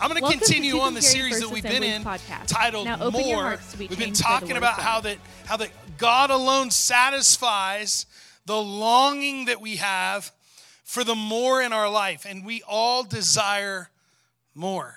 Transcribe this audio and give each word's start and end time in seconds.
I'm 0.00 0.10
going 0.10 0.22
to 0.22 0.38
continue 0.38 0.78
on 0.80 0.94
the 0.94 1.00
series 1.00 1.40
that 1.40 1.48
we've 1.48 1.62
been 1.62 1.82
in 1.82 2.02
podcast. 2.02 2.48
titled 2.48 2.86
More. 3.12 3.58
We've 3.78 3.98
been 3.98 4.12
talking 4.12 4.56
about 4.56 4.78
how 4.78 5.00
that 5.00 5.16
how 5.46 5.56
that 5.56 5.70
God 5.96 6.30
alone 6.30 6.70
satisfies 6.70 8.04
the 8.44 8.60
longing 8.60 9.46
that 9.46 9.60
we 9.60 9.76
have 9.76 10.32
for 10.84 11.02
the 11.02 11.14
more 11.14 11.62
in 11.62 11.72
our 11.72 11.90
life 11.90 12.26
and 12.28 12.44
we 12.44 12.62
all 12.68 13.04
desire 13.04 13.88
more. 14.54 14.96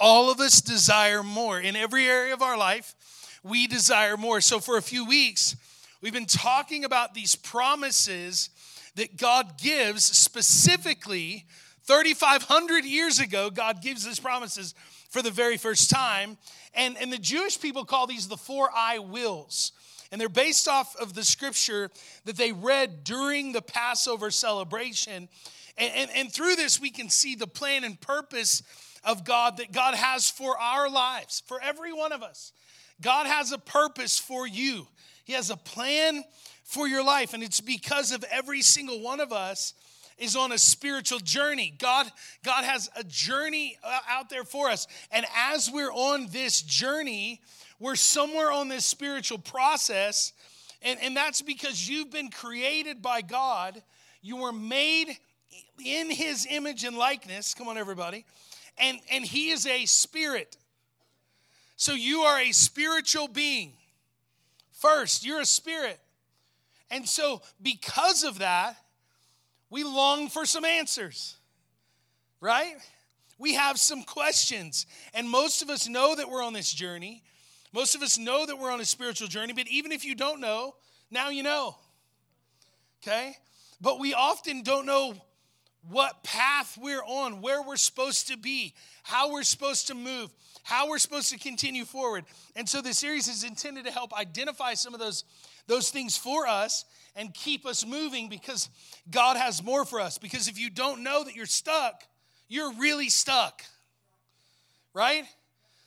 All 0.00 0.30
of 0.30 0.40
us 0.40 0.60
desire 0.60 1.22
more 1.22 1.60
in 1.60 1.76
every 1.76 2.06
area 2.06 2.34
of 2.34 2.42
our 2.42 2.58
life. 2.58 2.94
We 3.44 3.66
desire 3.66 4.16
more. 4.16 4.40
So 4.40 4.58
for 4.58 4.76
a 4.76 4.82
few 4.82 5.06
weeks, 5.06 5.54
we've 6.02 6.12
been 6.12 6.26
talking 6.26 6.84
about 6.84 7.14
these 7.14 7.36
promises 7.36 8.50
that 8.96 9.16
God 9.16 9.56
gives 9.56 10.04
specifically 10.04 11.46
3,500 11.86 12.84
years 12.84 13.20
ago, 13.20 13.50
God 13.50 13.82
gives 13.82 14.04
his 14.06 14.18
promises 14.18 14.74
for 15.10 15.22
the 15.22 15.30
very 15.30 15.56
first 15.56 15.90
time. 15.90 16.38
And, 16.74 16.96
and 16.98 17.12
the 17.12 17.18
Jewish 17.18 17.60
people 17.60 17.84
call 17.84 18.06
these 18.06 18.26
the 18.26 18.36
four 18.36 18.70
I 18.74 18.98
wills. 18.98 19.72
And 20.10 20.20
they're 20.20 20.28
based 20.28 20.68
off 20.68 20.96
of 20.96 21.14
the 21.14 21.24
scripture 21.24 21.90
that 22.24 22.36
they 22.36 22.52
read 22.52 23.04
during 23.04 23.52
the 23.52 23.62
Passover 23.62 24.30
celebration. 24.30 25.28
And, 25.76 25.92
and, 25.94 26.10
and 26.14 26.32
through 26.32 26.56
this, 26.56 26.80
we 26.80 26.90
can 26.90 27.10
see 27.10 27.34
the 27.34 27.46
plan 27.46 27.84
and 27.84 28.00
purpose 28.00 28.62
of 29.04 29.24
God 29.24 29.58
that 29.58 29.72
God 29.72 29.94
has 29.94 30.30
for 30.30 30.58
our 30.58 30.88
lives, 30.88 31.42
for 31.46 31.60
every 31.60 31.92
one 31.92 32.12
of 32.12 32.22
us. 32.22 32.52
God 33.00 33.26
has 33.26 33.52
a 33.52 33.58
purpose 33.58 34.18
for 34.18 34.46
you, 34.46 34.86
He 35.24 35.32
has 35.34 35.50
a 35.50 35.56
plan 35.56 36.24
for 36.64 36.88
your 36.88 37.04
life. 37.04 37.34
And 37.34 37.42
it's 37.42 37.60
because 37.60 38.10
of 38.10 38.24
every 38.30 38.62
single 38.62 39.00
one 39.00 39.20
of 39.20 39.32
us 39.32 39.74
is 40.18 40.36
on 40.36 40.52
a 40.52 40.58
spiritual 40.58 41.18
journey. 41.18 41.74
God, 41.78 42.10
God 42.44 42.64
has 42.64 42.90
a 42.96 43.04
journey 43.04 43.76
uh, 43.82 43.98
out 44.08 44.30
there 44.30 44.44
for 44.44 44.68
us. 44.68 44.86
And 45.10 45.26
as 45.36 45.70
we're 45.70 45.92
on 45.92 46.28
this 46.30 46.62
journey, 46.62 47.40
we're 47.80 47.96
somewhere 47.96 48.52
on 48.52 48.68
this 48.68 48.84
spiritual 48.84 49.38
process. 49.38 50.32
And, 50.82 50.98
and 51.02 51.16
that's 51.16 51.42
because 51.42 51.88
you've 51.88 52.10
been 52.10 52.30
created 52.30 53.02
by 53.02 53.22
God. 53.22 53.82
You 54.22 54.36
were 54.36 54.52
made 54.52 55.16
in 55.84 56.10
his 56.10 56.46
image 56.48 56.84
and 56.84 56.96
likeness. 56.96 57.54
Come 57.54 57.68
on, 57.68 57.76
everybody. 57.76 58.24
And, 58.78 58.98
and 59.10 59.24
he 59.24 59.50
is 59.50 59.66
a 59.66 59.86
spirit. 59.86 60.56
So 61.76 61.92
you 61.92 62.20
are 62.20 62.40
a 62.40 62.52
spiritual 62.52 63.28
being. 63.28 63.72
First, 64.72 65.24
you're 65.24 65.40
a 65.40 65.46
spirit. 65.46 65.98
And 66.90 67.08
so, 67.08 67.42
because 67.62 68.22
of 68.22 68.38
that, 68.38 68.76
we 69.74 69.82
long 69.82 70.28
for 70.28 70.46
some 70.46 70.64
answers, 70.64 71.34
right? 72.40 72.76
We 73.38 73.54
have 73.54 73.76
some 73.76 74.04
questions. 74.04 74.86
And 75.12 75.28
most 75.28 75.62
of 75.62 75.68
us 75.68 75.88
know 75.88 76.14
that 76.14 76.30
we're 76.30 76.44
on 76.44 76.52
this 76.52 76.72
journey. 76.72 77.24
Most 77.72 77.96
of 77.96 78.02
us 78.02 78.16
know 78.16 78.46
that 78.46 78.56
we're 78.56 78.70
on 78.70 78.80
a 78.80 78.84
spiritual 78.84 79.26
journey, 79.26 79.52
but 79.52 79.66
even 79.66 79.90
if 79.90 80.04
you 80.04 80.14
don't 80.14 80.40
know, 80.40 80.76
now 81.10 81.30
you 81.30 81.42
know. 81.42 81.76
Okay? 83.02 83.34
But 83.80 83.98
we 83.98 84.14
often 84.14 84.62
don't 84.62 84.86
know 84.86 85.16
what 85.90 86.22
path 86.22 86.78
we're 86.80 87.02
on, 87.02 87.42
where 87.42 87.60
we're 87.60 87.74
supposed 87.74 88.28
to 88.28 88.36
be, 88.36 88.74
how 89.02 89.32
we're 89.32 89.42
supposed 89.42 89.88
to 89.88 89.94
move, 89.96 90.30
how 90.64 90.88
we're 90.88 90.98
supposed 90.98 91.30
to 91.30 91.38
continue 91.38 91.84
forward. 91.84 92.24
And 92.56 92.68
so 92.68 92.80
this 92.80 92.98
series 92.98 93.28
is 93.28 93.44
intended 93.44 93.84
to 93.84 93.92
help 93.92 94.12
identify 94.12 94.74
some 94.74 94.94
of 94.94 95.00
those, 95.00 95.24
those 95.66 95.90
things 95.90 96.16
for 96.16 96.48
us 96.48 96.84
and 97.14 97.32
keep 97.32 97.64
us 97.64 97.86
moving 97.86 98.28
because 98.28 98.68
God 99.10 99.36
has 99.36 99.62
more 99.62 99.84
for 99.84 100.00
us. 100.00 100.18
Because 100.18 100.48
if 100.48 100.58
you 100.58 100.70
don't 100.70 101.02
know 101.02 101.22
that 101.22 101.36
you're 101.36 101.46
stuck, 101.46 102.02
you're 102.48 102.72
really 102.74 103.08
stuck, 103.10 103.62
right? 104.92 105.24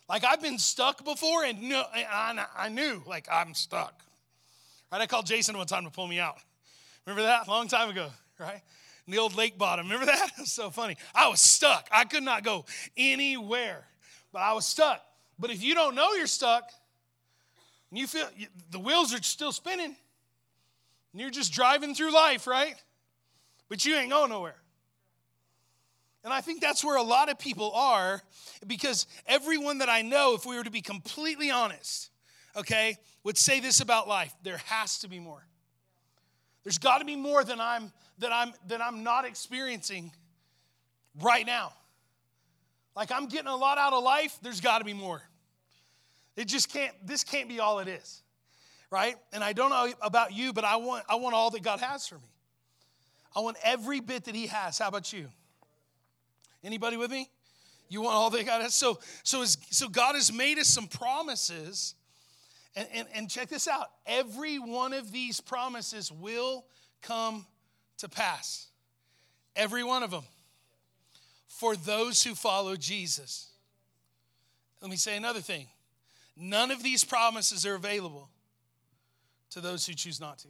Like 0.08 0.24
I've 0.24 0.42
been 0.42 0.60
stuck 0.60 1.04
before 1.04 1.44
and 1.44 1.64
no, 1.64 1.84
I 1.94 2.70
knew, 2.70 3.04
like, 3.06 3.28
I'm 3.32 3.54
stuck. 3.54 4.02
Right? 4.92 5.02
I 5.02 5.08
called 5.08 5.26
Jason 5.26 5.58
one 5.58 5.68
time 5.68 5.84
to 5.84 5.90
pull 5.90 6.08
me 6.08 6.20
out. 6.20 6.38
Remember 7.06 7.24
that? 7.24 7.48
Long 7.48 7.68
time 7.68 7.90
ago, 7.90 8.10
right? 8.40 8.62
In 9.06 9.12
the 9.12 9.18
old 9.18 9.36
lake 9.36 9.58
bottom. 9.58 9.88
Remember 9.88 10.06
that? 10.06 10.30
It 10.38 10.42
was 10.42 10.52
so 10.54 10.70
funny. 10.70 10.98
I 11.16 11.30
was 11.30 11.42
stuck. 11.42 11.88
I 11.92 12.06
could 12.06 12.24
not 12.24 12.44
go 12.44 12.66
anywhere, 12.96 13.86
but 14.38 14.44
I 14.44 14.54
was 14.54 14.68
stuck. 14.68 15.02
But 15.40 15.50
if 15.50 15.64
you 15.64 15.74
don't 15.74 15.96
know 15.96 16.14
you're 16.14 16.28
stuck, 16.28 16.70
and 17.90 17.98
you 17.98 18.06
feel 18.06 18.30
the 18.70 18.78
wheels 18.78 19.12
are 19.12 19.24
still 19.24 19.52
spinning, 19.52 19.96
and 21.12 21.22
you're 21.22 21.32
just 21.32 21.52
driving 21.52 21.96
through 21.96 22.14
life, 22.14 22.46
right? 22.46 22.76
But 23.68 23.84
you 23.84 23.96
ain't 23.96 24.12
going 24.12 24.30
nowhere. 24.30 24.62
And 26.24 26.32
I 26.32 26.42
think 26.42 26.62
that's 26.62 26.86
where 26.86 26.98
a 26.98 27.02
lot 27.02 27.32
of 27.32 27.40
people 27.40 27.72
are 27.72 28.22
because 28.68 29.08
everyone 29.26 29.80
that 29.80 29.90
I 29.90 30.04
know, 30.04 30.36
if 30.36 30.46
we 30.46 30.56
were 30.56 30.64
to 30.64 30.70
be 30.70 30.82
completely 30.82 31.50
honest, 31.50 32.12
okay, 32.56 32.98
would 33.24 33.40
say 33.40 33.60
this 33.60 33.80
about 33.80 34.08
life 34.08 34.36
there 34.44 34.62
has 34.66 35.00
to 35.00 35.08
be 35.08 35.18
more. 35.18 35.48
There's 36.64 36.78
got 36.78 37.00
to 37.00 37.06
be 37.06 37.16
more 37.16 37.44
than 37.44 37.60
I'm 37.60 37.92
that 38.20 38.32
I'm 38.32 38.54
that 38.68 38.84
I'm 38.84 39.02
not 39.02 39.26
experiencing 39.26 40.12
right 41.24 41.44
now. 41.44 41.74
Like 42.98 43.14
I'm 43.14 43.28
getting 43.28 43.48
a 43.48 43.56
lot 43.56 43.78
out 43.78 43.94
of 43.94 44.04
life, 44.04 44.38
there's 44.42 44.60
got 44.60 44.80
to 44.80 44.84
be 44.84 44.94
more. 44.94 45.22
It 46.36 46.50
just 46.50 46.74
can't 46.74 46.94
this 47.08 47.24
can't 47.24 47.48
be 47.48 47.62
all 47.62 47.80
it 47.80 47.88
is 47.88 48.24
right? 48.90 49.16
And 49.34 49.44
I 49.44 49.54
don't 49.54 49.70
know 49.70 49.92
about 50.02 50.34
you, 50.34 50.54
but 50.54 50.64
I 50.64 50.78
want, 50.78 51.04
I 51.10 51.16
want 51.16 51.36
all 51.36 51.50
that 51.52 51.64
God 51.64 51.80
has 51.80 52.08
for 52.08 52.16
me. 52.16 52.30
I 53.36 53.42
want 53.42 53.58
every 53.64 54.00
bit 54.00 54.26
that 54.26 54.36
He 54.36 54.48
has. 54.48 54.80
How 54.80 54.88
about 54.88 55.12
you? 55.14 55.28
Anybody 56.64 56.98
with 56.98 57.12
me? 57.12 57.30
You 57.90 58.02
want 58.02 58.16
all 58.16 58.30
that 58.32 58.46
God 58.46 58.62
has? 58.62 58.74
So, 58.74 59.00
so, 59.24 59.42
is, 59.42 59.58
so 59.70 59.88
God 59.88 60.16
has 60.16 60.32
made 60.34 60.58
us 60.58 60.68
some 60.68 60.88
promises. 60.88 61.96
And, 62.76 62.88
and, 62.94 63.08
and 63.14 63.30
check 63.30 63.50
this 63.50 63.68
out 63.68 63.88
every 64.06 64.60
one 64.60 64.94
of 64.94 65.12
these 65.12 65.42
promises 65.42 66.12
will 66.12 66.66
come 67.02 67.46
to 67.98 68.10
pass. 68.10 68.68
Every 69.56 69.84
one 69.84 70.04
of 70.04 70.12
them. 70.12 70.24
For 71.58 71.76
those 71.76 72.24
who 72.24 72.36
follow 72.36 72.76
Jesus. 72.76 73.50
Let 74.80 74.92
me 74.92 74.96
say 74.96 75.18
another 75.18 75.40
thing. 75.40 75.66
None 76.36 76.70
of 76.70 76.84
these 76.84 77.04
promises 77.04 77.66
are 77.66 77.74
available 77.74 78.30
to 79.50 79.60
those 79.60 79.88
who 79.88 79.94
choose 79.94 80.22
not 80.22 80.38
to. 80.40 80.50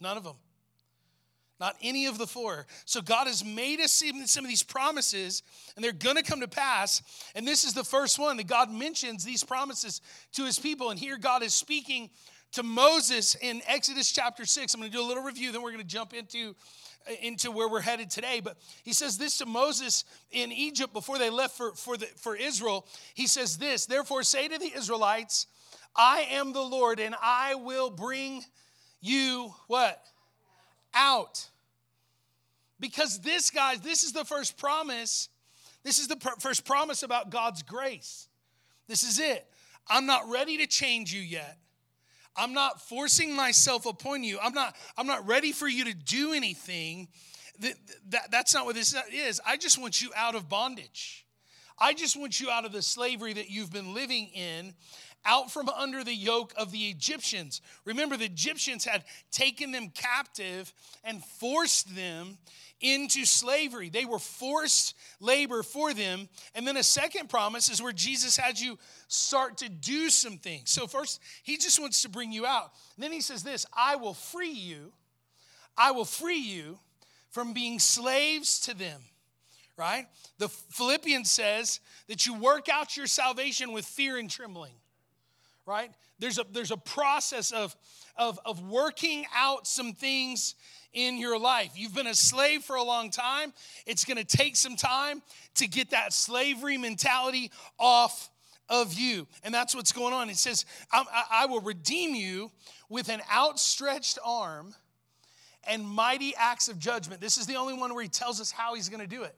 None 0.00 0.16
of 0.16 0.24
them. 0.24 0.34
Not 1.60 1.76
any 1.82 2.06
of 2.06 2.18
the 2.18 2.26
four. 2.26 2.66
So 2.84 3.00
God 3.00 3.28
has 3.28 3.44
made 3.44 3.78
us 3.78 3.92
see 3.92 4.26
some 4.26 4.44
of 4.44 4.48
these 4.48 4.64
promises, 4.64 5.44
and 5.76 5.84
they're 5.84 5.92
to 6.16 6.22
come 6.24 6.40
to 6.40 6.48
pass. 6.48 7.00
And 7.36 7.46
this 7.46 7.62
is 7.62 7.74
the 7.74 7.84
first 7.84 8.18
one 8.18 8.38
that 8.38 8.48
God 8.48 8.72
mentions 8.72 9.24
these 9.24 9.44
promises 9.44 10.00
to 10.32 10.44
his 10.44 10.58
people. 10.58 10.90
And 10.90 10.98
here 10.98 11.16
God 11.16 11.44
is 11.44 11.54
speaking 11.54 12.10
to 12.52 12.64
Moses 12.64 13.36
in 13.36 13.60
Exodus 13.66 14.10
chapter 14.10 14.44
6. 14.44 14.74
I'm 14.74 14.80
to 14.90 14.96
do 14.96 15.04
a 15.04 15.06
little 15.06 15.22
review, 15.22 15.52
then 15.52 15.62
we're 15.62 15.70
to 15.78 15.84
jump 15.84 16.12
into 16.12 16.56
into 17.22 17.50
where 17.50 17.68
we're 17.68 17.80
headed 17.80 18.10
today. 18.10 18.40
But 18.40 18.56
he 18.82 18.92
says 18.92 19.18
this 19.18 19.38
to 19.38 19.46
Moses 19.46 20.04
in 20.30 20.52
Egypt 20.52 20.92
before 20.92 21.18
they 21.18 21.30
left 21.30 21.56
for, 21.56 21.72
for, 21.72 21.96
the, 21.96 22.06
for 22.06 22.36
Israel. 22.36 22.86
He 23.14 23.26
says 23.26 23.58
this 23.58 23.86
Therefore, 23.86 24.22
say 24.22 24.48
to 24.48 24.58
the 24.58 24.72
Israelites, 24.76 25.46
I 25.96 26.26
am 26.30 26.52
the 26.52 26.62
Lord 26.62 27.00
and 27.00 27.14
I 27.20 27.54
will 27.56 27.90
bring 27.90 28.44
you 29.00 29.54
what? 29.66 30.02
Out. 30.94 31.48
Because 32.80 33.18
this, 33.20 33.50
guys, 33.50 33.80
this 33.80 34.04
is 34.04 34.12
the 34.12 34.24
first 34.24 34.56
promise. 34.56 35.28
This 35.82 35.98
is 35.98 36.08
the 36.08 36.16
pr- 36.16 36.38
first 36.38 36.64
promise 36.64 37.02
about 37.02 37.30
God's 37.30 37.62
grace. 37.62 38.28
This 38.86 39.02
is 39.02 39.18
it. 39.18 39.46
I'm 39.88 40.06
not 40.06 40.28
ready 40.28 40.58
to 40.58 40.66
change 40.66 41.12
you 41.12 41.20
yet. 41.20 41.58
I'm 42.38 42.52
not 42.52 42.80
forcing 42.80 43.34
myself 43.34 43.84
upon 43.84 44.22
you. 44.22 44.38
I'm 44.40 44.54
not, 44.54 44.76
I'm 44.96 45.06
not 45.06 45.26
ready 45.26 45.52
for 45.52 45.68
you 45.68 45.84
to 45.86 45.94
do 45.94 46.32
anything. 46.32 47.08
That, 47.60 47.74
that, 48.10 48.30
that's 48.30 48.54
not 48.54 48.64
what 48.64 48.76
this 48.76 48.94
is. 49.12 49.40
I 49.44 49.56
just 49.56 49.78
want 49.80 50.00
you 50.00 50.10
out 50.16 50.34
of 50.34 50.48
bondage. 50.48 51.26
I 51.80 51.92
just 51.92 52.16
want 52.16 52.40
you 52.40 52.50
out 52.50 52.64
of 52.64 52.72
the 52.72 52.82
slavery 52.82 53.32
that 53.34 53.50
you've 53.50 53.72
been 53.72 53.94
living 53.94 54.28
in 54.34 54.74
out 55.28 55.52
from 55.52 55.68
under 55.68 56.02
the 56.02 56.14
yoke 56.14 56.54
of 56.56 56.72
the 56.72 56.88
Egyptians. 56.88 57.60
Remember, 57.84 58.16
the 58.16 58.24
Egyptians 58.24 58.84
had 58.84 59.04
taken 59.30 59.70
them 59.70 59.90
captive 59.90 60.72
and 61.04 61.22
forced 61.22 61.94
them 61.94 62.38
into 62.80 63.24
slavery. 63.26 63.90
They 63.90 64.06
were 64.06 64.18
forced 64.18 64.94
labor 65.20 65.62
for 65.62 65.92
them. 65.92 66.28
And 66.54 66.66
then 66.66 66.76
a 66.76 66.82
second 66.82 67.28
promise 67.28 67.68
is 67.68 67.82
where 67.82 67.92
Jesus 67.92 68.36
had 68.36 68.58
you 68.58 68.78
start 69.08 69.58
to 69.58 69.68
do 69.68 70.08
some 70.10 70.38
things. 70.38 70.70
So, 70.70 70.86
first, 70.86 71.20
he 71.42 71.58
just 71.58 71.78
wants 71.80 72.02
to 72.02 72.08
bring 72.08 72.32
you 72.32 72.46
out. 72.46 72.72
And 72.96 73.04
then 73.04 73.12
he 73.12 73.20
says 73.20 73.42
this 73.42 73.66
I 73.76 73.96
will 73.96 74.14
free 74.14 74.52
you. 74.52 74.92
I 75.76 75.90
will 75.92 76.04
free 76.04 76.40
you 76.40 76.78
from 77.30 77.52
being 77.52 77.78
slaves 77.78 78.60
to 78.60 78.74
them 78.74 79.00
right? 79.76 80.06
The 80.38 80.48
Philippians 80.48 81.30
says 81.30 81.78
that 82.08 82.26
you 82.26 82.34
work 82.34 82.68
out 82.68 82.96
your 82.96 83.06
salvation 83.06 83.72
with 83.72 83.84
fear 83.84 84.18
and 84.18 84.28
trembling 84.28 84.72
right? 85.68 85.90
There's 86.18 86.38
a, 86.38 86.46
there's 86.50 86.70
a 86.70 86.76
process 86.76 87.52
of, 87.52 87.76
of, 88.16 88.40
of 88.46 88.62
working 88.62 89.26
out 89.36 89.66
some 89.66 89.92
things 89.92 90.54
in 90.94 91.18
your 91.18 91.38
life. 91.38 91.72
You've 91.76 91.94
been 91.94 92.06
a 92.06 92.14
slave 92.14 92.62
for 92.62 92.76
a 92.76 92.82
long 92.82 93.10
time. 93.10 93.52
It's 93.86 94.04
going 94.04 94.16
to 94.16 94.24
take 94.24 94.56
some 94.56 94.74
time 94.74 95.22
to 95.56 95.68
get 95.68 95.90
that 95.90 96.14
slavery 96.14 96.78
mentality 96.78 97.52
off 97.78 98.30
of 98.70 98.94
you. 98.94 99.26
And 99.44 99.52
that's 99.52 99.74
what's 99.74 99.92
going 99.92 100.14
on. 100.14 100.30
It 100.30 100.38
says, 100.38 100.64
I, 100.90 101.04
I, 101.30 101.46
will 101.46 101.60
redeem 101.60 102.14
you 102.14 102.50
with 102.88 103.10
an 103.10 103.20
outstretched 103.32 104.18
arm 104.24 104.74
and 105.64 105.86
mighty 105.86 106.34
acts 106.36 106.68
of 106.68 106.78
judgment. 106.78 107.20
This 107.20 107.36
is 107.36 107.46
the 107.46 107.56
only 107.56 107.74
one 107.74 107.94
where 107.94 108.02
he 108.02 108.08
tells 108.08 108.40
us 108.40 108.50
how 108.50 108.74
he's 108.74 108.88
going 108.88 109.00
to 109.00 109.06
do 109.06 109.22
it. 109.22 109.34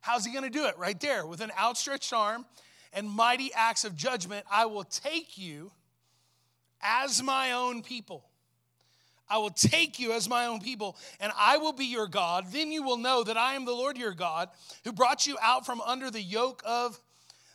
How's 0.00 0.24
he 0.24 0.32
going 0.32 0.44
to 0.44 0.50
do 0.50 0.66
it? 0.66 0.78
Right 0.78 0.98
there, 1.00 1.26
with 1.26 1.40
an 1.40 1.50
outstretched 1.60 2.12
arm 2.12 2.46
and 2.98 3.08
mighty 3.08 3.52
acts 3.54 3.84
of 3.84 3.94
judgment, 3.94 4.44
I 4.50 4.66
will 4.66 4.82
take 4.82 5.38
you 5.38 5.70
as 6.82 7.22
my 7.22 7.52
own 7.52 7.82
people. 7.82 8.24
I 9.30 9.38
will 9.38 9.50
take 9.50 10.00
you 10.00 10.12
as 10.12 10.28
my 10.28 10.46
own 10.46 10.58
people, 10.58 10.96
and 11.20 11.30
I 11.38 11.58
will 11.58 11.72
be 11.72 11.84
your 11.84 12.08
God. 12.08 12.46
Then 12.50 12.72
you 12.72 12.82
will 12.82 12.96
know 12.96 13.22
that 13.22 13.36
I 13.36 13.54
am 13.54 13.64
the 13.64 13.72
Lord 13.72 13.96
your 13.96 14.14
God, 14.14 14.48
who 14.82 14.90
brought 14.90 15.28
you 15.28 15.36
out 15.40 15.64
from 15.64 15.80
under 15.82 16.10
the 16.10 16.20
yoke 16.20 16.60
of 16.64 16.98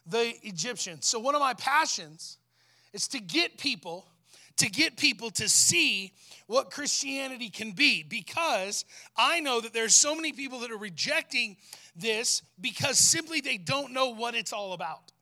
the 0.05 0.33
Egyptians. 0.43 1.07
So, 1.07 1.19
one 1.19 1.35
of 1.35 1.41
my 1.41 1.55
passions 1.55 2.37
is 2.93 3.09
to 3.09 3.19
get 3.19 3.57
people 3.57 4.05
to 4.57 4.69
get 4.69 4.97
people 4.97 5.31
to 5.31 5.49
see 5.49 6.13
what 6.45 6.69
Christianity 6.69 7.49
can 7.49 7.71
be 7.71 8.03
because 8.03 8.85
I 9.17 9.39
know 9.39 9.59
that 9.59 9.73
there's 9.73 9.95
so 9.95 10.15
many 10.15 10.31
people 10.31 10.59
that 10.59 10.71
are 10.71 10.77
rejecting 10.77 11.57
this 11.95 12.43
because 12.61 12.99
simply 12.99 13.41
they 13.41 13.57
don't 13.57 13.93
know 13.93 14.09
what 14.09 14.35
it's 14.35 14.53
all 14.53 14.73
about. 14.73 15.12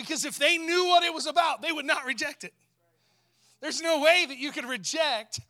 Because 0.00 0.24
if 0.24 0.38
they 0.38 0.56
knew 0.56 0.86
what 0.86 1.02
it 1.04 1.12
was 1.12 1.26
about, 1.26 1.62
they 1.62 1.72
would 1.72 1.84
not 1.84 2.06
reject 2.06 2.44
it. 2.44 2.54
There's 3.60 3.82
no 3.82 4.00
way 4.00 4.24
that 4.26 4.38
you 4.38 4.52
could 4.52 4.64
reject 4.64 5.40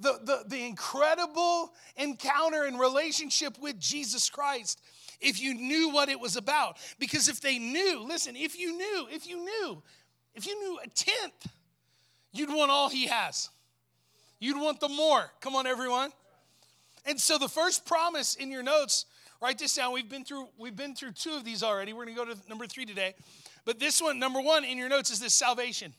the, 0.00 0.18
the, 0.24 0.44
the 0.48 0.66
incredible 0.66 1.72
encounter 1.96 2.64
and 2.64 2.80
relationship 2.80 3.58
with 3.60 3.78
Jesus 3.78 4.28
Christ 4.28 4.80
if 5.20 5.40
you 5.40 5.54
knew 5.54 5.90
what 5.90 6.08
it 6.08 6.18
was 6.18 6.36
about. 6.36 6.78
Because 6.98 7.28
if 7.28 7.40
they 7.40 7.58
knew, 7.58 8.04
listen, 8.06 8.34
if 8.36 8.58
you 8.58 8.76
knew, 8.76 9.06
if 9.10 9.28
you 9.28 9.44
knew, 9.44 9.82
if 10.34 10.46
you 10.46 10.58
knew 10.58 10.78
a 10.82 10.88
tenth, 10.88 11.46
you'd 12.32 12.50
want 12.50 12.70
all 12.70 12.88
he 12.88 13.06
has. 13.06 13.50
You'd 14.40 14.60
want 14.60 14.80
the 14.80 14.88
more. 14.88 15.30
Come 15.40 15.54
on, 15.54 15.66
everyone. 15.66 16.10
And 17.06 17.20
so 17.20 17.38
the 17.38 17.48
first 17.48 17.84
promise 17.84 18.34
in 18.34 18.50
your 18.50 18.62
notes, 18.62 19.04
write 19.40 19.58
this 19.58 19.74
down. 19.74 19.92
We've 19.92 20.08
been 20.08 20.24
through, 20.24 20.48
we've 20.58 20.76
been 20.76 20.94
through 20.94 21.12
two 21.12 21.32
of 21.32 21.44
these 21.44 21.62
already. 21.62 21.92
We're 21.92 22.06
gonna 22.06 22.16
go 22.16 22.24
to 22.24 22.36
number 22.48 22.66
three 22.66 22.86
today. 22.86 23.14
But 23.64 23.78
this 23.78 24.00
one, 24.00 24.18
number 24.18 24.40
one 24.40 24.64
in 24.64 24.78
your 24.78 24.88
notes, 24.88 25.10
is 25.10 25.20
this 25.20 25.34
salvation. 25.34 25.94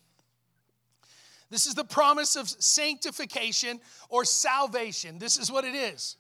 This 1.50 1.66
is 1.66 1.76
the 1.76 1.84
promise 1.84 2.36
of 2.36 2.50
sanctification 2.50 3.82
or 4.10 4.24
salvation. 4.24 5.20
This 5.20 5.38
is 5.38 5.52
what 5.52 5.66
it 5.66 5.76
is. 5.76 6.16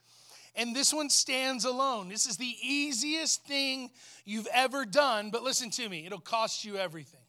And 0.56 0.76
this 0.76 0.94
one 0.94 1.10
stands 1.10 1.64
alone. 1.64 2.10
This 2.10 2.26
is 2.26 2.36
the 2.36 2.54
easiest 2.62 3.46
thing 3.46 3.90
you've 4.26 4.50
ever 4.54 4.86
done, 4.86 5.32
but 5.32 5.44
listen 5.44 5.70
to 5.72 5.88
me, 5.88 6.06
it'll 6.06 6.20
cost 6.20 6.66
you 6.66 6.76
everything. 6.78 7.22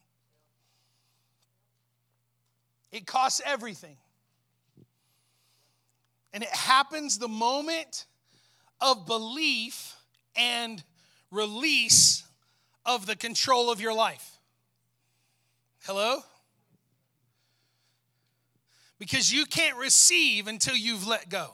It 2.91 3.07
costs 3.07 3.41
everything. 3.45 3.97
And 6.33 6.43
it 6.43 6.49
happens 6.49 7.17
the 7.17 7.29
moment 7.29 8.05
of 8.81 9.05
belief 9.05 9.95
and 10.35 10.83
release 11.31 12.23
of 12.85 13.05
the 13.05 13.15
control 13.15 13.71
of 13.71 13.79
your 13.79 13.93
life. 13.93 14.37
Hello? 15.85 16.19
Because 18.99 19.31
you 19.31 19.45
can't 19.45 19.77
receive 19.77 20.47
until 20.47 20.75
you've 20.75 21.05
let 21.07 21.29
go. 21.29 21.49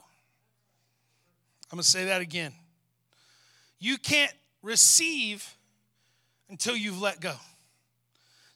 I'm 1.70 1.76
going 1.76 1.82
to 1.82 1.88
say 1.88 2.06
that 2.06 2.20
again. 2.20 2.52
You 3.78 3.96
can't 3.96 4.32
receive 4.62 5.56
until 6.48 6.76
you've 6.76 7.00
let 7.00 7.20
go. 7.20 7.34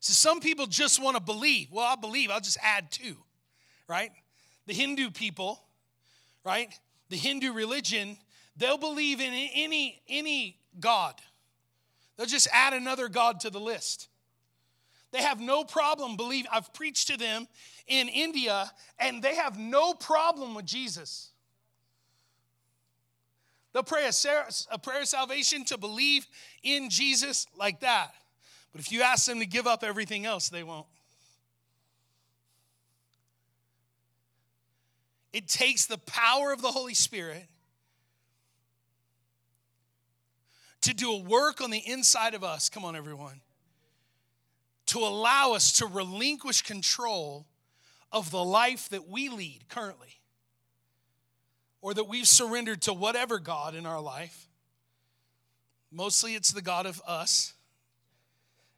So 0.00 0.12
some 0.12 0.40
people 0.40 0.66
just 0.66 1.02
want 1.02 1.16
to 1.16 1.22
believe. 1.22 1.68
Well, 1.72 1.86
I'll 1.86 1.96
believe, 1.96 2.30
I'll 2.30 2.40
just 2.40 2.58
add 2.62 2.90
to, 2.92 3.16
right? 3.88 4.10
The 4.66 4.74
Hindu 4.74 5.10
people, 5.10 5.60
right? 6.44 6.68
The 7.08 7.16
Hindu 7.16 7.52
religion, 7.52 8.18
they'll 8.56 8.78
believe 8.78 9.20
in 9.20 9.32
any 9.32 10.02
any 10.08 10.58
god. 10.78 11.14
They'll 12.16 12.26
just 12.26 12.48
add 12.52 12.72
another 12.72 13.08
god 13.08 13.40
to 13.40 13.50
the 13.50 13.60
list. 13.60 14.08
They 15.12 15.22
have 15.22 15.40
no 15.40 15.64
problem 15.64 16.16
believe 16.16 16.46
I've 16.50 16.72
preached 16.74 17.08
to 17.08 17.16
them 17.16 17.46
in 17.86 18.08
India, 18.08 18.70
and 18.98 19.22
they 19.22 19.36
have 19.36 19.58
no 19.58 19.94
problem 19.94 20.54
with 20.54 20.66
Jesus. 20.66 21.30
They'll 23.72 23.82
pray 23.82 24.08
a, 24.08 24.78
prayer 24.78 25.02
of 25.02 25.08
salvation 25.08 25.64
to 25.66 25.78
believe 25.78 26.26
in 26.62 26.90
Jesus 26.90 27.46
like 27.56 27.80
that. 27.80 28.12
But 28.72 28.80
if 28.80 28.92
you 28.92 29.02
ask 29.02 29.26
them 29.26 29.40
to 29.40 29.46
give 29.46 29.66
up 29.66 29.82
everything 29.84 30.26
else, 30.26 30.48
they 30.48 30.62
won't. 30.62 30.86
It 35.32 35.48
takes 35.48 35.86
the 35.86 35.98
power 35.98 36.52
of 36.52 36.62
the 36.62 36.70
Holy 36.70 36.94
Spirit 36.94 37.48
to 40.84 40.94
do 40.94 41.12
a 41.12 41.18
work 41.18 41.60
on 41.60 41.70
the 41.70 41.78
inside 41.78 42.34
of 42.34 42.44
us. 42.44 42.68
Come 42.68 42.84
on, 42.84 42.94
everyone. 42.94 43.40
To 44.86 44.98
allow 44.98 45.52
us 45.52 45.72
to 45.78 45.86
relinquish 45.86 46.62
control 46.62 47.46
of 48.12 48.30
the 48.30 48.44
life 48.44 48.88
that 48.90 49.08
we 49.08 49.28
lead 49.28 49.64
currently 49.68 50.20
or 51.80 51.94
that 51.94 52.04
we've 52.04 52.28
surrendered 52.28 52.82
to 52.82 52.92
whatever 52.92 53.38
God 53.38 53.74
in 53.74 53.86
our 53.86 54.00
life. 54.00 54.48
Mostly 55.90 56.34
it's 56.34 56.52
the 56.52 56.62
God 56.62 56.86
of 56.86 57.00
us, 57.06 57.54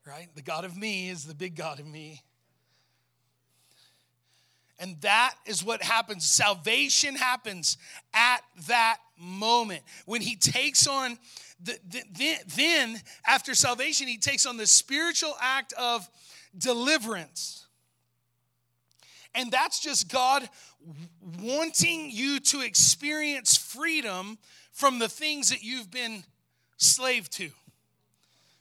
right? 0.06 0.28
The 0.34 0.42
God 0.42 0.64
of 0.64 0.76
me 0.76 1.08
is 1.08 1.24
the 1.24 1.34
big 1.34 1.56
God 1.56 1.80
of 1.80 1.86
me. 1.86 2.22
And 4.78 5.00
that 5.00 5.34
is 5.46 5.64
what 5.64 5.82
happens. 5.82 6.24
Salvation 6.24 7.14
happens 7.14 7.78
at 8.12 8.42
that 8.68 8.98
moment. 9.18 9.82
When 10.04 10.20
he 10.20 10.36
takes 10.36 10.86
on, 10.86 11.18
the, 11.62 11.78
the, 11.88 12.34
then 12.54 13.00
after 13.26 13.54
salvation, 13.54 14.06
he 14.06 14.18
takes 14.18 14.46
on 14.46 14.56
the 14.56 14.66
spiritual 14.66 15.34
act 15.40 15.72
of 15.74 16.08
deliverance. 16.56 17.66
And 19.34 19.50
that's 19.50 19.80
just 19.80 20.10
God 20.10 20.48
wanting 21.42 22.10
you 22.10 22.40
to 22.40 22.60
experience 22.60 23.56
freedom 23.56 24.38
from 24.72 24.98
the 24.98 25.08
things 25.08 25.50
that 25.50 25.62
you've 25.62 25.90
been 25.90 26.24
slave 26.76 27.28
to. 27.30 27.50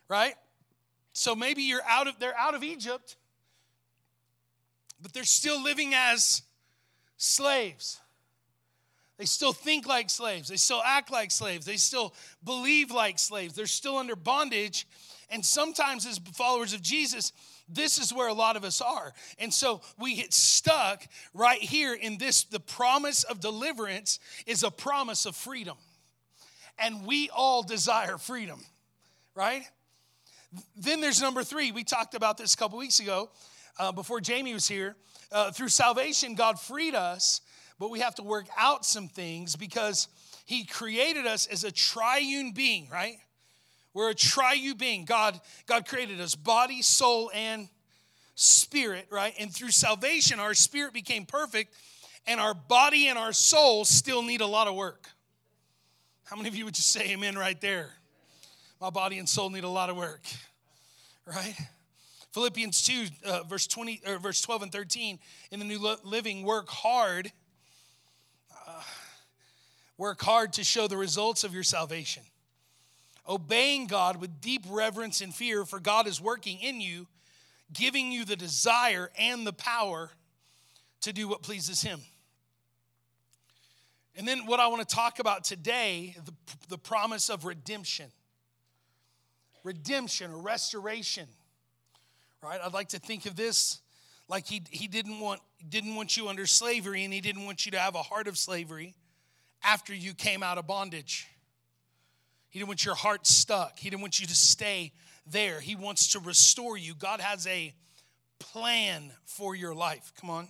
Right? 0.07 0.35
So 1.13 1.35
maybe 1.35 1.63
you're 1.63 1.85
out 1.87 2.07
of 2.07 2.19
they're 2.19 2.37
out 2.37 2.55
of 2.55 2.63
Egypt, 2.63 3.15
but 5.01 5.13
they're 5.13 5.23
still 5.23 5.61
living 5.61 5.93
as 5.95 6.41
slaves. 7.17 8.01
They 9.17 9.25
still 9.25 9.53
think 9.53 9.87
like 9.87 10.09
slaves. 10.09 10.49
They 10.49 10.57
still 10.57 10.81
act 10.83 11.11
like 11.11 11.31
slaves. 11.31 11.65
They 11.65 11.77
still 11.77 12.13
believe 12.43 12.91
like 12.91 13.17
slaves. 13.17 13.53
They're 13.53 13.65
still 13.65 13.97
under 13.97 14.15
bondage. 14.15 14.87
And 15.29 15.43
sometimes, 15.43 16.05
as 16.05 16.19
followers 16.33 16.73
of 16.73 16.81
Jesus, 16.81 17.31
this 17.67 17.97
is 17.97 18.13
where 18.13 18.27
a 18.27 18.33
lot 18.33 18.57
of 18.57 18.63
us 18.63 18.81
are. 18.81 19.13
And 19.39 19.53
so 19.53 19.81
we 19.97 20.15
get 20.15 20.33
stuck 20.33 21.07
right 21.33 21.61
here 21.61 21.93
in 21.93 22.17
this. 22.17 22.43
The 22.43 22.59
promise 22.59 23.23
of 23.23 23.39
deliverance 23.39 24.19
is 24.45 24.63
a 24.63 24.69
promise 24.69 25.25
of 25.25 25.35
freedom. 25.35 25.77
And 26.77 27.05
we 27.05 27.29
all 27.29 27.63
desire 27.63 28.17
freedom, 28.17 28.59
right? 29.33 29.63
Then 30.75 31.01
there's 31.01 31.21
number 31.21 31.43
three. 31.43 31.71
We 31.71 31.83
talked 31.83 32.15
about 32.15 32.37
this 32.37 32.53
a 32.53 32.57
couple 32.57 32.77
weeks 32.77 32.99
ago 32.99 33.29
uh, 33.79 33.91
before 33.91 34.19
Jamie 34.19 34.53
was 34.53 34.67
here. 34.67 34.95
Uh, 35.31 35.51
through 35.51 35.69
salvation, 35.69 36.35
God 36.35 36.59
freed 36.59 36.93
us, 36.93 37.41
but 37.79 37.89
we 37.89 37.99
have 37.99 38.15
to 38.15 38.23
work 38.23 38.45
out 38.57 38.85
some 38.85 39.07
things 39.07 39.55
because 39.55 40.07
He 40.45 40.65
created 40.65 41.25
us 41.25 41.47
as 41.47 41.63
a 41.63 41.71
triune 41.71 42.51
being, 42.51 42.87
right? 42.91 43.17
We're 43.93 44.09
a 44.09 44.15
triune 44.15 44.77
being. 44.77 45.05
God, 45.05 45.39
God 45.67 45.87
created 45.87 46.19
us 46.19 46.35
body, 46.35 46.81
soul, 46.81 47.31
and 47.33 47.69
spirit, 48.35 49.07
right? 49.09 49.33
And 49.39 49.53
through 49.53 49.71
salvation, 49.71 50.39
our 50.39 50.53
spirit 50.53 50.93
became 50.93 51.25
perfect, 51.25 51.73
and 52.27 52.39
our 52.39 52.53
body 52.53 53.07
and 53.07 53.17
our 53.17 53.33
soul 53.33 53.85
still 53.85 54.21
need 54.21 54.41
a 54.41 54.47
lot 54.47 54.67
of 54.67 54.75
work. 54.75 55.07
How 56.25 56.35
many 56.35 56.49
of 56.49 56.55
you 56.55 56.65
would 56.65 56.73
just 56.73 56.91
say 56.91 57.11
amen 57.11 57.37
right 57.37 57.59
there? 57.61 57.89
My 58.81 58.89
body 58.89 59.19
and 59.19 59.29
soul 59.29 59.49
need 59.49 59.63
a 59.63 59.69
lot 59.69 59.89
of 59.89 59.95
work, 59.95 60.25
right? 61.25 61.55
Philippians 62.33 62.83
2, 62.83 63.05
uh, 63.25 63.43
verse 63.43 63.65
20, 63.67 64.01
or 64.05 64.17
verse 64.17 64.41
12 64.41 64.63
and 64.63 64.71
13 64.71 65.19
in 65.51 65.59
the 65.59 65.65
New 65.65 65.79
Living, 66.03 66.43
work 66.43 66.67
hard. 66.67 67.31
Uh, 68.67 68.71
work 69.97 70.21
hard 70.21 70.53
to 70.53 70.63
show 70.63 70.87
the 70.87 70.97
results 70.97 71.43
of 71.43 71.53
your 71.53 71.63
salvation 71.63 72.23
obeying 73.27 73.87
God 73.87 74.21
with 74.21 74.41
deep 74.41 74.65
reverence 74.69 75.21
and 75.21 75.33
fear, 75.33 75.65
for 75.65 75.79
God 75.79 76.07
is 76.07 76.21
working 76.21 76.59
in 76.59 76.79
you, 76.79 77.07
giving 77.73 78.11
you 78.11 78.25
the 78.25 78.35
desire 78.35 79.09
and 79.17 79.45
the 79.45 79.53
power 79.53 80.11
to 81.01 81.13
do 81.13 81.27
what 81.27 81.41
pleases 81.41 81.81
Him. 81.81 81.99
And 84.15 84.27
then, 84.27 84.45
what 84.45 84.59
I 84.59 84.67
want 84.67 84.87
to 84.87 84.95
talk 84.95 85.19
about 85.19 85.43
today 85.43 86.15
the, 86.23 86.33
the 86.69 86.77
promise 86.77 87.29
of 87.29 87.45
redemption. 87.45 88.11
Redemption 89.63 90.31
or 90.31 90.37
restoration. 90.37 91.27
Right? 92.41 92.59
I'd 92.63 92.73
like 92.73 92.89
to 92.89 92.99
think 92.99 93.25
of 93.25 93.35
this 93.35 93.79
like 94.27 94.47
he, 94.47 94.63
he 94.71 94.87
didn't, 94.87 95.19
want, 95.19 95.41
didn't 95.67 95.95
want 95.95 96.17
you 96.17 96.27
under 96.27 96.45
slavery 96.45 97.03
and 97.03 97.13
he 97.13 97.21
didn't 97.21 97.45
want 97.45 97.65
you 97.65 97.71
to 97.73 97.79
have 97.79 97.95
a 97.95 98.01
heart 98.01 98.27
of 98.27 98.37
slavery 98.37 98.95
after 99.63 99.93
you 99.93 100.13
came 100.13 100.43
out 100.43 100.57
of 100.57 100.67
bondage. 100.67 101.27
He 102.49 102.59
didn't 102.59 102.69
want 102.69 102.85
your 102.85 102.95
heart 102.95 103.27
stuck. 103.27 103.77
He 103.77 103.89
didn't 103.89 104.01
want 104.01 104.19
you 104.19 104.27
to 104.27 104.35
stay 104.35 104.93
there. 105.27 105.59
He 105.59 105.75
wants 105.75 106.13
to 106.13 106.19
restore 106.19 106.77
you. 106.77 106.95
God 106.95 107.19
has 107.19 107.45
a 107.47 107.73
plan 108.39 109.11
for 109.25 109.55
your 109.55 109.75
life. 109.75 110.13
Come 110.19 110.29
on, 110.29 110.47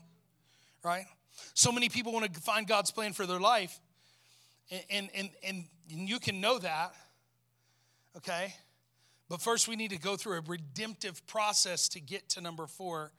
right? 0.84 1.06
So 1.54 1.72
many 1.72 1.90
people 1.90 2.14
want 2.14 2.32
to 2.32 2.42
find 2.42 2.68
God's 2.68 2.92
plan 2.92 3.14
for 3.14 3.26
their 3.26 3.40
life, 3.40 3.80
and, 4.90 5.10
and, 5.16 5.30
and, 5.44 5.64
and 5.90 6.10
you 6.10 6.20
can 6.20 6.42
know 6.42 6.60
that, 6.60 6.94
okay? 8.18 8.54
But 9.30 9.42
first, 9.42 9.68
we 9.68 9.76
need 9.76 9.92
to 9.92 10.00
go 10.00 10.16
through 10.16 10.38
a 10.38 10.42
redemptive 10.42 11.26
process 11.28 11.90
to 11.90 12.00
get 12.00 12.30
to 12.30 12.42
number 12.42 12.68
four 12.68 13.12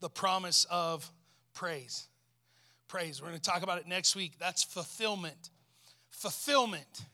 the 0.00 0.08
promise 0.08 0.66
of 0.70 1.10
praise. 1.54 2.08
Praise. 2.88 3.20
We're 3.20 3.28
going 3.28 3.40
to 3.40 3.50
talk 3.50 3.62
about 3.62 3.78
it 3.78 3.86
next 3.86 4.14
week. 4.14 4.32
That's 4.38 4.62
fulfillment. 4.62 5.50
Fulfillment. 6.10 7.04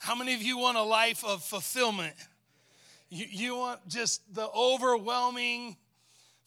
How 0.00 0.14
many 0.14 0.34
of 0.34 0.42
you 0.42 0.58
want 0.58 0.76
a 0.76 0.82
life 0.82 1.24
of 1.24 1.42
fulfillment? 1.42 2.14
You, 3.10 3.26
you 3.28 3.56
want 3.56 3.86
just 3.88 4.34
the 4.34 4.48
overwhelming, 4.48 5.76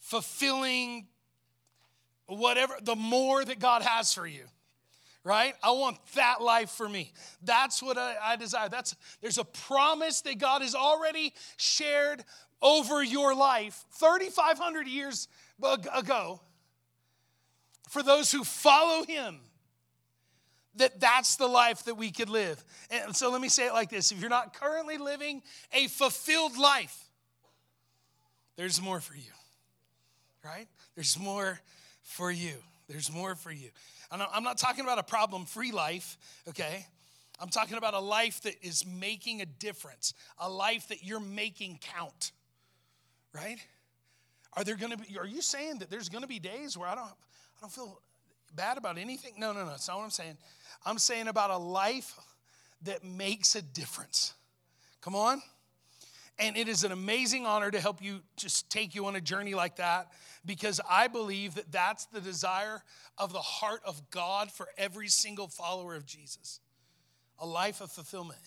fulfilling, 0.00 1.06
whatever, 2.26 2.74
the 2.82 2.96
more 2.96 3.44
that 3.44 3.58
God 3.58 3.82
has 3.82 4.12
for 4.12 4.26
you 4.26 4.44
right? 5.24 5.54
I 5.62 5.70
want 5.70 5.98
that 6.14 6.42
life 6.42 6.70
for 6.70 6.88
me. 6.88 7.12
That's 7.42 7.82
what 7.82 7.96
I, 7.96 8.16
I, 8.20 8.36
desire. 8.36 8.68
That's 8.68 8.96
there's 9.20 9.38
a 9.38 9.44
promise 9.44 10.20
that 10.22 10.38
God 10.38 10.62
has 10.62 10.74
already 10.74 11.32
shared 11.56 12.24
over 12.60 13.02
your 13.02 13.34
life 13.34 13.84
3,500 13.92 14.86
years 14.86 15.28
ago 15.62 16.40
for 17.88 18.02
those 18.02 18.32
who 18.32 18.44
follow 18.44 19.04
Him 19.04 19.40
that 20.76 21.00
that's 21.00 21.36
the 21.36 21.46
life 21.46 21.84
that 21.84 21.96
we 21.96 22.10
could 22.10 22.30
live. 22.30 22.62
And 22.90 23.14
so 23.14 23.30
let 23.30 23.40
me 23.40 23.48
say 23.48 23.66
it 23.66 23.72
like 23.72 23.90
this 23.90 24.12
if 24.12 24.20
you're 24.20 24.30
not 24.30 24.54
currently 24.54 24.98
living 24.98 25.42
a 25.72 25.86
fulfilled 25.88 26.56
life, 26.56 27.10
there's 28.56 28.80
more 28.80 29.00
for 29.00 29.14
you, 29.14 29.32
right? 30.44 30.66
There's 30.94 31.18
more 31.18 31.60
for 32.02 32.30
you. 32.30 32.54
There's 32.88 33.12
more 33.12 33.34
for 33.34 33.50
you. 33.50 33.70
I'm 34.10 34.44
not 34.44 34.58
talking 34.58 34.84
about 34.84 34.98
a 34.98 35.02
problem 35.02 35.46
free 35.46 35.72
life, 35.72 36.18
okay? 36.48 36.86
I'm 37.40 37.48
talking 37.48 37.78
about 37.78 37.94
a 37.94 38.00
life 38.00 38.42
that 38.42 38.54
is 38.62 38.84
making 38.86 39.40
a 39.40 39.46
difference, 39.46 40.12
a 40.38 40.50
life 40.50 40.88
that 40.88 41.02
you're 41.02 41.18
making 41.18 41.80
count, 41.80 42.32
right? 43.32 43.58
Are 44.54 44.64
there 44.64 44.76
going 44.76 44.92
to 44.92 44.98
be, 44.98 45.18
are 45.18 45.26
you 45.26 45.40
saying 45.40 45.78
that 45.78 45.90
there's 45.90 46.08
going 46.08 46.22
to 46.22 46.28
be 46.28 46.38
days 46.38 46.76
where 46.76 46.88
I 46.88 46.94
don't, 46.94 47.04
I 47.04 47.60
don't 47.60 47.72
feel 47.72 48.00
bad 48.54 48.78
about 48.78 48.98
anything? 48.98 49.34
No, 49.38 49.52
no, 49.52 49.64
no. 49.64 49.70
That's 49.70 49.88
not 49.88 49.98
what 49.98 50.04
I'm 50.04 50.10
saying. 50.10 50.36
I'm 50.84 50.98
saying 50.98 51.28
about 51.28 51.50
a 51.50 51.56
life 51.56 52.18
that 52.82 53.04
makes 53.04 53.54
a 53.54 53.62
difference. 53.62 54.34
Come 55.00 55.14
on. 55.14 55.42
And 56.38 56.56
it 56.56 56.68
is 56.68 56.84
an 56.84 56.92
amazing 56.92 57.46
honor 57.46 57.70
to 57.70 57.80
help 57.80 58.02
you 58.02 58.20
just 58.36 58.70
take 58.70 58.94
you 58.94 59.06
on 59.06 59.16
a 59.16 59.20
journey 59.20 59.54
like 59.54 59.76
that 59.76 60.08
because 60.44 60.80
I 60.90 61.08
believe 61.08 61.54
that 61.54 61.70
that's 61.70 62.06
the 62.06 62.20
desire 62.20 62.82
of 63.18 63.32
the 63.32 63.40
heart 63.40 63.80
of 63.84 64.10
God 64.10 64.50
for 64.50 64.66
every 64.76 65.08
single 65.08 65.48
follower 65.48 65.94
of 65.94 66.06
Jesus 66.06 66.60
a 67.38 67.46
life 67.46 67.80
of 67.80 67.90
fulfillment. 67.90 68.40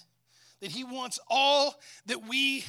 That 0.62 0.72
He 0.72 0.84
wants 0.84 1.20
all 1.30 1.76
that 2.06 2.28
we 2.28 2.64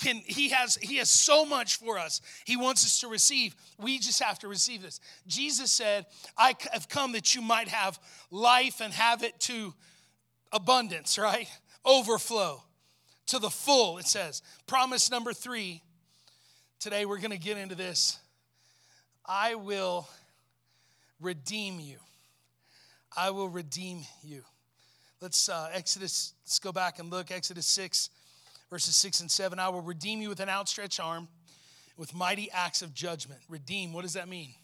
can 0.00 0.22
he 0.24 0.48
has 0.48 0.76
he 0.76 0.96
has 0.96 1.10
so 1.10 1.44
much 1.44 1.76
for 1.76 1.98
us. 1.98 2.20
He 2.46 2.56
wants 2.56 2.84
us 2.84 3.00
to 3.00 3.08
receive. 3.08 3.54
We 3.78 3.98
just 3.98 4.22
have 4.22 4.38
to 4.40 4.48
receive 4.48 4.82
this. 4.82 4.98
Jesus 5.26 5.70
said 5.70 6.06
i 6.36 6.54
have 6.72 6.88
come 6.88 7.12
that 7.12 7.34
you 7.34 7.42
might 7.42 7.68
have 7.68 7.98
life 8.30 8.80
and 8.80 8.92
have 8.92 9.22
it 9.22 9.38
to 9.40 9.74
abundance 10.52 11.18
right? 11.18 11.48
Overflow 11.84 12.62
to 13.26 13.38
the 13.38 13.50
full 13.50 13.98
it 13.98 14.06
says. 14.06 14.42
Promise 14.66 15.10
number 15.10 15.32
three. 15.32 15.82
Today 16.78 17.04
we're 17.04 17.18
going 17.18 17.30
to 17.30 17.38
get 17.38 17.58
into 17.58 17.74
this. 17.74 18.18
I 19.26 19.54
will 19.54 20.08
redeem 21.20 21.78
you. 21.78 21.98
I 23.14 23.30
will 23.30 23.48
redeem 23.48 24.00
you. 24.24 24.44
Let's 25.20 25.50
uh, 25.50 25.68
exodus 25.74 26.32
let's 26.44 26.58
go 26.58 26.72
back 26.72 26.98
and 26.98 27.10
look. 27.10 27.30
Exodus 27.30 27.66
6 27.66 28.08
verses 28.70 28.94
6 28.96 29.20
and 29.20 29.30
7 29.30 29.58
I 29.58 29.68
will 29.68 29.82
redeem 29.82 30.22
you 30.22 30.28
with 30.28 30.40
an 30.40 30.48
outstretched 30.48 31.00
arm, 31.00 31.28
with 31.96 32.14
mighty 32.14 32.50
acts 32.52 32.80
of 32.80 32.94
judgment. 32.94 33.40
Redeem, 33.48 33.92
what 33.92 34.02
does 34.02 34.14
that 34.14 34.28
mean? 34.28 34.54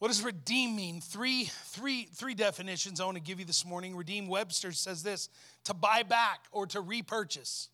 What 0.00 0.08
does 0.08 0.22
redeem 0.22 0.76
mean? 0.76 1.00
Three, 1.00 1.44
three, 1.44 2.08
three 2.12 2.34
definitions 2.34 3.00
I 3.00 3.06
want 3.06 3.16
to 3.16 3.22
give 3.22 3.38
you 3.38 3.46
this 3.46 3.64
morning. 3.64 3.96
Redeem 3.96 4.26
Webster 4.26 4.72
says 4.72 5.02
this 5.02 5.30
to 5.64 5.72
buy 5.72 6.02
back 6.02 6.40
or 6.52 6.66
to 6.66 6.80
repurchase. 6.80 7.70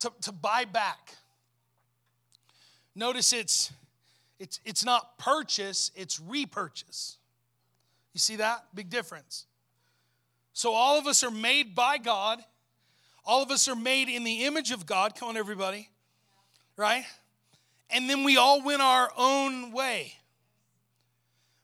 To, 0.00 0.12
to 0.22 0.32
buy 0.32 0.64
back. 0.66 1.14
Notice 2.94 3.32
it's, 3.32 3.72
it's, 4.38 4.60
it's 4.64 4.84
not 4.84 5.16
purchase, 5.16 5.90
it's 5.94 6.20
repurchase. 6.20 7.16
You 8.12 8.18
see 8.18 8.36
that? 8.36 8.64
Big 8.74 8.90
difference. 8.90 9.46
So 10.52 10.74
all 10.74 10.98
of 10.98 11.06
us 11.06 11.22
are 11.22 11.30
made 11.30 11.74
by 11.74 11.96
God 11.96 12.44
all 13.24 13.42
of 13.42 13.50
us 13.50 13.68
are 13.68 13.76
made 13.76 14.08
in 14.08 14.24
the 14.24 14.44
image 14.44 14.70
of 14.70 14.86
God. 14.86 15.14
Come 15.14 15.30
on, 15.30 15.36
everybody. 15.36 15.88
Right? 16.76 17.04
And 17.90 18.08
then 18.08 18.24
we 18.24 18.36
all 18.36 18.62
went 18.62 18.82
our 18.82 19.10
own 19.16 19.72
way. 19.72 20.14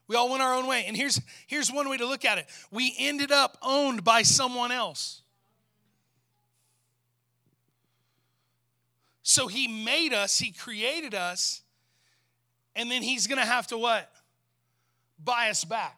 We 0.07 0.15
all 0.15 0.29
went 0.29 0.41
our 0.41 0.53
own 0.53 0.67
way. 0.67 0.85
And 0.87 0.95
here's, 0.95 1.19
here's 1.47 1.71
one 1.71 1.89
way 1.89 1.97
to 1.97 2.05
look 2.05 2.25
at 2.25 2.37
it 2.37 2.47
we 2.71 2.93
ended 2.97 3.31
up 3.31 3.57
owned 3.61 4.03
by 4.03 4.21
someone 4.21 4.71
else. 4.71 5.21
So 9.23 9.47
he 9.47 9.67
made 9.67 10.13
us, 10.13 10.39
he 10.39 10.51
created 10.51 11.13
us, 11.13 11.61
and 12.75 12.89
then 12.89 13.01
he's 13.01 13.27
gonna 13.27 13.45
have 13.45 13.67
to 13.67 13.77
what? 13.77 14.09
Buy 15.21 15.49
us 15.49 15.65
back. 15.65 15.97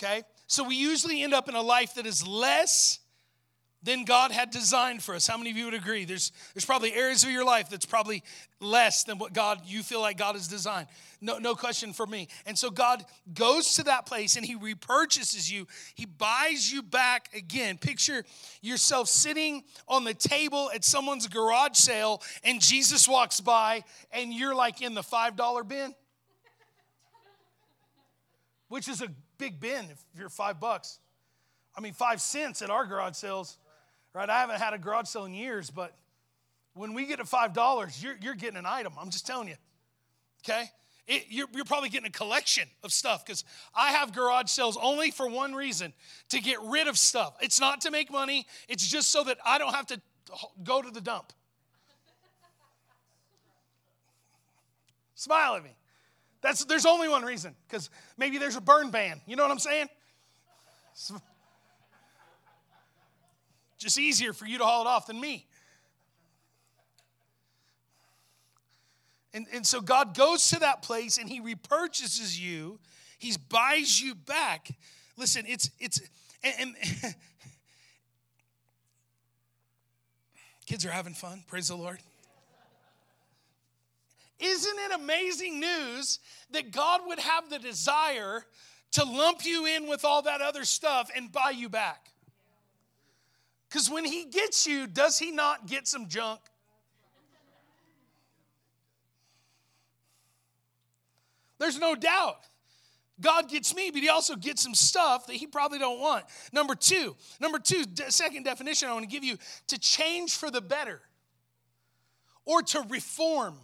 Okay? 0.00 0.22
So 0.46 0.62
we 0.62 0.76
usually 0.76 1.22
end 1.22 1.34
up 1.34 1.48
in 1.48 1.56
a 1.56 1.60
life 1.60 1.94
that 1.94 2.06
is 2.06 2.24
less 2.24 3.00
than 3.82 4.04
God 4.04 4.30
had 4.30 4.50
designed 4.50 5.02
for 5.02 5.14
us. 5.14 5.26
How 5.26 5.36
many 5.36 5.50
of 5.50 5.56
you 5.56 5.64
would 5.64 5.74
agree? 5.74 6.04
There's, 6.04 6.30
there's 6.54 6.64
probably 6.64 6.94
areas 6.94 7.24
of 7.24 7.30
your 7.30 7.44
life 7.44 7.68
that's 7.68 7.86
probably 7.86 8.22
less 8.60 9.02
than 9.02 9.18
what 9.18 9.32
God, 9.32 9.60
you 9.66 9.82
feel 9.82 10.00
like 10.00 10.16
God 10.16 10.36
has 10.36 10.46
designed. 10.46 10.86
No, 11.20 11.38
no 11.38 11.54
question 11.54 11.92
for 11.92 12.06
me. 12.06 12.28
And 12.46 12.56
so 12.56 12.70
God 12.70 13.04
goes 13.34 13.74
to 13.74 13.84
that 13.84 14.06
place 14.06 14.36
and 14.36 14.46
He 14.46 14.56
repurchases 14.56 15.50
you. 15.50 15.66
He 15.94 16.06
buys 16.06 16.70
you 16.70 16.82
back 16.82 17.28
again. 17.34 17.76
Picture 17.76 18.24
yourself 18.60 19.08
sitting 19.08 19.64
on 19.88 20.04
the 20.04 20.14
table 20.14 20.70
at 20.72 20.84
someone's 20.84 21.26
garage 21.26 21.76
sale 21.76 22.22
and 22.44 22.60
Jesus 22.60 23.08
walks 23.08 23.40
by 23.40 23.82
and 24.12 24.32
you're 24.32 24.54
like 24.54 24.80
in 24.80 24.94
the 24.94 25.02
$5 25.02 25.68
bin, 25.68 25.94
which 28.68 28.86
is 28.86 29.02
a 29.02 29.08
big 29.38 29.58
bin 29.58 29.86
if 29.90 30.00
you're 30.16 30.28
five 30.28 30.60
bucks. 30.60 31.00
I 31.76 31.80
mean, 31.80 31.94
five 31.94 32.20
cents 32.20 32.62
at 32.62 32.70
our 32.70 32.86
garage 32.86 33.14
sales 33.14 33.58
right? 34.14 34.28
I 34.28 34.40
haven't 34.40 34.60
had 34.60 34.74
a 34.74 34.78
garage 34.78 35.08
sale 35.08 35.24
in 35.24 35.34
years, 35.34 35.70
but 35.70 35.96
when 36.74 36.94
we 36.94 37.06
get 37.06 37.18
to 37.18 37.24
$5, 37.24 38.02
you're, 38.02 38.16
you're 38.20 38.34
getting 38.34 38.56
an 38.56 38.66
item. 38.66 38.92
I'm 38.98 39.10
just 39.10 39.26
telling 39.26 39.48
you, 39.48 39.56
okay? 40.44 40.70
It, 41.06 41.26
you're, 41.30 41.48
you're, 41.52 41.64
probably 41.64 41.88
getting 41.88 42.06
a 42.06 42.12
collection 42.12 42.68
of 42.84 42.92
stuff 42.92 43.26
because 43.26 43.44
I 43.74 43.90
have 43.92 44.14
garage 44.14 44.48
sales 44.48 44.78
only 44.80 45.10
for 45.10 45.28
one 45.28 45.52
reason 45.52 45.92
to 46.28 46.40
get 46.40 46.58
rid 46.62 46.86
of 46.86 46.96
stuff. 46.96 47.36
It's 47.40 47.60
not 47.60 47.80
to 47.82 47.90
make 47.90 48.10
money, 48.10 48.46
it's 48.68 48.86
just 48.86 49.10
so 49.10 49.24
that 49.24 49.38
I 49.44 49.58
don't 49.58 49.74
have 49.74 49.86
to 49.86 50.00
go 50.62 50.80
to 50.80 50.90
the 50.90 51.00
dump. 51.00 51.32
Smile 55.14 55.56
at 55.56 55.64
me. 55.64 55.70
That's, 56.40 56.64
there's 56.64 56.86
only 56.86 57.08
one 57.08 57.22
reason 57.24 57.54
because 57.68 57.90
maybe 58.16 58.38
there's 58.38 58.56
a 58.56 58.60
burn 58.60 58.90
ban. 58.90 59.20
You 59.26 59.36
know 59.36 59.44
what 59.44 59.52
I'm 59.52 59.58
saying? 59.58 59.88
Just 63.82 63.98
easier 63.98 64.32
for 64.32 64.46
you 64.46 64.58
to 64.58 64.64
haul 64.64 64.82
it 64.82 64.86
off 64.86 65.08
than 65.08 65.20
me. 65.20 65.44
And, 69.34 69.46
and 69.52 69.66
so 69.66 69.80
God 69.80 70.14
goes 70.14 70.50
to 70.50 70.60
that 70.60 70.82
place 70.82 71.18
and 71.18 71.28
he 71.28 71.40
repurchases 71.40 72.38
you. 72.38 72.78
He 73.18 73.34
buys 73.48 74.00
you 74.00 74.14
back. 74.14 74.68
Listen, 75.16 75.44
it's 75.48 75.68
it's 75.80 76.00
and, 76.44 76.76
and 77.02 77.14
Kids 80.66 80.86
are 80.86 80.90
having 80.90 81.14
fun. 81.14 81.42
Praise 81.48 81.66
the 81.68 81.74
Lord. 81.74 81.98
Isn't 84.38 84.78
it 84.78 84.92
amazing 84.94 85.58
news 85.58 86.20
that 86.52 86.70
God 86.70 87.00
would 87.06 87.18
have 87.18 87.50
the 87.50 87.58
desire 87.58 88.46
to 88.92 89.04
lump 89.04 89.44
you 89.44 89.66
in 89.66 89.88
with 89.88 90.04
all 90.04 90.22
that 90.22 90.40
other 90.40 90.64
stuff 90.64 91.10
and 91.16 91.32
buy 91.32 91.50
you 91.50 91.68
back? 91.68 92.11
Because 93.72 93.88
when 93.88 94.04
He 94.04 94.26
gets 94.26 94.66
you, 94.66 94.86
does 94.86 95.18
He 95.18 95.30
not 95.30 95.66
get 95.66 95.88
some 95.88 96.06
junk? 96.06 96.40
There's 101.58 101.78
no 101.78 101.94
doubt. 101.94 102.36
God 103.20 103.48
gets 103.48 103.74
me, 103.74 103.90
but 103.90 104.00
he 104.00 104.08
also 104.08 104.34
gets 104.34 104.62
some 104.62 104.74
stuff 104.74 105.28
that 105.28 105.34
he 105.34 105.46
probably 105.46 105.78
don't 105.78 106.00
want. 106.00 106.24
Number 106.52 106.74
two, 106.74 107.14
number 107.40 107.60
two, 107.60 107.84
second 108.08 108.44
definition 108.44 108.88
I 108.88 108.94
want 108.94 109.04
to 109.04 109.08
give 109.08 109.22
you 109.22 109.38
to 109.68 109.78
change 109.78 110.34
for 110.34 110.50
the 110.50 110.60
better 110.60 111.00
or 112.44 112.62
to 112.62 112.84
reform, 112.88 113.54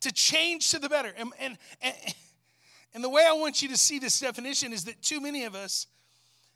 to 0.00 0.10
change 0.10 0.72
to 0.72 0.80
the 0.80 0.88
better. 0.88 1.12
And, 1.16 1.32
and, 1.38 1.58
and, 1.80 1.94
and 2.92 3.04
the 3.04 3.08
way 3.08 3.24
I 3.24 3.34
want 3.34 3.62
you 3.62 3.68
to 3.68 3.76
see 3.76 4.00
this 4.00 4.18
definition 4.18 4.72
is 4.72 4.84
that 4.86 5.00
too 5.00 5.20
many 5.20 5.44
of 5.44 5.54
us 5.54 5.86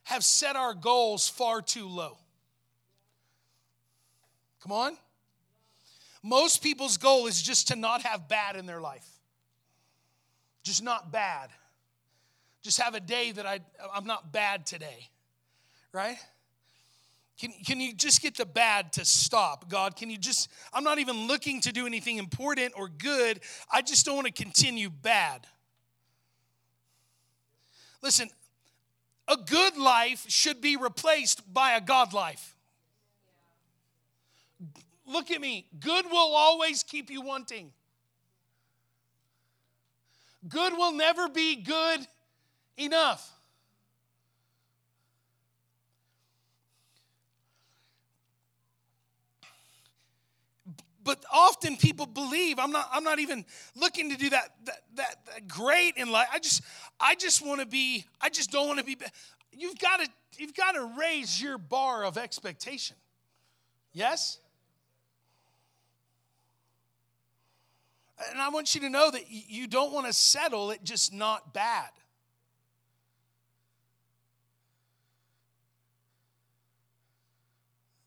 have 0.02 0.24
set 0.24 0.56
our 0.56 0.74
goals 0.74 1.28
far 1.28 1.62
too 1.62 1.86
low. 1.86 2.18
Come 4.66 4.72
on. 4.72 4.96
Most 6.22 6.60
people's 6.60 6.96
goal 6.96 7.28
is 7.28 7.40
just 7.40 7.68
to 7.68 7.76
not 7.76 8.02
have 8.02 8.28
bad 8.28 8.56
in 8.56 8.66
their 8.66 8.80
life, 8.80 9.08
just 10.64 10.82
not 10.82 11.12
bad 11.12 11.50
just 12.66 12.80
have 12.80 12.96
a 12.96 13.00
day 13.00 13.30
that 13.30 13.46
I, 13.46 13.60
I'm 13.94 14.06
not 14.06 14.32
bad 14.32 14.66
today, 14.66 15.08
right? 15.92 16.16
Can, 17.38 17.52
can 17.64 17.78
you 17.80 17.94
just 17.94 18.20
get 18.20 18.36
the 18.36 18.44
bad 18.44 18.92
to 18.94 19.04
stop, 19.04 19.70
God? 19.70 19.94
Can 19.94 20.10
you 20.10 20.18
just, 20.18 20.50
I'm 20.72 20.82
not 20.82 20.98
even 20.98 21.28
looking 21.28 21.60
to 21.60 21.70
do 21.70 21.86
anything 21.86 22.18
important 22.18 22.72
or 22.76 22.88
good. 22.88 23.38
I 23.72 23.82
just 23.82 24.04
don't 24.04 24.16
want 24.16 24.26
to 24.26 24.32
continue 24.32 24.90
bad. 24.90 25.46
Listen, 28.02 28.30
a 29.28 29.36
good 29.36 29.76
life 29.76 30.24
should 30.26 30.60
be 30.60 30.76
replaced 30.76 31.54
by 31.54 31.76
a 31.76 31.80
God 31.80 32.12
life. 32.12 32.55
Look 35.06 35.30
at 35.30 35.40
me. 35.40 35.66
Good 35.78 36.06
will 36.06 36.34
always 36.34 36.82
keep 36.82 37.10
you 37.10 37.22
wanting. 37.22 37.72
Good 40.48 40.72
will 40.72 40.92
never 40.92 41.28
be 41.28 41.56
good 41.56 42.00
enough. 42.76 43.32
but 51.06 51.24
often 51.32 51.76
people 51.76 52.04
believe 52.04 52.58
i'm 52.58 52.72
not 52.72 52.88
i'm 52.92 53.04
not 53.04 53.20
even 53.20 53.44
looking 53.76 54.10
to 54.10 54.16
do 54.16 54.28
that 54.28 54.52
that, 54.64 54.80
that, 54.96 55.16
that 55.26 55.48
great 55.48 55.96
in 55.96 56.10
life 56.10 56.26
i 56.32 56.38
just 56.38 56.62
i 57.00 57.14
just 57.14 57.46
want 57.46 57.60
to 57.60 57.66
be 57.66 58.04
i 58.20 58.28
just 58.28 58.50
don't 58.50 58.66
want 58.66 58.78
to 58.78 58.84
be 58.84 58.96
you've 59.52 59.78
got 59.78 60.00
to 60.00 60.08
you've 60.36 60.54
got 60.54 60.72
to 60.72 60.90
raise 60.98 61.40
your 61.40 61.56
bar 61.56 62.04
of 62.04 62.18
expectation 62.18 62.96
yes 63.92 64.38
and 68.30 68.40
i 68.40 68.48
want 68.48 68.74
you 68.74 68.80
to 68.80 68.90
know 68.90 69.10
that 69.10 69.24
you 69.28 69.66
don't 69.66 69.92
want 69.92 70.06
to 70.06 70.12
settle 70.12 70.70
it 70.70 70.82
just 70.84 71.12
not 71.12 71.52
bad 71.52 71.90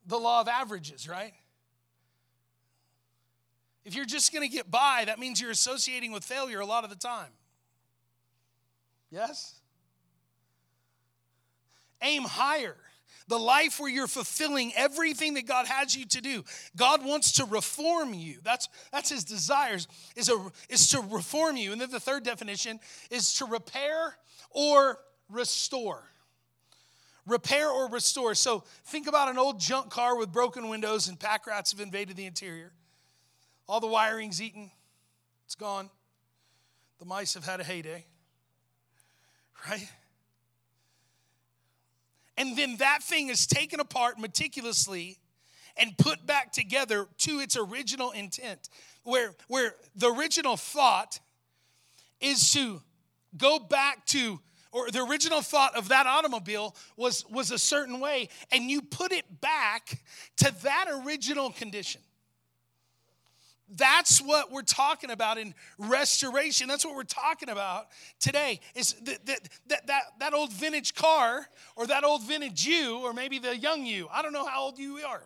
the 0.09 0.17
law 0.17 0.41
of 0.41 0.47
averages, 0.47 1.07
right? 1.07 1.33
If 3.85 3.95
you're 3.95 4.05
just 4.05 4.33
going 4.33 4.47
to 4.47 4.53
get 4.53 4.69
by, 4.69 5.03
that 5.05 5.19
means 5.19 5.39
you're 5.39 5.51
associating 5.51 6.11
with 6.11 6.23
failure 6.23 6.59
a 6.59 6.65
lot 6.65 6.83
of 6.83 6.89
the 6.89 6.95
time. 6.95 7.31
Yes? 9.11 9.55
Aim 12.01 12.23
higher. 12.23 12.75
The 13.27 13.37
life 13.37 13.79
where 13.79 13.89
you're 13.89 14.07
fulfilling 14.07 14.73
everything 14.75 15.35
that 15.35 15.45
God 15.45 15.67
has 15.67 15.95
you 15.95 16.05
to 16.05 16.21
do. 16.21 16.43
God 16.75 17.05
wants 17.05 17.33
to 17.33 17.45
reform 17.45 18.13
you. 18.13 18.39
That's, 18.43 18.67
that's 18.91 19.09
his 19.09 19.23
desires, 19.23 19.87
is, 20.15 20.29
a, 20.29 20.51
is 20.69 20.89
to 20.89 21.01
reform 21.01 21.57
you. 21.57 21.71
And 21.71 21.79
then 21.79 21.91
the 21.91 21.99
third 21.99 22.23
definition 22.23 22.79
is 23.11 23.35
to 23.35 23.45
repair 23.45 24.15
or 24.51 24.99
restore 25.29 26.09
repair 27.29 27.69
or 27.69 27.89
restore. 27.89 28.35
So 28.35 28.63
think 28.85 29.07
about 29.07 29.29
an 29.29 29.37
old 29.37 29.59
junk 29.59 29.89
car 29.89 30.17
with 30.17 30.31
broken 30.31 30.67
windows 30.67 31.07
and 31.07 31.19
pack 31.19 31.47
rats 31.47 31.71
have 31.71 31.79
invaded 31.79 32.17
the 32.17 32.25
interior. 32.25 32.71
All 33.67 33.79
the 33.79 33.87
wiring's 33.87 34.41
eaten, 34.41 34.71
it's 35.45 35.55
gone. 35.55 35.89
The 36.99 37.05
mice 37.05 37.35
have 37.35 37.45
had 37.45 37.59
a 37.59 37.63
heyday, 37.63 38.03
right? 39.69 39.87
And 42.39 42.57
then 42.57 42.77
that 42.77 43.03
thing 43.03 43.27
is 43.27 43.45
taken 43.45 43.81
apart 43.81 44.17
meticulously 44.17 45.19
and 45.75 45.95
put 45.97 46.25
back 46.25 46.53
together 46.53 47.05
to 47.19 47.39
its 47.39 47.57
original 47.57 48.11
intent, 48.11 48.69
where, 49.03 49.35
where 49.47 49.75
the 49.95 50.09
original 50.11 50.55
thought 50.55 51.19
is 52.21 52.51
to 52.53 52.81
go 53.37 53.59
back 53.59 54.05
to 54.07 54.39
or 54.71 54.91
the 54.91 55.03
original 55.03 55.41
thought 55.41 55.75
of 55.75 55.89
that 55.89 56.05
automobile 56.05 56.75
was, 56.95 57.25
was 57.29 57.51
a 57.51 57.57
certain 57.57 57.99
way, 57.99 58.29
and 58.51 58.69
you 58.69 58.81
put 58.81 59.11
it 59.11 59.41
back 59.41 59.99
to 60.37 60.53
that 60.61 60.85
original 61.03 61.51
condition. 61.51 62.01
That's 63.75 64.19
what 64.19 64.51
we're 64.51 64.61
talking 64.61 65.11
about 65.11 65.37
in 65.37 65.53
restoration. 65.77 66.67
That's 66.67 66.85
what 66.85 66.95
we're 66.95 67.03
talking 67.03 67.49
about 67.49 67.87
today. 68.19 68.59
Is 68.75 68.93
that, 69.03 69.25
that, 69.25 69.49
that, 69.67 69.87
that, 69.87 70.03
that 70.19 70.33
old 70.33 70.51
vintage 70.51 70.95
car 70.95 71.47
or 71.75 71.87
that 71.87 72.03
old 72.03 72.23
vintage 72.23 72.65
you, 72.65 72.99
or 72.99 73.13
maybe 73.13 73.39
the 73.39 73.55
young 73.55 73.85
you. 73.85 74.07
I 74.11 74.21
don't 74.21 74.33
know 74.33 74.45
how 74.45 74.63
old 74.63 74.79
you 74.79 74.97
are, 75.07 75.23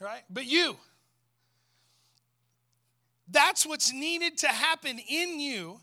right? 0.00 0.22
But 0.28 0.46
you. 0.46 0.76
That's 3.30 3.64
what's 3.64 3.92
needed 3.92 4.38
to 4.38 4.48
happen 4.48 4.98
in 5.08 5.38
you 5.38 5.80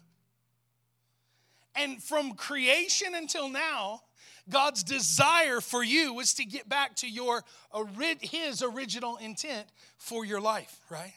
and 1.78 2.02
from 2.02 2.34
creation 2.34 3.14
until 3.16 3.50
now, 3.50 4.02
God's 4.50 4.84
desire 4.84 5.62
for 5.62 5.84
you 5.84 6.14
was 6.14 6.34
to 6.36 6.46
get 6.46 6.68
back 6.68 6.96
to 6.98 7.10
your 7.10 7.44
his 8.22 8.64
original 8.64 9.18
intent 9.18 9.68
for 9.98 10.26
your 10.26 10.42
life, 10.42 10.80
right? 10.90 11.14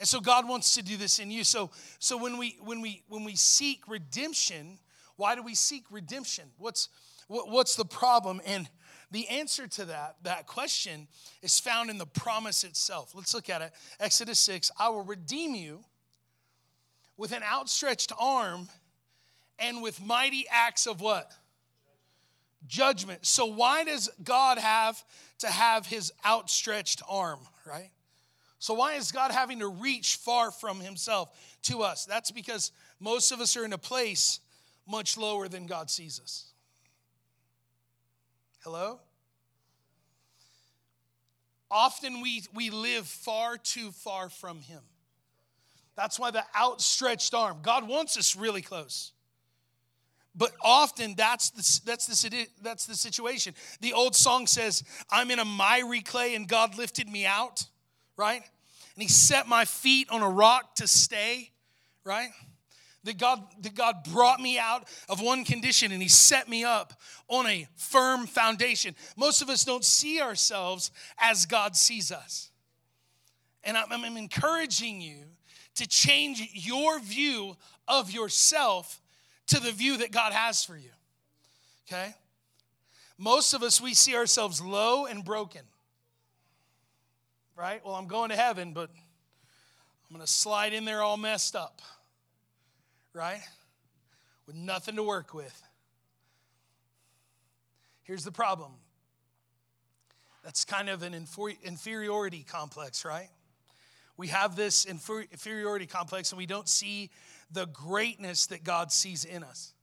And 0.00 0.08
so 0.08 0.18
God 0.18 0.48
wants 0.48 0.74
to 0.74 0.82
do 0.82 0.96
this 0.96 1.18
in 1.18 1.30
you. 1.30 1.44
So 1.44 1.70
so 1.98 2.16
when 2.16 2.38
we 2.38 2.56
when 2.62 2.80
we 2.80 3.02
when 3.08 3.22
we 3.22 3.36
seek 3.36 3.86
redemption, 3.86 4.78
why 5.16 5.34
do 5.34 5.42
we 5.42 5.54
seek 5.54 5.84
redemption? 5.90 6.46
What's 6.56 6.88
what, 7.28 7.50
what's 7.50 7.76
the 7.76 7.84
problem? 7.84 8.40
And 8.46 8.68
the 9.10 9.28
answer 9.28 9.66
to 9.66 9.84
that 9.84 10.16
that 10.22 10.46
question 10.46 11.06
is 11.42 11.60
found 11.60 11.90
in 11.90 11.98
the 11.98 12.06
promise 12.06 12.64
itself. 12.64 13.12
Let's 13.14 13.34
look 13.34 13.50
at 13.50 13.60
it. 13.60 13.72
Exodus 14.00 14.40
6, 14.40 14.70
I 14.78 14.88
will 14.88 15.04
redeem 15.04 15.54
you 15.54 15.84
with 17.18 17.32
an 17.32 17.42
outstretched 17.42 18.12
arm 18.18 18.68
and 19.58 19.82
with 19.82 20.02
mighty 20.02 20.46
acts 20.50 20.86
of 20.86 21.02
what? 21.02 21.30
Judgment. 22.66 23.26
So, 23.26 23.44
why 23.44 23.84
does 23.84 24.08
God 24.24 24.56
have 24.56 25.04
to 25.40 25.48
have 25.48 25.86
his 25.86 26.10
outstretched 26.24 27.02
arm, 27.06 27.40
right? 27.66 27.90
So, 28.60 28.74
why 28.74 28.94
is 28.94 29.10
God 29.10 29.32
having 29.32 29.58
to 29.60 29.68
reach 29.68 30.16
far 30.16 30.50
from 30.50 30.80
himself 30.80 31.30
to 31.62 31.82
us? 31.82 32.04
That's 32.04 32.30
because 32.30 32.72
most 33.00 33.32
of 33.32 33.40
us 33.40 33.56
are 33.56 33.64
in 33.64 33.72
a 33.72 33.78
place 33.78 34.38
much 34.86 35.16
lower 35.16 35.48
than 35.48 35.66
God 35.66 35.90
sees 35.90 36.20
us. 36.20 36.52
Hello? 38.62 39.00
Often 41.70 42.20
we, 42.20 42.42
we 42.52 42.68
live 42.68 43.06
far 43.06 43.56
too 43.56 43.92
far 43.92 44.28
from 44.28 44.60
Him. 44.60 44.82
That's 45.96 46.18
why 46.18 46.30
the 46.30 46.44
outstretched 46.58 47.32
arm, 47.32 47.58
God 47.62 47.88
wants 47.88 48.18
us 48.18 48.36
really 48.36 48.62
close. 48.62 49.12
But 50.34 50.52
often 50.62 51.14
that's 51.16 51.50
the, 51.50 51.80
that's, 51.86 52.06
the, 52.06 52.46
that's 52.62 52.86
the 52.86 52.94
situation. 52.94 53.54
The 53.80 53.94
old 53.94 54.14
song 54.14 54.46
says, 54.46 54.84
I'm 55.10 55.30
in 55.30 55.38
a 55.38 55.44
miry 55.44 56.02
clay 56.02 56.34
and 56.34 56.46
God 56.46 56.76
lifted 56.76 57.08
me 57.08 57.26
out, 57.26 57.66
right? 58.20 58.42
And 58.94 59.02
he 59.02 59.08
set 59.08 59.48
my 59.48 59.64
feet 59.64 60.10
on 60.10 60.22
a 60.22 60.28
rock 60.28 60.74
to 60.76 60.86
stay, 60.86 61.50
right? 62.04 62.28
That 63.04 63.16
God, 63.16 63.42
that 63.62 63.74
God 63.74 64.04
brought 64.12 64.40
me 64.40 64.58
out 64.58 64.86
of 65.08 65.22
one 65.22 65.42
condition 65.44 65.90
and 65.90 66.02
he 66.02 66.08
set 66.08 66.46
me 66.46 66.62
up 66.62 66.92
on 67.28 67.46
a 67.46 67.66
firm 67.76 68.26
foundation. 68.26 68.94
Most 69.16 69.40
of 69.40 69.48
us 69.48 69.64
don't 69.64 69.84
see 69.84 70.20
ourselves 70.20 70.90
as 71.18 71.46
God 71.46 71.76
sees 71.76 72.12
us. 72.12 72.50
And 73.64 73.76
I'm, 73.76 73.90
I'm 73.90 74.16
encouraging 74.18 75.00
you 75.00 75.24
to 75.76 75.88
change 75.88 76.46
your 76.52 77.00
view 77.00 77.56
of 77.88 78.10
yourself 78.10 79.00
to 79.46 79.60
the 79.60 79.72
view 79.72 79.96
that 79.98 80.12
God 80.12 80.34
has 80.34 80.62
for 80.62 80.76
you. 80.76 80.90
Okay? 81.88 82.14
Most 83.16 83.54
of 83.54 83.62
us, 83.62 83.80
we 83.80 83.94
see 83.94 84.14
ourselves 84.14 84.60
low 84.60 85.06
and 85.06 85.24
broken. 85.24 85.62
Right? 87.60 87.84
Well, 87.84 87.94
I'm 87.94 88.06
going 88.06 88.30
to 88.30 88.36
heaven, 88.36 88.72
but 88.72 88.88
I'm 90.08 90.16
going 90.16 90.26
to 90.26 90.32
slide 90.32 90.72
in 90.72 90.86
there 90.86 91.02
all 91.02 91.18
messed 91.18 91.54
up, 91.54 91.82
right? 93.12 93.42
With 94.46 94.56
nothing 94.56 94.96
to 94.96 95.02
work 95.02 95.34
with. 95.34 95.62
Here's 98.02 98.24
the 98.24 98.32
problem 98.32 98.72
that's 100.42 100.64
kind 100.64 100.88
of 100.88 101.02
an 101.02 101.12
inferiority 101.12 102.46
complex, 102.48 103.04
right? 103.04 103.28
We 104.16 104.28
have 104.28 104.56
this 104.56 104.86
inferiority 104.86 105.86
complex 105.86 106.32
and 106.32 106.38
we 106.38 106.46
don't 106.46 106.68
see 106.68 107.10
the 107.52 107.66
greatness 107.66 108.46
that 108.46 108.64
God 108.64 108.90
sees 108.90 109.26
in 109.26 109.44
us. 109.44 109.74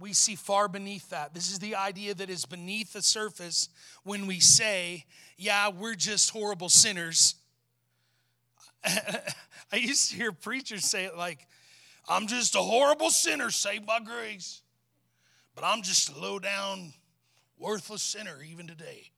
We 0.00 0.14
see 0.14 0.34
far 0.34 0.66
beneath 0.66 1.10
that. 1.10 1.34
This 1.34 1.52
is 1.52 1.58
the 1.58 1.76
idea 1.76 2.14
that 2.14 2.30
is 2.30 2.46
beneath 2.46 2.94
the 2.94 3.02
surface 3.02 3.68
when 4.02 4.26
we 4.26 4.40
say, 4.40 5.04
Yeah, 5.36 5.68
we're 5.68 5.94
just 5.94 6.30
horrible 6.30 6.70
sinners. 6.70 7.34
I 8.84 9.76
used 9.76 10.10
to 10.10 10.16
hear 10.16 10.32
preachers 10.32 10.86
say 10.86 11.04
it 11.04 11.16
like, 11.16 11.46
I'm 12.08 12.26
just 12.26 12.54
a 12.54 12.60
horrible 12.60 13.10
sinner 13.10 13.50
saved 13.50 13.86
by 13.86 14.00
grace, 14.00 14.62
but 15.54 15.64
I'm 15.64 15.82
just 15.82 16.08
a 16.08 16.18
low 16.18 16.38
down, 16.38 16.94
worthless 17.58 18.02
sinner 18.02 18.38
even 18.42 18.66
today. 18.66 19.10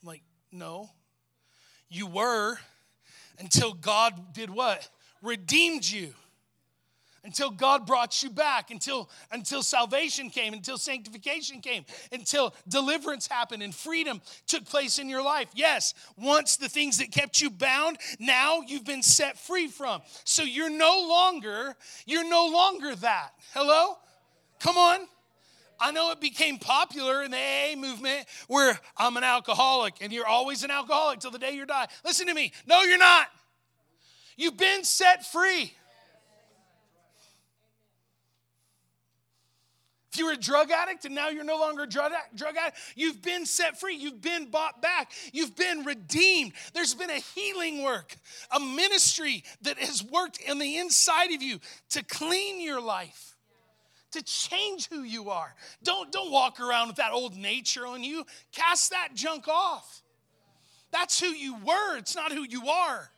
I'm 0.00 0.08
like, 0.08 0.22
no. 0.50 0.88
You 1.90 2.06
were 2.06 2.56
until 3.38 3.74
God 3.74 4.32
did 4.32 4.48
what? 4.48 4.88
Redeemed 5.20 5.88
you 5.88 6.14
until 7.24 7.50
God 7.50 7.86
brought 7.86 8.22
you 8.22 8.30
back, 8.30 8.70
until, 8.70 9.08
until 9.30 9.62
salvation 9.62 10.30
came, 10.30 10.52
until 10.52 10.78
sanctification 10.78 11.60
came, 11.60 11.84
until 12.10 12.54
deliverance 12.68 13.26
happened 13.26 13.62
and 13.62 13.74
freedom 13.74 14.20
took 14.46 14.64
place 14.64 14.98
in 14.98 15.08
your 15.08 15.22
life. 15.22 15.48
Yes, 15.54 15.94
once 16.16 16.56
the 16.56 16.68
things 16.68 16.98
that 16.98 17.12
kept 17.12 17.40
you 17.40 17.50
bound, 17.50 17.98
now 18.18 18.62
you've 18.66 18.84
been 18.84 19.02
set 19.02 19.38
free 19.38 19.68
from. 19.68 20.02
So 20.24 20.42
you're 20.42 20.70
no 20.70 21.06
longer, 21.08 21.76
you're 22.06 22.28
no 22.28 22.48
longer 22.48 22.94
that. 22.96 23.30
Hello? 23.54 23.96
Come 24.60 24.76
on. 24.76 25.00
I 25.80 25.90
know 25.90 26.12
it 26.12 26.20
became 26.20 26.58
popular 26.58 27.24
in 27.24 27.32
the 27.32 27.36
AA 27.36 27.76
movement 27.76 28.26
where 28.46 28.78
I'm 28.96 29.16
an 29.16 29.24
alcoholic 29.24 29.94
and 30.00 30.12
you're 30.12 30.26
always 30.26 30.62
an 30.62 30.70
alcoholic 30.70 31.18
till 31.18 31.32
the 31.32 31.40
day 31.40 31.56
you 31.56 31.66
die. 31.66 31.88
Listen 32.04 32.28
to 32.28 32.34
me. 32.34 32.52
No, 32.66 32.82
you're 32.82 32.98
not. 32.98 33.26
You've 34.36 34.56
been 34.56 34.84
set 34.84 35.26
free. 35.26 35.72
If 40.12 40.18
you 40.18 40.26
were 40.26 40.32
a 40.32 40.36
drug 40.36 40.70
addict 40.70 41.06
and 41.06 41.14
now 41.14 41.30
you're 41.30 41.42
no 41.42 41.56
longer 41.56 41.84
a 41.84 41.86
drug, 41.86 42.12
drug 42.34 42.54
addict, 42.58 42.76
you've 42.94 43.22
been 43.22 43.46
set 43.46 43.80
free. 43.80 43.96
You've 43.96 44.20
been 44.20 44.50
bought 44.50 44.82
back. 44.82 45.10
You've 45.32 45.56
been 45.56 45.84
redeemed. 45.84 46.52
There's 46.74 46.94
been 46.94 47.08
a 47.08 47.20
healing 47.34 47.82
work, 47.82 48.14
a 48.54 48.60
ministry 48.60 49.42
that 49.62 49.78
has 49.78 50.04
worked 50.04 50.38
in 50.38 50.58
the 50.58 50.76
inside 50.76 51.32
of 51.32 51.40
you 51.40 51.60
to 51.90 52.04
clean 52.04 52.60
your 52.60 52.78
life, 52.82 53.36
to 54.10 54.22
change 54.22 54.90
who 54.90 55.02
you 55.02 55.30
are. 55.30 55.54
Don't, 55.82 56.12
don't 56.12 56.30
walk 56.30 56.60
around 56.60 56.88
with 56.88 56.96
that 56.96 57.12
old 57.12 57.34
nature 57.34 57.86
on 57.86 58.04
you. 58.04 58.26
Cast 58.52 58.90
that 58.90 59.14
junk 59.14 59.48
off. 59.48 60.02
That's 60.90 61.18
who 61.18 61.28
you 61.28 61.56
were, 61.64 61.96
it's 61.96 62.14
not 62.14 62.32
who 62.32 62.42
you 62.46 62.68
are. 62.68 63.10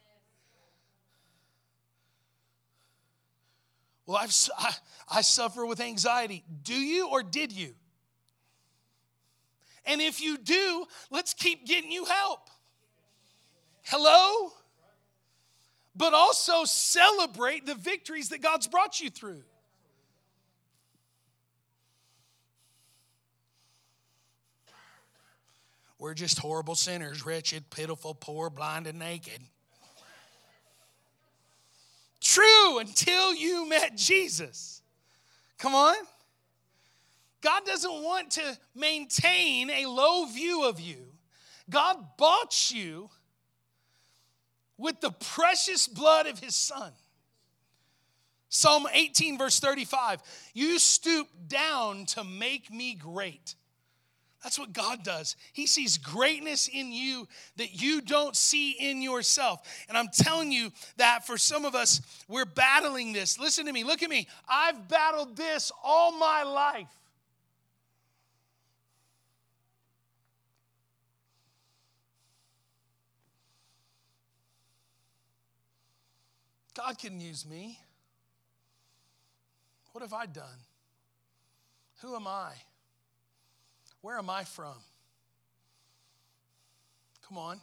Well, 4.06 4.18
I've, 4.18 4.34
I, 4.58 4.72
I 5.08 5.20
suffer 5.22 5.64
with 5.64 5.80
anxiety. 5.80 6.44
Do 6.62 6.74
you 6.74 7.08
or 7.08 7.22
did 7.22 7.52
you? 7.52 7.74
And 9.86 10.00
if 10.00 10.20
you 10.20 10.38
do, 10.38 10.86
let's 11.10 11.34
keep 11.34 11.66
getting 11.66 11.90
you 11.90 12.04
help. 12.04 12.48
Hello? 13.82 14.52
But 15.96 16.14
also 16.14 16.64
celebrate 16.64 17.66
the 17.66 17.74
victories 17.74 18.30
that 18.30 18.42
God's 18.42 18.66
brought 18.66 19.00
you 19.00 19.10
through. 19.10 19.42
We're 25.98 26.14
just 26.14 26.38
horrible 26.38 26.74
sinners, 26.74 27.24
wretched, 27.24 27.70
pitiful, 27.70 28.14
poor, 28.14 28.50
blind, 28.50 28.86
and 28.86 28.98
naked. 28.98 29.40
True 32.24 32.78
until 32.78 33.34
you 33.34 33.68
met 33.68 33.98
Jesus. 33.98 34.80
Come 35.58 35.74
on. 35.74 35.94
God 37.42 37.66
doesn't 37.66 38.02
want 38.02 38.30
to 38.32 38.58
maintain 38.74 39.68
a 39.68 39.84
low 39.84 40.24
view 40.24 40.64
of 40.64 40.80
you. 40.80 41.12
God 41.68 41.98
bought 42.16 42.70
you 42.70 43.10
with 44.78 45.02
the 45.02 45.10
precious 45.10 45.86
blood 45.86 46.26
of 46.26 46.38
his 46.38 46.56
son. 46.56 46.92
Psalm 48.48 48.86
18, 48.90 49.36
verse 49.36 49.60
35 49.60 50.22
You 50.54 50.78
stoop 50.78 51.28
down 51.46 52.06
to 52.06 52.24
make 52.24 52.72
me 52.72 52.94
great. 52.94 53.54
That's 54.44 54.58
what 54.58 54.74
God 54.74 55.02
does. 55.02 55.36
He 55.54 55.66
sees 55.66 55.96
greatness 55.96 56.68
in 56.68 56.92
you 56.92 57.26
that 57.56 57.80
you 57.80 58.02
don't 58.02 58.36
see 58.36 58.72
in 58.72 59.00
yourself. 59.00 59.60
And 59.88 59.96
I'm 59.96 60.08
telling 60.08 60.52
you 60.52 60.70
that 60.98 61.26
for 61.26 61.38
some 61.38 61.64
of 61.64 61.74
us, 61.74 62.02
we're 62.28 62.44
battling 62.44 63.14
this. 63.14 63.40
Listen 63.40 63.64
to 63.64 63.72
me, 63.72 63.84
look 63.84 64.02
at 64.02 64.10
me. 64.10 64.28
I've 64.46 64.86
battled 64.86 65.34
this 65.34 65.72
all 65.82 66.12
my 66.18 66.42
life. 66.42 66.88
God 76.76 76.98
can 76.98 77.18
use 77.18 77.46
me. 77.46 77.78
What 79.92 80.02
have 80.02 80.12
I 80.12 80.26
done? 80.26 80.44
Who 82.02 82.14
am 82.14 82.26
I? 82.26 82.52
Where 84.04 84.18
am 84.18 84.28
I 84.28 84.44
from? 84.44 84.74
Come 87.26 87.38
on. 87.38 87.58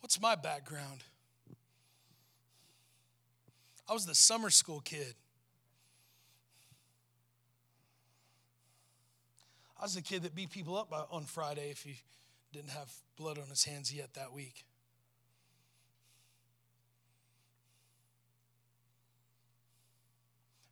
What's 0.00 0.20
my 0.20 0.34
background? 0.34 1.04
I 3.88 3.92
was 3.92 4.04
the 4.04 4.16
summer 4.16 4.50
school 4.50 4.80
kid. 4.80 5.14
I 9.78 9.84
was 9.84 9.94
the 9.94 10.02
kid 10.02 10.24
that 10.24 10.34
beat 10.34 10.50
people 10.50 10.76
up 10.76 10.92
on 11.12 11.22
Friday 11.22 11.70
if 11.70 11.84
he 11.84 12.00
didn't 12.52 12.70
have 12.70 12.92
blood 13.16 13.38
on 13.38 13.46
his 13.46 13.62
hands 13.62 13.94
yet 13.94 14.14
that 14.14 14.32
week. 14.32 14.64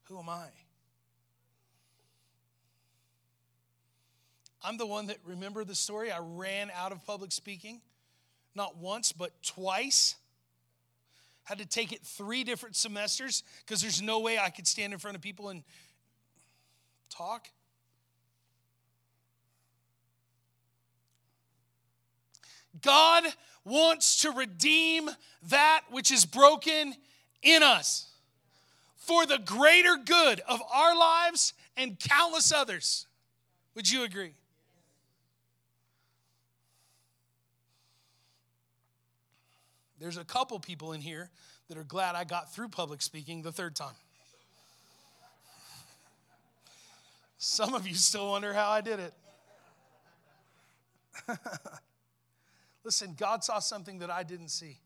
Who 0.08 0.18
am 0.18 0.28
I? 0.28 0.48
I'm 4.64 4.76
the 4.76 4.86
one 4.86 5.06
that 5.08 5.18
remember 5.24 5.64
the 5.64 5.74
story. 5.74 6.12
I 6.12 6.18
ran 6.20 6.70
out 6.74 6.92
of 6.92 7.04
public 7.04 7.32
speaking, 7.32 7.80
not 8.54 8.76
once, 8.76 9.12
but 9.12 9.30
twice. 9.42 10.14
Had 11.44 11.58
to 11.58 11.66
take 11.66 11.92
it 11.92 12.02
three 12.02 12.44
different 12.44 12.76
semesters 12.76 13.42
because 13.64 13.82
there's 13.82 14.00
no 14.00 14.20
way 14.20 14.38
I 14.38 14.50
could 14.50 14.66
stand 14.66 14.92
in 14.92 14.98
front 15.00 15.16
of 15.16 15.22
people 15.22 15.48
and 15.48 15.64
talk. 17.10 17.48
God 22.80 23.24
wants 23.64 24.22
to 24.22 24.30
redeem 24.30 25.10
that 25.48 25.82
which 25.90 26.10
is 26.10 26.24
broken 26.24 26.94
in 27.42 27.62
us 27.62 28.08
for 28.96 29.26
the 29.26 29.38
greater 29.38 29.96
good 29.96 30.40
of 30.48 30.62
our 30.72 30.96
lives 30.96 31.54
and 31.76 31.98
countless 31.98 32.52
others. 32.52 33.06
Would 33.74 33.90
you 33.90 34.04
agree? 34.04 34.34
There's 40.02 40.16
a 40.16 40.24
couple 40.24 40.58
people 40.58 40.94
in 40.94 41.00
here 41.00 41.30
that 41.68 41.78
are 41.78 41.84
glad 41.84 42.16
I 42.16 42.24
got 42.24 42.52
through 42.52 42.70
public 42.70 43.00
speaking 43.00 43.42
the 43.42 43.52
third 43.52 43.76
time. 43.76 43.94
Some 47.38 47.72
of 47.72 47.86
you 47.86 47.94
still 47.94 48.30
wonder 48.30 48.52
how 48.52 48.68
I 48.68 48.80
did 48.80 48.98
it. 48.98 49.14
Listen, 52.84 53.14
God 53.16 53.44
saw 53.44 53.60
something 53.60 54.00
that 54.00 54.10
I 54.10 54.24
didn't 54.24 54.48
see. 54.48 54.80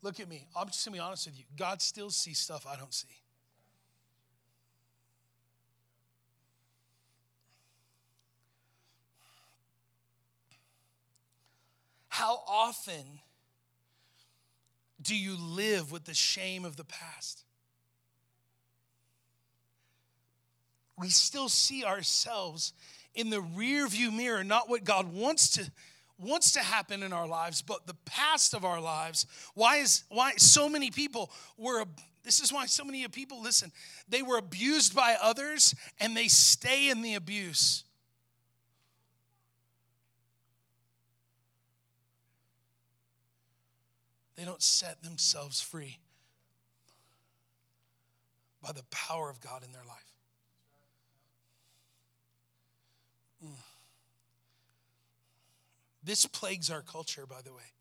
Look 0.00 0.20
at 0.20 0.28
me. 0.28 0.46
I'm 0.56 0.68
just 0.68 0.82
gonna 0.86 0.94
be 0.94 1.00
honest 1.00 1.26
with 1.26 1.38
you. 1.38 1.44
God 1.58 1.82
still 1.82 2.08
sees 2.08 2.38
stuff 2.38 2.66
I 2.66 2.76
don't 2.76 2.94
see. 2.94 3.08
How 12.08 12.42
often 12.48 13.20
do 15.06 15.16
you 15.16 15.36
live 15.36 15.92
with 15.92 16.04
the 16.04 16.14
shame 16.14 16.64
of 16.64 16.76
the 16.76 16.84
past? 16.84 17.44
We 20.98 21.08
still 21.08 21.48
see 21.48 21.84
ourselves 21.84 22.72
in 23.14 23.30
the 23.30 23.40
rear 23.40 23.86
view 23.86 24.10
mirror, 24.10 24.44
not 24.44 24.68
what 24.68 24.84
God 24.84 25.12
wants 25.12 25.50
to 25.50 25.70
wants 26.18 26.52
to 26.52 26.60
happen 26.60 27.02
in 27.02 27.12
our 27.12 27.26
lives, 27.26 27.60
but 27.60 27.86
the 27.86 27.96
past 28.06 28.54
of 28.54 28.64
our 28.64 28.80
lives, 28.80 29.26
why 29.54 29.76
is 29.76 30.04
why 30.08 30.32
so 30.36 30.68
many 30.68 30.90
people 30.90 31.30
were 31.58 31.84
this 32.24 32.40
is 32.40 32.52
why 32.52 32.66
so 32.66 32.84
many 32.84 33.06
people 33.08 33.40
listen, 33.40 33.70
they 34.08 34.22
were 34.22 34.36
abused 34.36 34.96
by 34.96 35.16
others 35.22 35.74
and 36.00 36.16
they 36.16 36.28
stay 36.28 36.90
in 36.90 37.00
the 37.00 37.14
abuse. 37.14 37.84
They 44.36 44.44
don't 44.44 44.62
set 44.62 45.02
themselves 45.02 45.60
free 45.60 45.98
by 48.62 48.72
the 48.72 48.84
power 48.90 49.30
of 49.30 49.40
God 49.40 49.64
in 49.64 49.72
their 49.72 49.84
life. 49.84 50.12
Mm. 53.44 53.50
This 56.02 56.26
plagues 56.26 56.70
our 56.70 56.82
culture, 56.82 57.26
by 57.26 57.42
the 57.42 57.52
way. 57.52 57.72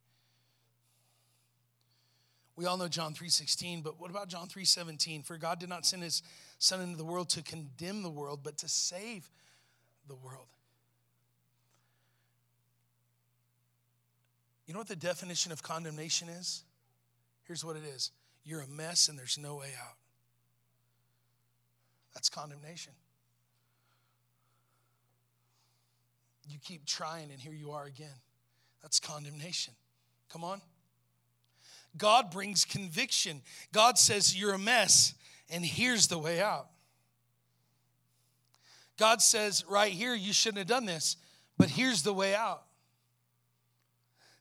We 2.56 2.66
all 2.66 2.78
know 2.78 2.88
John 2.88 3.14
3:16, 3.14 3.82
but 3.82 4.00
what 4.00 4.10
about 4.10 4.30
John 4.30 4.48
3:17? 4.48 5.24
For 5.24 5.38
God 5.38 5.60
did 5.60 5.68
not 5.68 5.86
send 5.86 6.04
his 6.04 6.24
son 6.58 6.80
into 6.80 6.96
the 6.96 7.04
world 7.04 7.30
to 7.32 7.44
condemn 7.44 8.02
the 8.02 8.10
world, 8.10 8.44
but 8.44 8.58
to 8.60 8.70
save 8.70 9.30
the 10.08 10.16
world. 10.16 10.55
You 14.66 14.74
know 14.74 14.80
what 14.80 14.88
the 14.88 14.96
definition 14.96 15.52
of 15.52 15.62
condemnation 15.62 16.30
is? 16.30 16.64
Here's 17.44 17.64
what 17.64 17.76
it 17.76 17.84
is. 17.84 18.12
You're 18.44 18.62
a 18.62 18.68
mess 18.68 19.08
and 19.08 19.18
there's 19.18 19.38
no 19.38 19.56
way 19.56 19.72
out. 19.80 19.96
That's 22.14 22.30
condemnation. 22.30 22.94
You 26.48 26.60
keep 26.64 26.86
trying, 26.86 27.32
and 27.32 27.40
here 27.40 27.54
you 27.54 27.72
are 27.72 27.86
again. 27.86 28.08
That's 28.82 29.00
condemnation. 29.00 29.74
Come 30.30 30.44
on. 30.44 30.62
God 31.98 32.30
brings 32.32 32.66
conviction. 32.66 33.42
God 33.72 33.98
says, 33.98 34.38
You're 34.38 34.54
a 34.54 34.60
mess, 34.60 35.14
and 35.50 35.66
here's 35.66 36.08
the 36.08 36.20
way 36.20 36.42
out. 36.42 36.68
God 38.98 39.22
says, 39.22 39.66
Right 39.68 39.92
here, 39.92 40.14
you 40.14 40.34
shouldn't 40.34 40.60
have 40.60 40.68
done 40.68 40.86
this, 40.86 41.18
but 41.58 41.70
here's 41.70 42.04
the 42.04 42.14
way 42.14 42.36
out. 42.36 42.64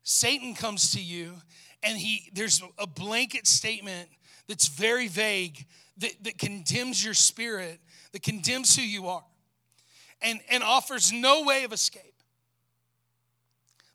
Satan 0.04 0.54
comes 0.54 0.92
to 0.92 1.02
you, 1.02 1.34
and 1.82 1.98
he 1.98 2.30
there's 2.34 2.62
a 2.78 2.86
blanket 2.86 3.46
statement 3.46 4.08
that's 4.46 4.68
very 4.68 5.08
vague 5.08 5.66
that, 5.98 6.12
that 6.22 6.38
condemns 6.38 7.04
your 7.04 7.14
spirit, 7.14 7.80
that 8.12 8.22
condemns 8.22 8.76
who 8.76 8.82
you 8.82 9.08
are, 9.08 9.24
and, 10.22 10.40
and 10.50 10.62
offers 10.62 11.12
no 11.12 11.42
way 11.42 11.64
of 11.64 11.72
escape. 11.72 12.14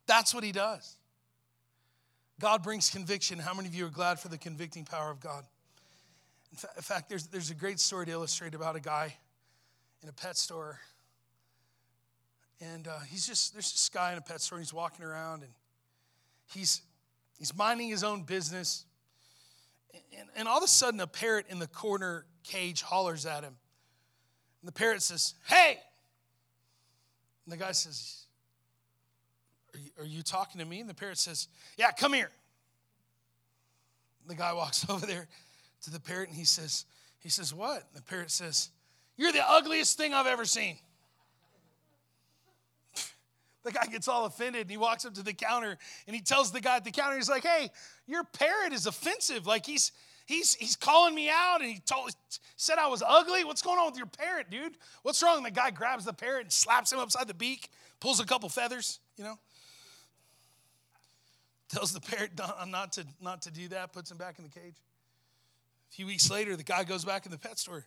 That's 0.07 0.33
what 0.33 0.43
he 0.43 0.51
does. 0.51 0.97
God 2.39 2.63
brings 2.63 2.89
conviction. 2.89 3.37
How 3.37 3.53
many 3.53 3.67
of 3.67 3.75
you 3.75 3.85
are 3.85 3.89
glad 3.89 4.19
for 4.19 4.29
the 4.29 4.37
convicting 4.37 4.85
power 4.85 5.11
of 5.11 5.19
God? 5.19 5.43
In, 6.51 6.57
fa- 6.57 6.69
in 6.75 6.81
fact, 6.81 7.09
there's, 7.09 7.27
there's 7.27 7.51
a 7.51 7.55
great 7.55 7.79
story 7.79 8.07
to 8.07 8.11
illustrate 8.11 8.55
about 8.55 8.75
a 8.75 8.79
guy 8.79 9.15
in 10.01 10.09
a 10.09 10.13
pet 10.13 10.37
store. 10.37 10.79
And 12.61 12.87
uh, 12.87 12.99
he's 13.07 13.27
just, 13.27 13.53
there's 13.53 13.71
this 13.71 13.89
guy 13.89 14.13
in 14.13 14.17
a 14.17 14.21
pet 14.21 14.41
store, 14.41 14.57
and 14.57 14.65
he's 14.65 14.73
walking 14.73 15.05
around, 15.05 15.43
and 15.43 15.51
he's, 16.53 16.81
he's 17.37 17.55
minding 17.55 17.89
his 17.89 18.03
own 18.03 18.23
business. 18.23 18.85
And, 20.17 20.27
and 20.35 20.47
all 20.47 20.57
of 20.57 20.63
a 20.63 20.67
sudden, 20.67 20.99
a 20.99 21.07
parrot 21.07 21.45
in 21.49 21.59
the 21.59 21.67
corner 21.67 22.25
cage 22.43 22.81
hollers 22.81 23.25
at 23.25 23.43
him. 23.43 23.55
And 24.61 24.67
the 24.67 24.73
parrot 24.73 25.01
says, 25.01 25.35
Hey! 25.45 25.79
And 27.45 27.53
the 27.53 27.57
guy 27.57 27.71
says, 27.71 28.25
are 29.73 29.79
you, 29.79 29.89
are 29.99 30.05
you 30.05 30.21
talking 30.21 30.59
to 30.59 30.65
me? 30.65 30.79
And 30.79 30.89
the 30.89 30.93
parrot 30.93 31.17
says, 31.17 31.47
Yeah, 31.77 31.91
come 31.91 32.13
here. 32.13 32.29
And 34.21 34.29
the 34.29 34.35
guy 34.35 34.53
walks 34.53 34.85
over 34.89 35.05
there 35.05 35.27
to 35.83 35.91
the 35.91 35.99
parrot 35.99 36.29
and 36.29 36.37
he 36.37 36.45
says, 36.45 36.85
he 37.19 37.29
says, 37.29 37.53
What? 37.53 37.77
And 37.77 37.95
the 37.95 38.01
parrot 38.01 38.31
says, 38.31 38.69
You're 39.17 39.31
the 39.31 39.47
ugliest 39.47 39.97
thing 39.97 40.13
I've 40.13 40.27
ever 40.27 40.45
seen. 40.45 40.77
The 43.63 43.71
guy 43.71 43.85
gets 43.87 44.07
all 44.07 44.25
offended 44.25 44.63
and 44.63 44.71
he 44.71 44.77
walks 44.77 45.05
up 45.05 45.13
to 45.15 45.23
the 45.23 45.33
counter 45.33 45.77
and 46.07 46.15
he 46.15 46.21
tells 46.21 46.51
the 46.51 46.61
guy 46.61 46.77
at 46.77 46.85
the 46.85 46.91
counter, 46.91 47.17
he's 47.17 47.29
like, 47.29 47.43
Hey, 47.43 47.69
your 48.07 48.23
parrot 48.23 48.73
is 48.73 48.85
offensive. 48.85 49.45
Like 49.45 49.65
he's 49.65 49.91
he's 50.25 50.55
he's 50.55 50.75
calling 50.75 51.13
me 51.13 51.29
out 51.29 51.61
and 51.61 51.69
he 51.69 51.79
told 51.79 52.11
said 52.55 52.77
I 52.77 52.87
was 52.87 53.03
ugly. 53.05 53.43
What's 53.43 53.61
going 53.61 53.79
on 53.79 53.87
with 53.87 53.97
your 53.97 54.07
parrot, 54.07 54.49
dude? 54.49 54.73
What's 55.03 55.21
wrong? 55.21 55.43
The 55.43 55.51
guy 55.51 55.71
grabs 55.71 56.05
the 56.05 56.13
parrot 56.13 56.43
and 56.43 56.51
slaps 56.51 56.93
him 56.93 56.99
upside 56.99 57.27
the 57.27 57.33
beak, 57.33 57.69
pulls 57.99 58.19
a 58.19 58.25
couple 58.25 58.47
feathers, 58.47 58.99
you 59.17 59.23
know. 59.23 59.37
Tells 61.69 61.93
the 61.93 62.01
parrot 62.01 62.31
not 62.67 62.93
to 62.93 63.05
not 63.21 63.41
to 63.43 63.51
do 63.51 63.67
that, 63.69 63.93
puts 63.93 64.09
him 64.09 64.17
back 64.17 64.39
in 64.39 64.43
the 64.43 64.49
cage. 64.49 64.75
A 65.91 65.93
few 65.93 66.05
weeks 66.05 66.29
later, 66.31 66.55
the 66.55 66.63
guy 66.63 66.83
goes 66.83 67.03
back 67.03 67.25
in 67.25 67.31
the 67.31 67.37
pet 67.37 67.59
store. 67.59 67.85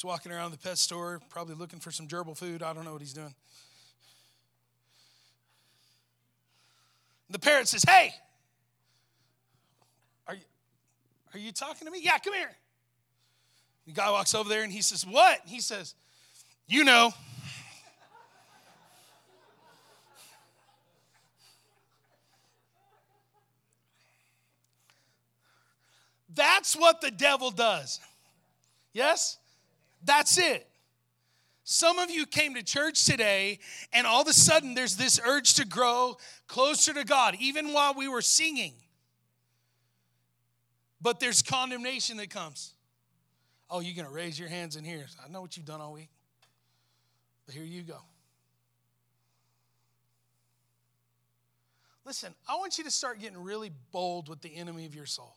He's 0.00 0.04
walking 0.06 0.32
around 0.32 0.52
the 0.52 0.56
pet 0.56 0.78
store, 0.78 1.20
probably 1.28 1.54
looking 1.54 1.78
for 1.78 1.90
some 1.90 2.08
gerbil 2.08 2.34
food. 2.34 2.62
I 2.62 2.72
don't 2.72 2.86
know 2.86 2.92
what 2.92 3.02
he's 3.02 3.12
doing. 3.12 3.34
The 7.28 7.38
parrot 7.38 7.68
says, 7.68 7.84
Hey, 7.86 8.14
are 10.26 10.36
you, 10.36 10.40
are 11.34 11.38
you 11.38 11.52
talking 11.52 11.86
to 11.86 11.90
me? 11.90 12.00
Yeah, 12.02 12.16
come 12.16 12.32
here. 12.32 12.50
The 13.86 13.92
guy 13.92 14.10
walks 14.10 14.34
over 14.34 14.48
there 14.48 14.62
and 14.62 14.72
he 14.72 14.80
says, 14.80 15.04
What? 15.04 15.40
He 15.44 15.60
says, 15.60 15.94
You 16.66 16.84
know. 16.84 17.12
That's 26.34 26.74
what 26.74 27.02
the 27.02 27.10
devil 27.10 27.50
does. 27.50 28.00
Yes? 28.94 29.36
That's 30.04 30.38
it. 30.38 30.66
Some 31.64 31.98
of 31.98 32.10
you 32.10 32.26
came 32.26 32.54
to 32.54 32.62
church 32.62 33.04
today, 33.04 33.60
and 33.92 34.06
all 34.06 34.22
of 34.22 34.28
a 34.28 34.32
sudden 34.32 34.74
there's 34.74 34.96
this 34.96 35.20
urge 35.24 35.54
to 35.54 35.66
grow 35.66 36.16
closer 36.48 36.92
to 36.92 37.04
God, 37.04 37.36
even 37.38 37.72
while 37.72 37.94
we 37.94 38.08
were 38.08 38.22
singing. 38.22 38.72
But 41.00 41.20
there's 41.20 41.42
condemnation 41.42 42.16
that 42.16 42.28
comes. 42.28 42.74
Oh, 43.70 43.80
you're 43.80 43.94
going 43.94 44.08
to 44.08 44.12
raise 44.12 44.38
your 44.38 44.48
hands 44.48 44.74
in 44.74 44.84
here. 44.84 45.06
I 45.24 45.30
know 45.30 45.40
what 45.40 45.56
you've 45.56 45.66
done 45.66 45.80
all 45.80 45.92
week. 45.92 46.10
But 47.46 47.54
here 47.54 47.64
you 47.64 47.82
go. 47.82 47.98
Listen, 52.04 52.34
I 52.48 52.56
want 52.56 52.78
you 52.78 52.84
to 52.84 52.90
start 52.90 53.20
getting 53.20 53.40
really 53.40 53.70
bold 53.92 54.28
with 54.28 54.40
the 54.40 54.56
enemy 54.56 54.86
of 54.86 54.94
your 54.94 55.06
soul. 55.06 55.36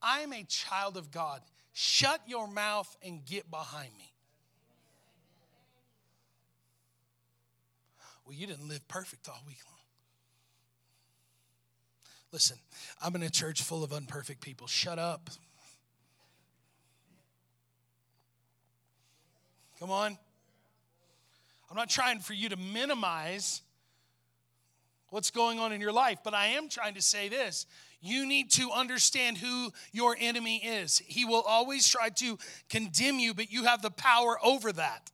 I 0.00 0.20
am 0.20 0.32
a 0.32 0.44
child 0.44 0.96
of 0.96 1.10
God. 1.10 1.42
Shut 1.72 2.20
your 2.26 2.48
mouth 2.48 2.96
and 3.04 3.24
get 3.24 3.50
behind 3.50 3.90
me. 3.96 4.12
Well, 8.26 8.36
you 8.36 8.46
didn't 8.46 8.68
live 8.68 8.86
perfect 8.88 9.28
all 9.28 9.42
week 9.46 9.60
long. 9.66 9.74
Listen, 12.30 12.58
I'm 13.02 13.14
in 13.16 13.22
a 13.22 13.30
church 13.30 13.62
full 13.62 13.82
of 13.82 13.90
unperfect 13.90 14.40
people. 14.40 14.66
Shut 14.66 14.98
up. 14.98 15.30
Come 19.80 19.90
on. 19.90 20.18
I'm 21.70 21.76
not 21.76 21.88
trying 21.88 22.18
for 22.18 22.34
you 22.34 22.48
to 22.50 22.56
minimize 22.56 23.62
what's 25.10 25.30
going 25.30 25.58
on 25.58 25.72
in 25.72 25.80
your 25.80 25.92
life, 25.92 26.18
but 26.22 26.34
I 26.34 26.48
am 26.48 26.68
trying 26.68 26.94
to 26.94 27.02
say 27.02 27.28
this 27.28 27.66
you 28.00 28.26
need 28.26 28.50
to 28.52 28.70
understand 28.70 29.38
who 29.38 29.72
your 29.92 30.16
enemy 30.18 30.58
is. 30.58 31.02
He 31.06 31.24
will 31.24 31.42
always 31.42 31.88
try 31.88 32.10
to 32.10 32.38
condemn 32.68 33.18
you, 33.18 33.34
but 33.34 33.50
you 33.50 33.64
have 33.64 33.82
the 33.82 33.90
power 33.90 34.38
over 34.42 34.72
that. 34.72 35.10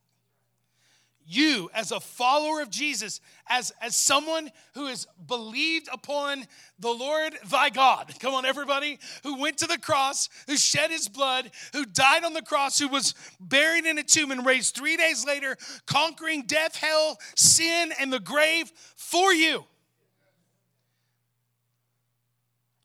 You, 1.26 1.70
as 1.72 1.90
a 1.90 2.00
follower 2.00 2.60
of 2.60 2.68
Jesus, 2.68 3.22
as, 3.48 3.72
as 3.80 3.96
someone 3.96 4.50
who 4.74 4.88
has 4.88 5.06
believed 5.26 5.88
upon 5.90 6.44
the 6.78 6.90
Lord 6.90 7.34
thy 7.50 7.70
God, 7.70 8.12
come 8.20 8.34
on, 8.34 8.44
everybody, 8.44 8.98
who 9.22 9.40
went 9.40 9.56
to 9.58 9.66
the 9.66 9.78
cross, 9.78 10.28
who 10.46 10.58
shed 10.58 10.90
his 10.90 11.08
blood, 11.08 11.50
who 11.72 11.86
died 11.86 12.24
on 12.24 12.34
the 12.34 12.42
cross, 12.42 12.78
who 12.78 12.88
was 12.88 13.14
buried 13.40 13.86
in 13.86 13.96
a 13.96 14.02
tomb 14.02 14.32
and 14.32 14.44
raised 14.44 14.74
three 14.74 14.98
days 14.98 15.24
later, 15.24 15.56
conquering 15.86 16.42
death, 16.42 16.76
hell, 16.76 17.18
sin, 17.36 17.92
and 17.98 18.12
the 18.12 18.20
grave 18.20 18.70
for 18.96 19.32
you 19.32 19.64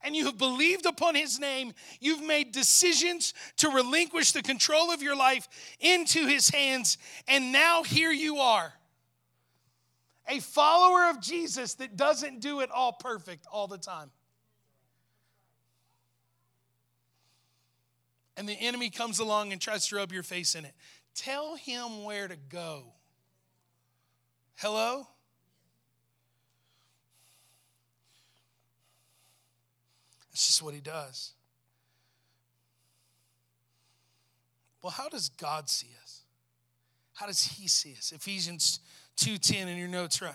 and 0.02 0.16
you 0.16 0.24
have 0.26 0.38
believed 0.38 0.86
upon 0.86 1.14
his 1.14 1.38
name, 1.38 1.72
you've 2.00 2.22
made 2.22 2.52
decisions 2.52 3.34
to 3.56 3.68
relinquish 3.68 4.32
the 4.32 4.42
control 4.42 4.90
of 4.90 5.02
your 5.02 5.16
life 5.16 5.48
into 5.80 6.26
his 6.26 6.50
hands, 6.50 6.98
and 7.28 7.52
now 7.52 7.82
here 7.82 8.12
you 8.12 8.36
are. 8.36 8.72
A 10.28 10.40
follower 10.40 11.10
of 11.10 11.20
Jesus 11.20 11.74
that 11.74 11.96
doesn't 11.96 12.40
do 12.40 12.60
it 12.60 12.70
all 12.70 12.92
perfect 12.92 13.46
all 13.50 13.66
the 13.66 13.78
time. 13.78 14.10
And 18.36 18.48
the 18.48 18.54
enemy 18.54 18.88
comes 18.88 19.18
along 19.18 19.52
and 19.52 19.60
tries 19.60 19.88
to 19.88 19.96
rub 19.96 20.12
your 20.12 20.22
face 20.22 20.54
in 20.54 20.64
it. 20.64 20.72
Tell 21.14 21.56
him 21.56 22.04
where 22.04 22.28
to 22.28 22.36
go. 22.36 22.84
Hello? 24.56 25.06
That's 30.30 30.46
just 30.46 30.62
what 30.62 30.74
he 30.74 30.80
does. 30.80 31.32
Well, 34.82 34.90
how 34.90 35.08
does 35.08 35.28
God 35.28 35.68
see 35.68 35.88
us? 36.02 36.22
How 37.14 37.26
does 37.26 37.42
he 37.44 37.68
see 37.68 37.94
us? 37.98 38.12
Ephesians 38.12 38.80
2:10 39.16 39.68
in 39.68 39.76
your 39.76 39.88
notes 39.88 40.22
right. 40.22 40.34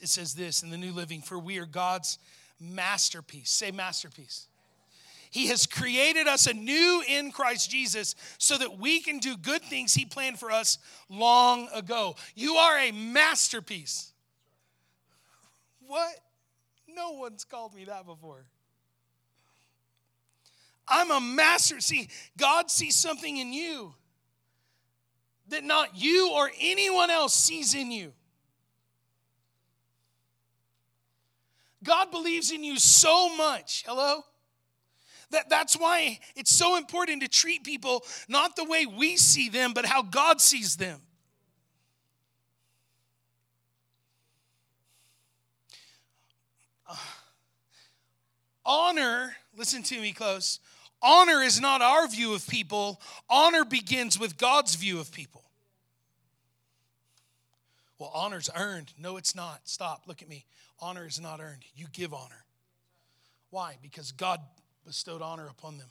It 0.00 0.08
says 0.08 0.34
this 0.34 0.62
in 0.62 0.70
the 0.70 0.78
New 0.78 0.92
Living, 0.92 1.22
for 1.22 1.38
we 1.38 1.58
are 1.58 1.66
God's 1.66 2.18
masterpiece. 2.58 3.50
Say 3.50 3.70
masterpiece. 3.70 4.48
He 5.30 5.48
has 5.48 5.66
created 5.66 6.28
us 6.28 6.46
anew 6.46 7.02
in 7.08 7.32
Christ 7.32 7.70
Jesus 7.70 8.14
so 8.38 8.56
that 8.56 8.78
we 8.78 9.00
can 9.00 9.18
do 9.18 9.36
good 9.36 9.62
things 9.62 9.92
He 9.92 10.04
planned 10.04 10.38
for 10.38 10.50
us 10.50 10.78
long 11.08 11.68
ago. 11.74 12.16
You 12.34 12.54
are 12.54 12.78
a 12.78 12.92
masterpiece. 12.92 14.12
What? 15.86 16.20
No 16.88 17.12
one's 17.12 17.44
called 17.44 17.74
me 17.74 17.84
that 17.84 18.06
before. 18.06 18.44
I'm 20.86 21.10
a 21.10 21.20
master. 21.20 21.80
See, 21.80 22.08
God 22.36 22.70
sees 22.70 22.96
something 22.96 23.36
in 23.36 23.52
you 23.52 23.94
that 25.48 25.64
not 25.64 25.96
you 25.96 26.30
or 26.32 26.50
anyone 26.60 27.10
else 27.10 27.34
sees 27.34 27.74
in 27.74 27.90
you. 27.90 28.12
God 31.82 32.10
believes 32.10 32.50
in 32.50 32.64
you 32.64 32.78
so 32.78 33.34
much. 33.36 33.84
Hello? 33.86 34.22
That, 35.30 35.48
that's 35.50 35.74
why 35.76 36.18
it's 36.34 36.50
so 36.50 36.76
important 36.76 37.22
to 37.22 37.28
treat 37.28 37.64
people 37.64 38.04
not 38.28 38.56
the 38.56 38.64
way 38.64 38.86
we 38.86 39.16
see 39.16 39.48
them, 39.48 39.72
but 39.74 39.84
how 39.84 40.02
God 40.02 40.40
sees 40.40 40.76
them. 40.76 41.00
Honor, 48.64 49.36
listen 49.56 49.82
to 49.82 50.00
me 50.00 50.12
close. 50.12 50.58
Honor 51.04 51.42
is 51.42 51.60
not 51.60 51.82
our 51.82 52.08
view 52.08 52.34
of 52.34 52.48
people, 52.48 52.98
honor 53.28 53.64
begins 53.64 54.18
with 54.18 54.38
God's 54.38 54.74
view 54.74 54.98
of 54.98 55.12
people. 55.12 55.44
Well, 57.98 58.10
honor's 58.14 58.48
earned. 58.56 58.92
No, 58.98 59.18
it's 59.18 59.34
not. 59.34 59.60
Stop. 59.64 60.04
Look 60.06 60.22
at 60.22 60.28
me. 60.28 60.46
Honor 60.80 61.06
is 61.06 61.20
not 61.20 61.40
earned. 61.40 61.62
You 61.76 61.86
give 61.92 62.14
honor. 62.14 62.44
Why? 63.50 63.76
Because 63.82 64.12
God 64.12 64.40
bestowed 64.84 65.22
honor 65.22 65.46
upon 65.46 65.78
them. 65.78 65.88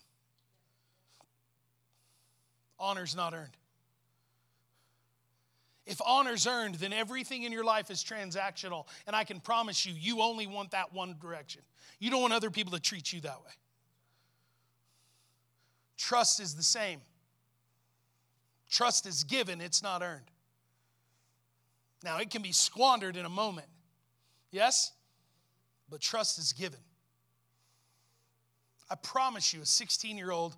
Honor's 2.79 3.15
not 3.15 3.33
earned. 3.33 3.55
If 5.85 6.01
honor's 6.05 6.47
earned, 6.47 6.75
then 6.75 6.91
everything 6.91 7.43
in 7.43 7.51
your 7.51 7.63
life 7.63 7.91
is 7.91 8.03
transactional. 8.03 8.87
And 9.05 9.15
I 9.15 9.23
can 9.25 9.39
promise 9.39 9.85
you, 9.85 9.93
you 9.97 10.21
only 10.21 10.47
want 10.47 10.71
that 10.71 10.93
one 10.93 11.15
direction. 11.21 11.61
You 11.99 12.09
don't 12.09 12.21
want 12.21 12.33
other 12.33 12.49
people 12.49 12.71
to 12.73 12.79
treat 12.79 13.13
you 13.13 13.21
that 13.21 13.41
way. 13.43 13.51
Trust 16.03 16.41
is 16.41 16.53
the 16.53 16.63
same. 16.63 16.99
Trust 18.69 19.05
is 19.05 19.23
given, 19.23 19.61
it's 19.61 19.81
not 19.81 20.03
earned. 20.03 20.29
Now, 22.03 22.17
it 22.17 22.29
can 22.29 22.41
be 22.41 22.51
squandered 22.51 23.15
in 23.15 23.23
a 23.23 23.29
moment. 23.29 23.67
Yes? 24.51 24.91
But 25.89 26.01
trust 26.01 26.39
is 26.39 26.51
given. 26.51 26.81
I 28.91 28.95
promise 28.95 29.53
you, 29.53 29.61
a 29.61 29.65
16 29.65 30.17
year 30.17 30.31
old, 30.31 30.57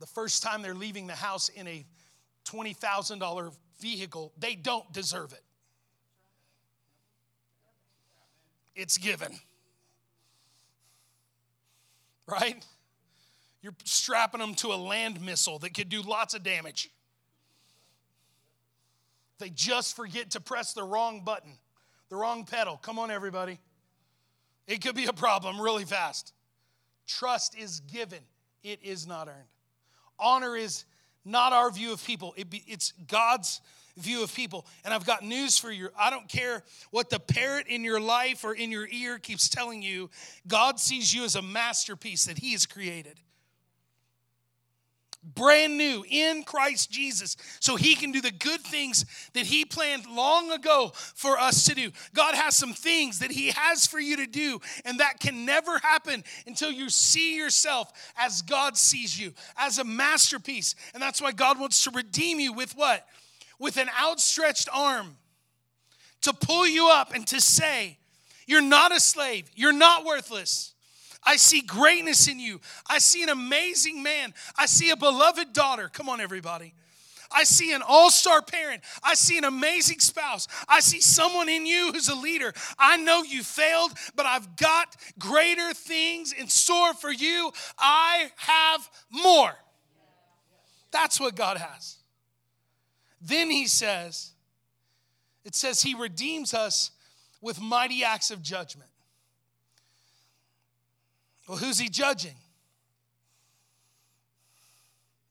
the 0.00 0.06
first 0.06 0.42
time 0.42 0.62
they're 0.62 0.72
leaving 0.72 1.06
the 1.06 1.14
house 1.14 1.50
in 1.50 1.68
a 1.68 1.84
$20,000 2.46 3.52
vehicle, 3.78 4.32
they 4.38 4.54
don't 4.54 4.90
deserve 4.94 5.34
it. 5.34 5.42
It's 8.74 8.96
given. 8.96 9.32
Right? 12.26 12.64
You're 13.66 13.74
strapping 13.82 14.38
them 14.38 14.54
to 14.56 14.68
a 14.68 14.76
land 14.76 15.20
missile 15.20 15.58
that 15.58 15.74
could 15.74 15.88
do 15.88 16.00
lots 16.00 16.34
of 16.34 16.44
damage. 16.44 16.88
They 19.40 19.50
just 19.50 19.96
forget 19.96 20.30
to 20.30 20.40
press 20.40 20.72
the 20.72 20.84
wrong 20.84 21.22
button, 21.24 21.50
the 22.08 22.14
wrong 22.14 22.44
pedal. 22.44 22.76
Come 22.76 23.00
on, 23.00 23.10
everybody. 23.10 23.58
It 24.68 24.84
could 24.84 24.94
be 24.94 25.06
a 25.06 25.12
problem 25.12 25.60
really 25.60 25.84
fast. 25.84 26.32
Trust 27.08 27.58
is 27.58 27.80
given, 27.80 28.20
it 28.62 28.78
is 28.84 29.04
not 29.04 29.26
earned. 29.26 29.48
Honor 30.16 30.56
is 30.56 30.84
not 31.24 31.52
our 31.52 31.72
view 31.72 31.92
of 31.92 32.06
people, 32.06 32.34
it 32.36 32.48
be, 32.48 32.62
it's 32.68 32.92
God's 33.08 33.60
view 33.96 34.22
of 34.22 34.32
people. 34.32 34.64
And 34.84 34.94
I've 34.94 35.06
got 35.06 35.24
news 35.24 35.58
for 35.58 35.72
you. 35.72 35.88
I 35.98 36.10
don't 36.10 36.28
care 36.28 36.62
what 36.92 37.10
the 37.10 37.18
parrot 37.18 37.66
in 37.66 37.82
your 37.82 37.98
life 37.98 38.44
or 38.44 38.54
in 38.54 38.70
your 38.70 38.86
ear 38.86 39.18
keeps 39.18 39.48
telling 39.48 39.82
you, 39.82 40.08
God 40.46 40.78
sees 40.78 41.12
you 41.12 41.24
as 41.24 41.34
a 41.34 41.42
masterpiece 41.42 42.26
that 42.26 42.38
He 42.38 42.52
has 42.52 42.64
created 42.64 43.18
brand 45.34 45.76
new 45.76 46.04
in 46.08 46.42
Christ 46.44 46.90
Jesus 46.90 47.36
so 47.60 47.76
he 47.76 47.94
can 47.94 48.12
do 48.12 48.20
the 48.20 48.30
good 48.30 48.60
things 48.60 49.04
that 49.32 49.46
he 49.46 49.64
planned 49.64 50.06
long 50.06 50.52
ago 50.52 50.92
for 50.94 51.38
us 51.38 51.64
to 51.64 51.74
do. 51.74 51.90
God 52.14 52.34
has 52.34 52.56
some 52.56 52.72
things 52.72 53.18
that 53.18 53.30
he 53.30 53.50
has 53.50 53.86
for 53.86 53.98
you 53.98 54.16
to 54.16 54.26
do, 54.26 54.60
and 54.84 55.00
that 55.00 55.20
can 55.20 55.44
never 55.44 55.78
happen 55.78 56.22
until 56.46 56.70
you 56.70 56.88
see 56.88 57.36
yourself 57.36 57.92
as 58.16 58.42
God 58.42 58.76
sees 58.76 59.18
you, 59.18 59.32
as 59.56 59.78
a 59.78 59.84
masterpiece. 59.84 60.74
And 60.94 61.02
that's 61.02 61.20
why 61.20 61.32
God 61.32 61.58
wants 61.58 61.82
to 61.84 61.90
redeem 61.90 62.38
you 62.38 62.52
with 62.52 62.76
what? 62.76 63.06
With 63.58 63.76
an 63.76 63.88
outstretched 64.00 64.68
arm 64.72 65.16
to 66.22 66.32
pull 66.32 66.66
you 66.66 66.88
up 66.88 67.14
and 67.14 67.26
to 67.28 67.40
say, 67.40 67.98
You're 68.46 68.62
not 68.62 68.92
a 68.92 69.00
slave, 69.00 69.50
you're 69.54 69.72
not 69.72 70.04
worthless. 70.04 70.74
I 71.26 71.36
see 71.36 71.60
greatness 71.60 72.28
in 72.28 72.38
you. 72.38 72.60
I 72.88 72.98
see 72.98 73.22
an 73.22 73.28
amazing 73.28 74.02
man. 74.02 74.32
I 74.56 74.66
see 74.66 74.90
a 74.90 74.96
beloved 74.96 75.52
daughter. 75.52 75.90
Come 75.92 76.08
on, 76.08 76.20
everybody. 76.20 76.72
I 77.30 77.42
see 77.42 77.72
an 77.72 77.82
all 77.86 78.10
star 78.10 78.40
parent. 78.40 78.82
I 79.02 79.14
see 79.14 79.36
an 79.36 79.44
amazing 79.44 79.98
spouse. 79.98 80.46
I 80.68 80.78
see 80.78 81.00
someone 81.00 81.48
in 81.48 81.66
you 81.66 81.90
who's 81.92 82.08
a 82.08 82.14
leader. 82.14 82.54
I 82.78 82.96
know 82.96 83.24
you 83.24 83.42
failed, 83.42 83.92
but 84.14 84.26
I've 84.26 84.56
got 84.56 84.96
greater 85.18 85.74
things 85.74 86.32
in 86.32 86.48
store 86.48 86.94
for 86.94 87.10
you. 87.10 87.50
I 87.78 88.30
have 88.36 88.88
more. 89.10 89.52
That's 90.92 91.18
what 91.18 91.34
God 91.34 91.56
has. 91.56 91.96
Then 93.20 93.50
he 93.50 93.66
says, 93.66 94.30
it 95.44 95.54
says 95.54 95.82
he 95.82 95.94
redeems 95.94 96.54
us 96.54 96.92
with 97.40 97.60
mighty 97.60 98.04
acts 98.04 98.30
of 98.30 98.40
judgment. 98.42 98.90
Well, 101.48 101.58
who's 101.58 101.78
he 101.78 101.88
judging? 101.88 102.34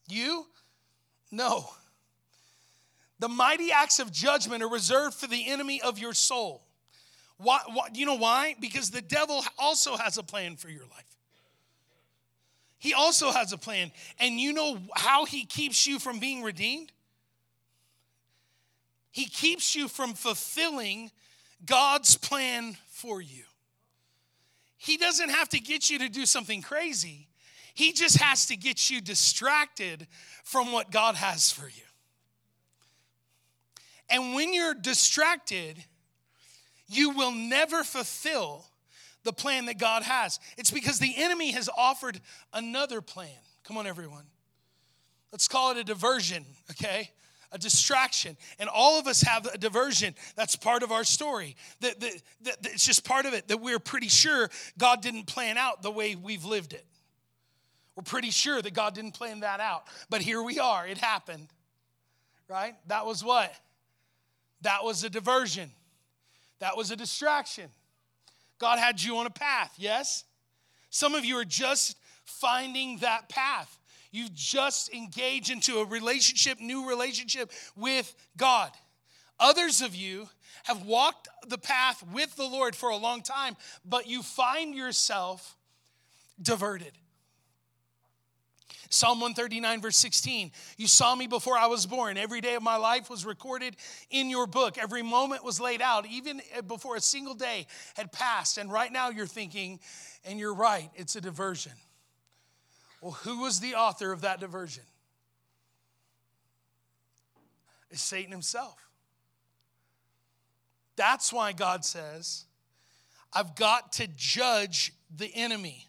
You? 0.07 0.45
No. 1.31 1.69
The 3.19 3.27
mighty 3.27 3.71
acts 3.71 3.99
of 3.99 4.11
judgment 4.11 4.63
are 4.63 4.69
reserved 4.69 5.15
for 5.15 5.27
the 5.27 5.47
enemy 5.47 5.81
of 5.81 5.99
your 5.99 6.13
soul. 6.13 6.61
Why, 7.37 7.59
why, 7.71 7.89
you 7.93 8.05
know 8.05 8.15
why? 8.15 8.55
Because 8.59 8.91
the 8.91 9.01
devil 9.01 9.43
also 9.57 9.97
has 9.97 10.17
a 10.17 10.23
plan 10.23 10.55
for 10.55 10.69
your 10.69 10.83
life. 10.83 11.05
He 12.77 12.93
also 12.93 13.31
has 13.31 13.51
a 13.51 13.57
plan. 13.57 13.91
And 14.19 14.39
you 14.39 14.53
know 14.53 14.79
how 14.95 15.25
he 15.25 15.45
keeps 15.45 15.87
you 15.87 15.99
from 15.99 16.19
being 16.19 16.43
redeemed? 16.43 16.91
He 19.11 19.25
keeps 19.25 19.75
you 19.75 19.87
from 19.87 20.13
fulfilling 20.13 21.09
God's 21.65 22.15
plan 22.15 22.77
for 22.89 23.21
you. 23.21 23.43
He 24.77 24.97
doesn't 24.97 25.29
have 25.29 25.49
to 25.49 25.59
get 25.59 25.89
you 25.89 25.99
to 25.99 26.09
do 26.09 26.25
something 26.25 26.61
crazy. 26.61 27.27
He 27.73 27.91
just 27.91 28.17
has 28.21 28.45
to 28.47 28.55
get 28.55 28.89
you 28.89 29.01
distracted 29.01 30.07
from 30.43 30.71
what 30.71 30.91
God 30.91 31.15
has 31.15 31.51
for 31.51 31.67
you. 31.67 31.83
And 34.09 34.35
when 34.35 34.53
you're 34.53 34.73
distracted, 34.73 35.83
you 36.87 37.11
will 37.11 37.31
never 37.31 37.83
fulfill 37.83 38.65
the 39.23 39.33
plan 39.33 39.65
that 39.65 39.79
God 39.79 40.03
has. 40.03 40.39
It's 40.57 40.71
because 40.71 40.99
the 40.99 41.13
enemy 41.17 41.51
has 41.51 41.69
offered 41.75 42.21
another 42.53 43.01
plan. 43.01 43.29
Come 43.63 43.77
on, 43.77 43.87
everyone. 43.87 44.25
Let's 45.31 45.47
call 45.47 45.71
it 45.71 45.77
a 45.77 45.83
diversion, 45.83 46.45
okay? 46.71 47.09
A 47.55 47.57
distraction. 47.57 48.37
And 48.59 48.69
all 48.69 48.99
of 48.99 49.07
us 49.07 49.21
have 49.21 49.47
a 49.47 49.57
diversion. 49.57 50.13
That's 50.35 50.55
part 50.55 50.83
of 50.83 50.91
our 50.91 51.05
story. 51.05 51.55
That, 51.79 51.99
that, 52.01 52.21
that, 52.41 52.61
that, 52.61 52.73
it's 52.73 52.85
just 52.85 53.05
part 53.05 53.25
of 53.25 53.33
it 53.33 53.47
that 53.47 53.61
we're 53.61 53.79
pretty 53.79 54.09
sure 54.09 54.49
God 54.77 55.01
didn't 55.01 55.23
plan 55.23 55.57
out 55.57 55.81
the 55.81 55.89
way 55.89 56.15
we've 56.15 56.43
lived 56.43 56.73
it. 56.73 56.85
We're 57.95 58.03
pretty 58.03 58.29
sure 58.29 58.61
that 58.61 58.73
God 58.73 58.93
didn't 58.93 59.13
plan 59.13 59.39
that 59.39 59.61
out. 59.61 59.85
But 60.09 60.21
here 60.21 60.43
we 60.43 60.59
are. 60.59 60.85
It 60.85 60.97
happened. 60.97 61.47
Right? 62.49 62.75
That 62.87 63.05
was 63.05 63.23
what? 63.23 63.51
That 64.61 64.83
was 64.83 65.03
a 65.05 65.09
diversion. 65.09 65.71
That 66.59 66.75
was 66.75 66.91
a 66.91 66.95
distraction. 66.95 67.69
God 68.59 68.79
had 68.79 69.01
you 69.01 69.17
on 69.17 69.25
a 69.25 69.31
path, 69.31 69.73
yes? 69.77 70.25
Some 70.89 71.15
of 71.15 71.23
you 71.23 71.37
are 71.37 71.45
just 71.45 71.97
finding 72.25 72.97
that 72.99 73.29
path. 73.29 73.79
You 74.15 74.29
just 74.33 74.93
engage 74.93 75.51
into 75.51 75.79
a 75.79 75.85
relationship, 75.85 76.61
new 76.61 76.87
relationship 76.87 77.51
with 77.75 78.15
God. 78.37 78.71
Others 79.41 79.81
of 79.81 79.93
you 79.93 80.29
have 80.63 80.85
walked 80.85 81.27
the 81.49 81.57
path 81.57 82.01
with 82.13 82.33
the 82.37 82.45
Lord 82.45 82.77
for 82.77 82.89
a 82.89 82.95
long 82.95 83.21
time, 83.21 83.57
but 83.83 84.07
you 84.07 84.23
find 84.23 84.73
yourself 84.73 85.57
diverted. 86.41 86.93
Psalm 88.89 89.19
139, 89.19 89.81
verse 89.81 89.97
16. 89.97 90.53
You 90.77 90.87
saw 90.87 91.13
me 91.13 91.27
before 91.27 91.57
I 91.57 91.67
was 91.67 91.85
born. 91.85 92.15
Every 92.15 92.39
day 92.39 92.55
of 92.55 92.63
my 92.63 92.77
life 92.77 93.09
was 93.09 93.25
recorded 93.25 93.75
in 94.11 94.29
your 94.29 94.47
book. 94.47 94.77
Every 94.77 95.01
moment 95.01 95.43
was 95.43 95.59
laid 95.59 95.81
out, 95.81 96.05
even 96.07 96.41
eh, 96.53 96.61
before 96.61 96.95
a 96.95 97.01
single 97.01 97.33
day 97.33 97.67
had 97.95 98.13
passed. 98.13 98.57
And 98.57 98.71
right 98.71 98.93
now 98.93 99.09
you're 99.09 99.27
thinking, 99.27 99.81
and 100.23 100.39
you're 100.39 100.55
right, 100.55 100.89
it's 100.95 101.17
a 101.17 101.21
diversion. 101.21 101.73
Well, 103.01 103.11
who 103.11 103.41
was 103.41 103.59
the 103.59 103.75
author 103.75 104.11
of 104.11 104.21
that 104.21 104.39
diversion? 104.39 104.83
It's 107.91 108.01
Satan 108.01 108.31
himself. 108.31 108.77
That's 110.95 111.31
why 111.31 111.51
God 111.51 111.85
says, 111.85 112.45
I've 113.33 113.55
got 113.55 113.93
to 113.93 114.07
judge 114.15 114.93
the 115.15 115.29
enemy. 115.33 115.87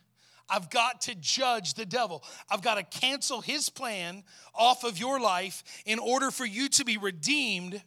I've 0.49 0.71
got 0.71 1.03
to 1.03 1.15
judge 1.15 1.75
the 1.75 1.87
devil. 1.87 2.23
I've 2.51 2.63
got 2.63 2.75
to 2.77 2.99
cancel 3.01 3.41
his 3.41 3.69
plan 3.69 4.23
off 4.55 4.85
of 4.85 4.99
your 4.99 5.21
life 5.21 5.65
in 5.85 5.99
order 5.99 6.31
for 6.31 6.45
you 6.45 6.69
to 6.71 6.85
be 6.85 6.97
redeemed 6.97 7.83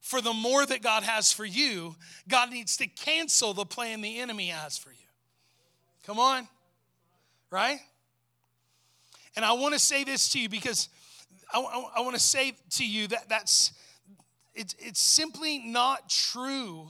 for 0.00 0.20
the 0.20 0.32
more 0.32 0.64
that 0.64 0.82
God 0.82 1.02
has 1.02 1.32
for 1.32 1.44
you. 1.44 1.94
God 2.28 2.50
needs 2.50 2.78
to 2.78 2.86
cancel 2.86 3.52
the 3.52 3.66
plan 3.66 4.00
the 4.00 4.20
enemy 4.20 4.46
has 4.46 4.78
for 4.78 4.90
you. 4.90 4.96
Come 6.06 6.18
on, 6.18 6.48
right? 7.50 7.80
And 9.38 9.44
I 9.44 9.52
want 9.52 9.72
to 9.72 9.78
say 9.78 10.02
this 10.02 10.30
to 10.30 10.40
you 10.40 10.48
because 10.48 10.88
I, 11.54 11.60
I, 11.60 11.98
I 11.98 12.00
want 12.00 12.16
to 12.16 12.20
say 12.20 12.54
to 12.70 12.84
you 12.84 13.06
that 13.06 13.28
that's 13.28 13.70
it's, 14.52 14.74
it's 14.80 14.98
simply 14.98 15.60
not 15.60 16.08
true 16.08 16.88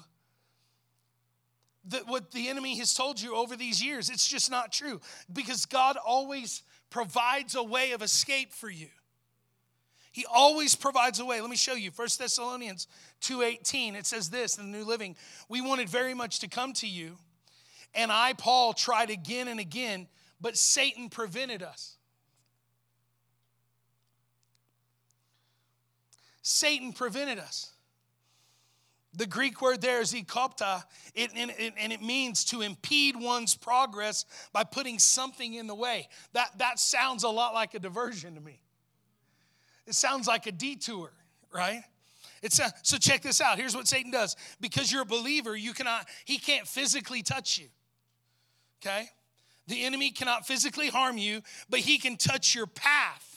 that 1.89 2.07
what 2.07 2.31
the 2.31 2.49
enemy 2.49 2.79
has 2.79 2.95
told 2.95 3.21
you 3.21 3.37
over 3.37 3.55
these 3.55 3.85
years. 3.85 4.09
It's 4.09 4.27
just 4.27 4.51
not 4.51 4.73
true 4.73 4.99
because 5.31 5.67
God 5.67 5.99
always 5.99 6.63
provides 6.89 7.55
a 7.55 7.63
way 7.63 7.91
of 7.91 8.01
escape 8.01 8.55
for 8.55 8.71
you. 8.71 8.89
He 10.11 10.25
always 10.25 10.75
provides 10.75 11.21
a 11.21 11.27
way. 11.27 11.43
Let 11.43 11.51
me 11.51 11.57
show 11.57 11.75
you. 11.75 11.91
1 11.91 12.09
Thessalonians 12.19 12.89
2:18. 13.21 13.95
It 13.95 14.07
says 14.07 14.31
this 14.31 14.57
in 14.57 14.73
the 14.73 14.79
New 14.79 14.87
Living, 14.87 15.19
"We 15.51 15.61
wanted 15.61 15.91
very 15.91 16.15
much 16.15 16.39
to 16.39 16.49
come 16.49 16.73
to 16.73 16.89
you, 16.89 17.19
and 17.93 18.11
I 18.11 18.33
Paul 18.33 18.73
tried 18.73 19.11
again 19.11 19.49
and 19.49 19.61
again, 19.61 20.09
but 20.41 20.57
Satan 20.57 21.11
prevented 21.11 21.63
us." 21.63 21.98
Satan 26.49 26.95
prevented 26.95 27.39
us. 27.39 27.73
The 29.13 29.27
Greek 29.27 29.61
word 29.61 29.83
there 29.83 30.01
is 30.01 30.15
ekopta, 30.15 30.83
and, 31.15 31.31
it, 31.35 31.75
and 31.77 31.93
it 31.93 32.01
means 32.01 32.43
to 32.47 32.63
impede 32.63 33.17
one's 33.21 33.55
progress 33.55 34.25
by 34.51 34.65
putting 34.65 34.99
something 34.99 35.53
in 35.53 35.67
the 35.67 35.75
way. 35.75 36.09
That, 36.33 36.57
that 36.57 36.79
sounds 36.79 37.23
a 37.23 37.29
lot 37.29 37.53
like 37.53 37.75
a 37.75 37.79
diversion 37.79 38.35
to 38.35 38.41
me. 38.41 38.63
It 39.87 39.95
sounds 39.95 40.27
like 40.27 40.47
a 40.47 40.53
detour, 40.53 41.13
right? 41.53 41.83
It's 42.43 42.59
a, 42.61 42.73
so 42.83 42.97
check 42.97 43.21
this 43.21 43.43
out. 43.43 43.59
Here's 43.59 43.77
what 43.77 43.87
Satan 43.87 44.11
does. 44.11 44.35
Because 44.59 44.91
you're 44.91 45.03
a 45.03 45.07
believer, 45.07 45.55
you 45.55 45.75
cannot, 45.75 46.09
he 46.25 46.39
can't 46.39 46.67
physically 46.67 47.23
touch 47.23 47.59
you. 47.59 47.67
Okay? 48.81 49.11
The 49.67 49.85
enemy 49.85 50.13
cannot 50.13 50.47
physically 50.47 50.89
harm 50.89 51.19
you, 51.19 51.43
but 51.69 51.81
he 51.81 51.99
can 51.99 52.17
touch 52.17 52.55
your 52.55 52.67
path. 52.67 53.28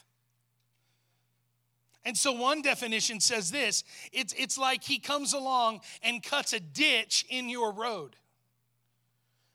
And 2.03 2.17
so 2.17 2.31
one 2.31 2.61
definition 2.61 3.19
says 3.19 3.51
this 3.51 3.83
it's, 4.11 4.33
it's 4.37 4.57
like 4.57 4.83
he 4.83 4.99
comes 4.99 5.33
along 5.33 5.81
and 6.01 6.21
cuts 6.21 6.53
a 6.53 6.59
ditch 6.59 7.25
in 7.29 7.49
your 7.49 7.71
road. 7.71 8.15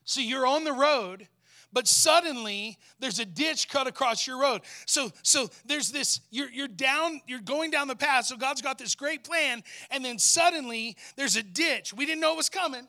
So 0.05 0.21
you're 0.21 0.47
on 0.47 0.63
the 0.63 0.73
road, 0.73 1.27
but 1.73 1.89
suddenly 1.89 2.79
there's 3.01 3.19
a 3.19 3.25
ditch 3.25 3.69
cut 3.69 3.89
across 3.89 4.27
your 4.27 4.41
road. 4.41 4.63
So, 4.87 5.11
so 5.23 5.49
there's 5.65 5.91
this, 5.91 6.21
you're, 6.31 6.49
you're 6.51 6.69
down, 6.69 7.21
you're 7.27 7.41
going 7.41 7.73
down 7.73 7.89
the 7.89 7.97
path. 7.97 8.27
So 8.27 8.37
God's 8.37 8.63
got 8.63 8.79
this 8.79 8.95
great 8.95 9.25
plan, 9.25 9.65
and 9.91 10.05
then 10.05 10.19
suddenly 10.19 10.97
there's 11.17 11.35
a 11.35 11.43
ditch. 11.43 11.93
We 11.93 12.07
didn't 12.07 12.21
know 12.21 12.35
it 12.35 12.37
was 12.37 12.49
coming, 12.49 12.87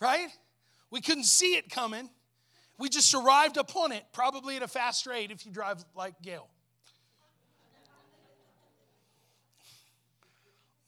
right? 0.00 0.28
We 0.90 1.02
couldn't 1.02 1.24
see 1.24 1.56
it 1.56 1.68
coming. 1.68 2.08
We 2.78 2.88
just 2.88 3.12
arrived 3.12 3.58
upon 3.58 3.92
it, 3.92 4.04
probably 4.14 4.56
at 4.56 4.62
a 4.62 4.68
fast 4.68 5.06
rate 5.06 5.30
if 5.30 5.44
you 5.44 5.52
drive 5.52 5.84
like 5.94 6.14
Gail. 6.22 6.48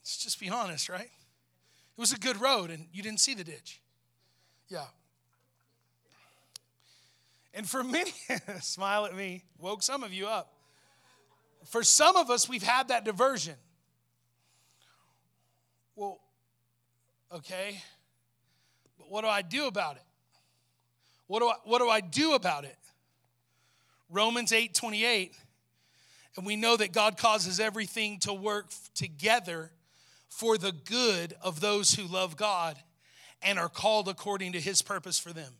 Let's 0.02 0.16
just 0.16 0.40
be 0.40 0.50
honest, 0.50 0.88
right? 0.88 1.02
It 1.02 2.00
was 2.00 2.12
a 2.12 2.18
good 2.18 2.40
road 2.40 2.70
and 2.70 2.86
you 2.92 3.02
didn't 3.02 3.20
see 3.20 3.34
the 3.34 3.44
ditch. 3.44 3.80
Yeah. 4.68 4.84
And 7.54 7.68
for 7.68 7.84
many, 7.84 8.12
smile 8.60 9.06
at 9.06 9.14
me, 9.14 9.44
woke 9.58 9.82
some 9.82 10.02
of 10.02 10.12
you 10.12 10.26
up. 10.26 10.52
For 11.66 11.84
some 11.84 12.16
of 12.16 12.30
us, 12.30 12.48
we've 12.48 12.62
had 12.62 12.88
that 12.88 13.04
diversion. 13.04 13.54
Well, 15.94 16.18
okay, 17.32 17.80
but 18.98 19.10
what 19.10 19.20
do 19.20 19.28
I 19.28 19.42
do 19.42 19.66
about 19.66 19.96
it? 19.96 20.02
What 21.26 21.40
do 21.40 21.48
I, 21.48 21.54
what 21.64 21.78
do 21.78 21.88
I 21.88 22.00
do 22.00 22.32
about 22.32 22.64
it? 22.64 22.76
Romans 24.10 24.52
8 24.52 24.74
28, 24.74 25.36
and 26.36 26.46
we 26.46 26.56
know 26.56 26.76
that 26.76 26.92
God 26.92 27.16
causes 27.16 27.60
everything 27.60 28.18
to 28.20 28.32
work 28.32 28.72
together 28.94 29.70
for 30.32 30.56
the 30.56 30.72
good 30.72 31.34
of 31.42 31.60
those 31.60 31.94
who 31.94 32.04
love 32.04 32.36
God 32.36 32.78
and 33.42 33.58
are 33.58 33.68
called 33.68 34.08
according 34.08 34.52
to 34.52 34.60
his 34.60 34.80
purpose 34.80 35.18
for 35.18 35.32
them. 35.32 35.52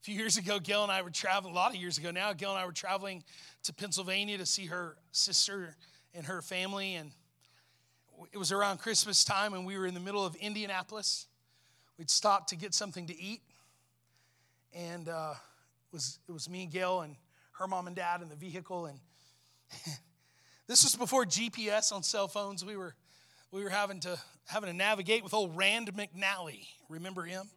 A 0.00 0.02
few 0.02 0.16
years 0.16 0.36
ago, 0.36 0.58
Gail 0.58 0.82
and 0.82 0.90
I 0.90 1.02
were 1.02 1.10
traveling, 1.10 1.54
a 1.54 1.56
lot 1.56 1.70
of 1.70 1.76
years 1.76 1.98
ago 1.98 2.10
now, 2.10 2.32
Gail 2.32 2.50
and 2.50 2.58
I 2.58 2.66
were 2.66 2.72
traveling 2.72 3.22
to 3.62 3.72
Pennsylvania 3.72 4.38
to 4.38 4.46
see 4.46 4.66
her 4.66 4.96
sister 5.12 5.76
and 6.14 6.26
her 6.26 6.42
family. 6.42 6.94
And 6.94 7.12
it 8.32 8.38
was 8.38 8.50
around 8.50 8.78
Christmas 8.78 9.24
time, 9.24 9.54
and 9.54 9.64
we 9.64 9.78
were 9.78 9.86
in 9.86 9.94
the 9.94 10.00
middle 10.00 10.26
of 10.26 10.34
Indianapolis. 10.36 11.26
We'd 11.96 12.10
stopped 12.10 12.48
to 12.48 12.56
get 12.56 12.74
something 12.74 13.06
to 13.06 13.18
eat. 13.18 13.42
And 14.74 15.08
uh, 15.08 15.34
it, 15.34 15.92
was, 15.92 16.18
it 16.28 16.32
was 16.32 16.50
me 16.50 16.64
and 16.64 16.72
Gail 16.72 17.02
and 17.02 17.14
her 17.52 17.68
mom 17.68 17.86
and 17.86 17.94
dad 17.94 18.20
in 18.20 18.28
the 18.28 18.36
vehicle. 18.36 18.86
And 18.86 18.98
This 20.70 20.84
was 20.84 20.94
before 20.94 21.24
GPS 21.24 21.92
on 21.92 22.04
cell 22.04 22.28
phones. 22.28 22.64
We 22.64 22.76
were, 22.76 22.94
we 23.50 23.64
were 23.64 23.70
having, 23.70 23.98
to, 24.02 24.16
having 24.46 24.70
to 24.70 24.76
navigate 24.76 25.24
with 25.24 25.34
old 25.34 25.56
Rand 25.56 25.92
McNally. 25.94 26.64
Remember 26.88 27.24
him? 27.24 27.50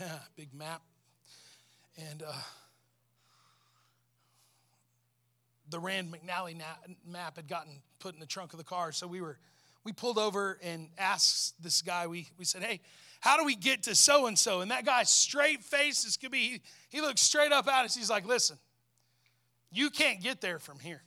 Yeah, 0.00 0.20
big 0.36 0.54
map. 0.54 0.80
And 1.98 2.22
uh, 2.22 2.32
the 5.68 5.78
Rand 5.78 6.10
McNally 6.10 6.58
map 7.06 7.36
had 7.36 7.46
gotten 7.46 7.82
put 7.98 8.14
in 8.14 8.20
the 8.20 8.26
trunk 8.26 8.54
of 8.54 8.58
the 8.58 8.64
car. 8.64 8.90
So 8.92 9.06
we 9.06 9.20
were, 9.20 9.36
we 9.84 9.92
pulled 9.92 10.16
over 10.16 10.58
and 10.62 10.88
asked 10.96 11.62
this 11.62 11.82
guy, 11.82 12.06
we, 12.06 12.28
we 12.38 12.46
said, 12.46 12.62
hey, 12.62 12.80
how 13.20 13.36
do 13.36 13.44
we 13.44 13.54
get 13.54 13.82
to 13.82 13.94
so 13.94 14.28
and 14.28 14.38
so? 14.38 14.62
And 14.62 14.70
that 14.70 14.86
guy, 14.86 15.02
straight 15.02 15.62
face 15.62 16.06
as 16.06 16.16
could 16.16 16.30
be, 16.30 16.38
he, 16.38 16.60
he 16.88 17.00
looked 17.02 17.18
straight 17.18 17.52
up 17.52 17.68
at 17.68 17.84
us. 17.84 17.94
He's 17.94 18.08
like, 18.08 18.26
listen, 18.26 18.56
you 19.70 19.90
can't 19.90 20.22
get 20.22 20.40
there 20.40 20.58
from 20.58 20.78
here. 20.78 21.02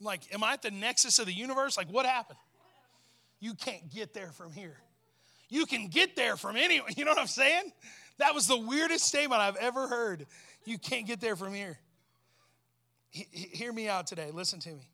I'm 0.00 0.06
like, 0.06 0.22
am 0.32 0.42
I 0.42 0.54
at 0.54 0.62
the 0.62 0.70
nexus 0.70 1.18
of 1.18 1.26
the 1.26 1.32
universe? 1.32 1.76
Like, 1.76 1.88
what 1.88 2.06
happened? 2.06 2.38
You 3.40 3.54
can't 3.54 3.92
get 3.92 4.14
there 4.14 4.32
from 4.32 4.52
here. 4.52 4.76
You 5.48 5.66
can 5.66 5.88
get 5.88 6.16
there 6.16 6.36
from 6.36 6.56
anywhere. 6.56 6.90
You 6.96 7.04
know 7.04 7.12
what 7.12 7.20
I'm 7.20 7.26
saying? 7.26 7.72
That 8.18 8.34
was 8.34 8.46
the 8.46 8.58
weirdest 8.58 9.04
statement 9.04 9.40
I've 9.40 9.56
ever 9.56 9.88
heard. 9.88 10.26
You 10.64 10.78
can't 10.78 11.06
get 11.06 11.20
there 11.20 11.36
from 11.36 11.52
here. 11.52 11.78
H- 13.14 13.28
hear 13.32 13.72
me 13.72 13.88
out 13.88 14.06
today. 14.06 14.30
Listen 14.32 14.60
to 14.60 14.70
me. 14.70 14.88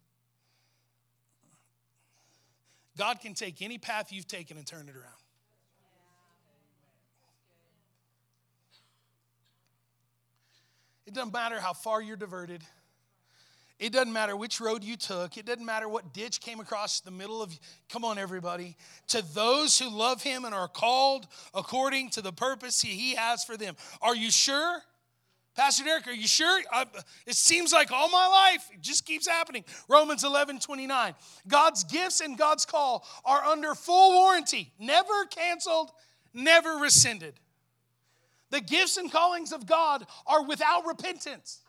God 2.98 3.20
can 3.20 3.34
take 3.34 3.62
any 3.62 3.78
path 3.78 4.12
you've 4.12 4.26
taken 4.26 4.56
and 4.56 4.66
turn 4.66 4.88
it 4.88 4.96
around. 4.96 5.06
It 11.06 11.14
doesn't 11.14 11.32
matter 11.32 11.58
how 11.58 11.72
far 11.72 12.02
you're 12.02 12.16
diverted. 12.16 12.62
It 13.80 13.94
doesn't 13.94 14.12
matter 14.12 14.36
which 14.36 14.60
road 14.60 14.84
you 14.84 14.94
took. 14.94 15.38
It 15.38 15.46
doesn't 15.46 15.64
matter 15.64 15.88
what 15.88 16.12
ditch 16.12 16.42
came 16.42 16.60
across 16.60 17.00
the 17.00 17.10
middle 17.10 17.42
of 17.42 17.58
Come 17.88 18.04
on, 18.04 18.18
everybody. 18.18 18.76
To 19.08 19.22
those 19.34 19.78
who 19.78 19.88
love 19.88 20.22
him 20.22 20.44
and 20.44 20.54
are 20.54 20.68
called 20.68 21.26
according 21.54 22.10
to 22.10 22.20
the 22.20 22.30
purpose 22.30 22.82
he 22.82 23.14
has 23.14 23.42
for 23.42 23.56
them. 23.56 23.74
Are 24.02 24.14
you 24.14 24.30
sure? 24.30 24.82
Pastor 25.56 25.82
Derek, 25.82 26.06
are 26.06 26.12
you 26.12 26.28
sure? 26.28 26.60
I, 26.70 26.84
it 27.26 27.36
seems 27.36 27.72
like 27.72 27.90
all 27.90 28.10
my 28.10 28.26
life, 28.26 28.68
it 28.72 28.82
just 28.82 29.06
keeps 29.06 29.26
happening. 29.26 29.64
Romans 29.88 30.24
11, 30.24 30.60
29. 30.60 31.14
God's 31.48 31.82
gifts 31.84 32.20
and 32.20 32.36
God's 32.36 32.66
call 32.66 33.06
are 33.24 33.42
under 33.44 33.74
full 33.74 34.12
warranty, 34.12 34.72
never 34.78 35.24
canceled, 35.30 35.90
never 36.34 36.76
rescinded. 36.76 37.34
The 38.50 38.60
gifts 38.60 38.98
and 38.98 39.10
callings 39.10 39.52
of 39.52 39.66
God 39.66 40.06
are 40.26 40.44
without 40.44 40.86
repentance. 40.86 41.60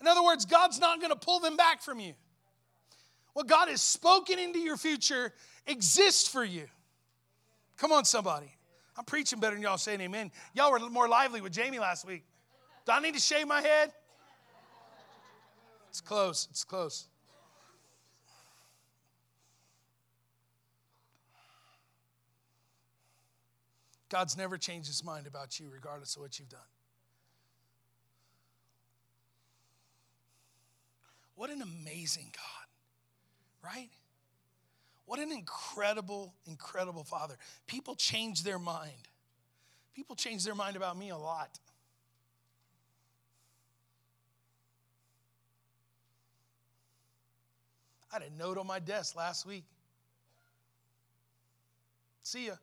In 0.00 0.06
other 0.06 0.22
words, 0.22 0.44
God's 0.44 0.78
not 0.78 1.00
going 1.00 1.12
to 1.12 1.18
pull 1.18 1.40
them 1.40 1.56
back 1.56 1.82
from 1.82 1.98
you. 2.00 2.14
What 3.32 3.46
God 3.46 3.68
has 3.68 3.82
spoken 3.82 4.38
into 4.38 4.58
your 4.58 4.76
future 4.76 5.32
exists 5.66 6.28
for 6.28 6.44
you. 6.44 6.66
Come 7.76 7.92
on, 7.92 8.04
somebody. 8.04 8.52
I'm 8.96 9.04
preaching 9.04 9.38
better 9.38 9.54
than 9.54 9.62
y'all 9.62 9.78
saying 9.78 10.00
amen. 10.00 10.32
Y'all 10.54 10.72
were 10.72 10.80
more 10.90 11.08
lively 11.08 11.40
with 11.40 11.52
Jamie 11.52 11.78
last 11.78 12.06
week. 12.06 12.24
Do 12.84 12.92
I 12.92 13.00
need 13.00 13.14
to 13.14 13.20
shave 13.20 13.46
my 13.46 13.60
head? 13.60 13.92
It's 15.88 16.00
close. 16.00 16.48
It's 16.50 16.64
close. 16.64 17.06
God's 24.08 24.36
never 24.36 24.56
changed 24.56 24.88
his 24.88 25.04
mind 25.04 25.26
about 25.26 25.60
you, 25.60 25.68
regardless 25.70 26.16
of 26.16 26.22
what 26.22 26.38
you've 26.38 26.48
done. 26.48 26.60
What 31.38 31.50
an 31.50 31.62
amazing 31.62 32.32
God, 32.34 32.66
right? 33.70 33.90
What 35.06 35.20
an 35.20 35.30
incredible, 35.30 36.34
incredible 36.48 37.04
Father. 37.04 37.36
People 37.68 37.94
change 37.94 38.42
their 38.42 38.58
mind. 38.58 39.06
People 39.94 40.16
change 40.16 40.44
their 40.44 40.56
mind 40.56 40.74
about 40.74 40.98
me 40.98 41.10
a 41.10 41.16
lot. 41.16 41.60
I 48.10 48.16
had 48.16 48.22
a 48.24 48.36
note 48.36 48.58
on 48.58 48.66
my 48.66 48.80
desk 48.80 49.14
last 49.14 49.46
week. 49.46 49.62
See 52.24 52.46
ya. 52.46 52.54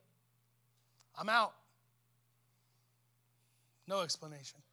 I'm 1.17 1.29
out. 1.29 1.53
No 3.87 4.01
explanation. 4.01 4.64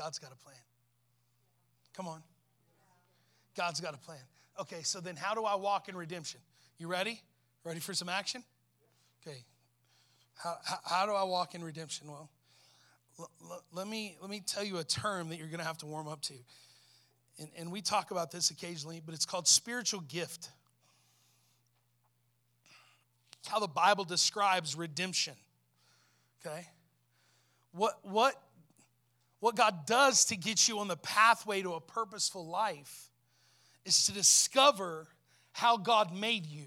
God's 0.00 0.18
got 0.18 0.32
a 0.32 0.36
plan. 0.36 0.56
Come 1.94 2.08
on. 2.08 2.22
God's 3.54 3.80
got 3.80 3.92
a 3.92 3.98
plan. 3.98 4.20
Okay, 4.58 4.80
so 4.82 4.98
then 4.98 5.14
how 5.14 5.34
do 5.34 5.44
I 5.44 5.56
walk 5.56 5.90
in 5.90 5.96
redemption? 5.96 6.40
You 6.78 6.88
ready? 6.88 7.20
Ready 7.64 7.80
for 7.80 7.92
some 7.92 8.08
action? 8.08 8.42
Okay. 9.20 9.44
How, 10.42 10.56
how, 10.64 10.78
how 10.84 11.06
do 11.06 11.12
I 11.12 11.24
walk 11.24 11.54
in 11.54 11.62
redemption? 11.62 12.08
Well, 12.08 12.30
let, 13.74 13.86
me, 13.86 14.16
let 14.22 14.30
me 14.30 14.40
tell 14.46 14.64
you 14.64 14.78
a 14.78 14.84
term 14.84 15.28
that 15.28 15.36
you're 15.36 15.48
going 15.48 15.60
to 15.60 15.66
have 15.66 15.76
to 15.78 15.86
warm 15.86 16.08
up 16.08 16.22
to. 16.22 16.34
And, 17.38 17.50
and 17.58 17.70
we 17.70 17.82
talk 17.82 18.10
about 18.10 18.30
this 18.30 18.50
occasionally, 18.50 19.02
but 19.04 19.14
it's 19.14 19.26
called 19.26 19.46
spiritual 19.46 20.00
gift. 20.00 20.48
how 23.46 23.58
the 23.58 23.68
Bible 23.68 24.04
describes 24.04 24.74
redemption. 24.74 25.34
Okay? 26.40 26.66
What, 27.72 27.98
what, 28.02 28.34
what 29.40 29.56
God 29.56 29.86
does 29.86 30.26
to 30.26 30.36
get 30.36 30.68
you 30.68 30.78
on 30.78 30.88
the 30.88 30.96
pathway 30.96 31.62
to 31.62 31.74
a 31.74 31.80
purposeful 31.80 32.46
life 32.46 33.10
is 33.84 34.06
to 34.06 34.12
discover 34.12 35.08
how 35.52 35.76
God 35.76 36.14
made 36.14 36.46
you 36.46 36.66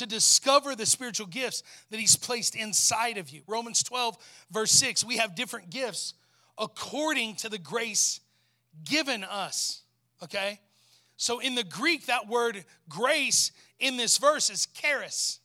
to 0.00 0.06
discover 0.06 0.74
the 0.74 0.86
spiritual 0.86 1.26
gifts 1.26 1.62
that 1.90 2.00
He's 2.00 2.16
placed 2.16 2.56
inside 2.56 3.18
of 3.18 3.28
you. 3.28 3.42
Romans 3.46 3.82
12, 3.82 4.16
verse 4.50 4.70
6, 4.72 5.04
we 5.04 5.18
have 5.18 5.34
different 5.34 5.68
gifts 5.68 6.14
according 6.56 7.36
to 7.36 7.50
the 7.50 7.58
grace 7.58 8.20
given 8.82 9.24
us. 9.24 9.82
Okay? 10.22 10.58
So 11.18 11.40
in 11.40 11.54
the 11.54 11.64
Greek, 11.64 12.06
that 12.06 12.28
word 12.28 12.64
grace 12.88 13.52
in 13.78 13.98
this 13.98 14.16
verse 14.16 14.48
is 14.48 14.66
charis. 14.66 15.38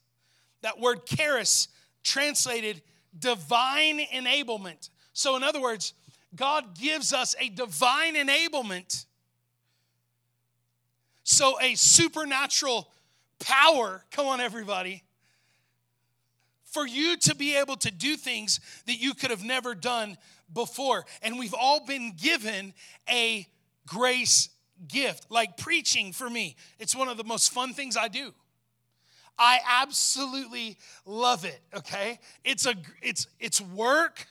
That 0.61 0.80
word 0.80 1.05
charis 1.05 1.67
translated 2.03 2.82
divine 3.17 3.99
enablement. 3.99 4.89
So, 5.11 5.36
in 5.36 5.43
other 5.43 5.61
words, 5.61 5.93
God 6.36 6.77
gives 6.77 7.13
us 7.13 7.36
a 7.39 7.49
divine 7.49 8.15
enablement. 8.15 9.05
So, 11.23 11.59
a 11.61 11.75
supernatural 11.75 12.88
power, 13.39 14.03
come 14.11 14.27
on, 14.27 14.41
everybody, 14.41 15.03
for 16.65 16.86
you 16.86 17.17
to 17.17 17.36
be 17.36 17.55
able 17.55 17.77
to 17.77 17.91
do 17.91 18.15
things 18.15 18.59
that 18.86 18.99
you 18.99 19.13
could 19.13 19.31
have 19.31 19.43
never 19.43 19.73
done 19.73 20.17
before. 20.53 21.05
And 21.21 21.39
we've 21.39 21.53
all 21.53 21.86
been 21.86 22.13
given 22.15 22.73
a 23.09 23.47
grace 23.88 24.49
gift, 24.88 25.27
like 25.29 25.57
preaching 25.57 26.11
for 26.11 26.29
me. 26.29 26.55
It's 26.79 26.95
one 26.95 27.07
of 27.07 27.17
the 27.17 27.23
most 27.23 27.51
fun 27.51 27.73
things 27.73 27.97
I 27.97 28.07
do. 28.07 28.33
I 29.38 29.59
absolutely 29.81 30.77
love 31.05 31.45
it, 31.45 31.59
okay? 31.75 32.19
It's 32.43 32.65
a 32.65 32.75
it's 33.01 33.27
it's 33.39 33.59
work, 33.59 34.27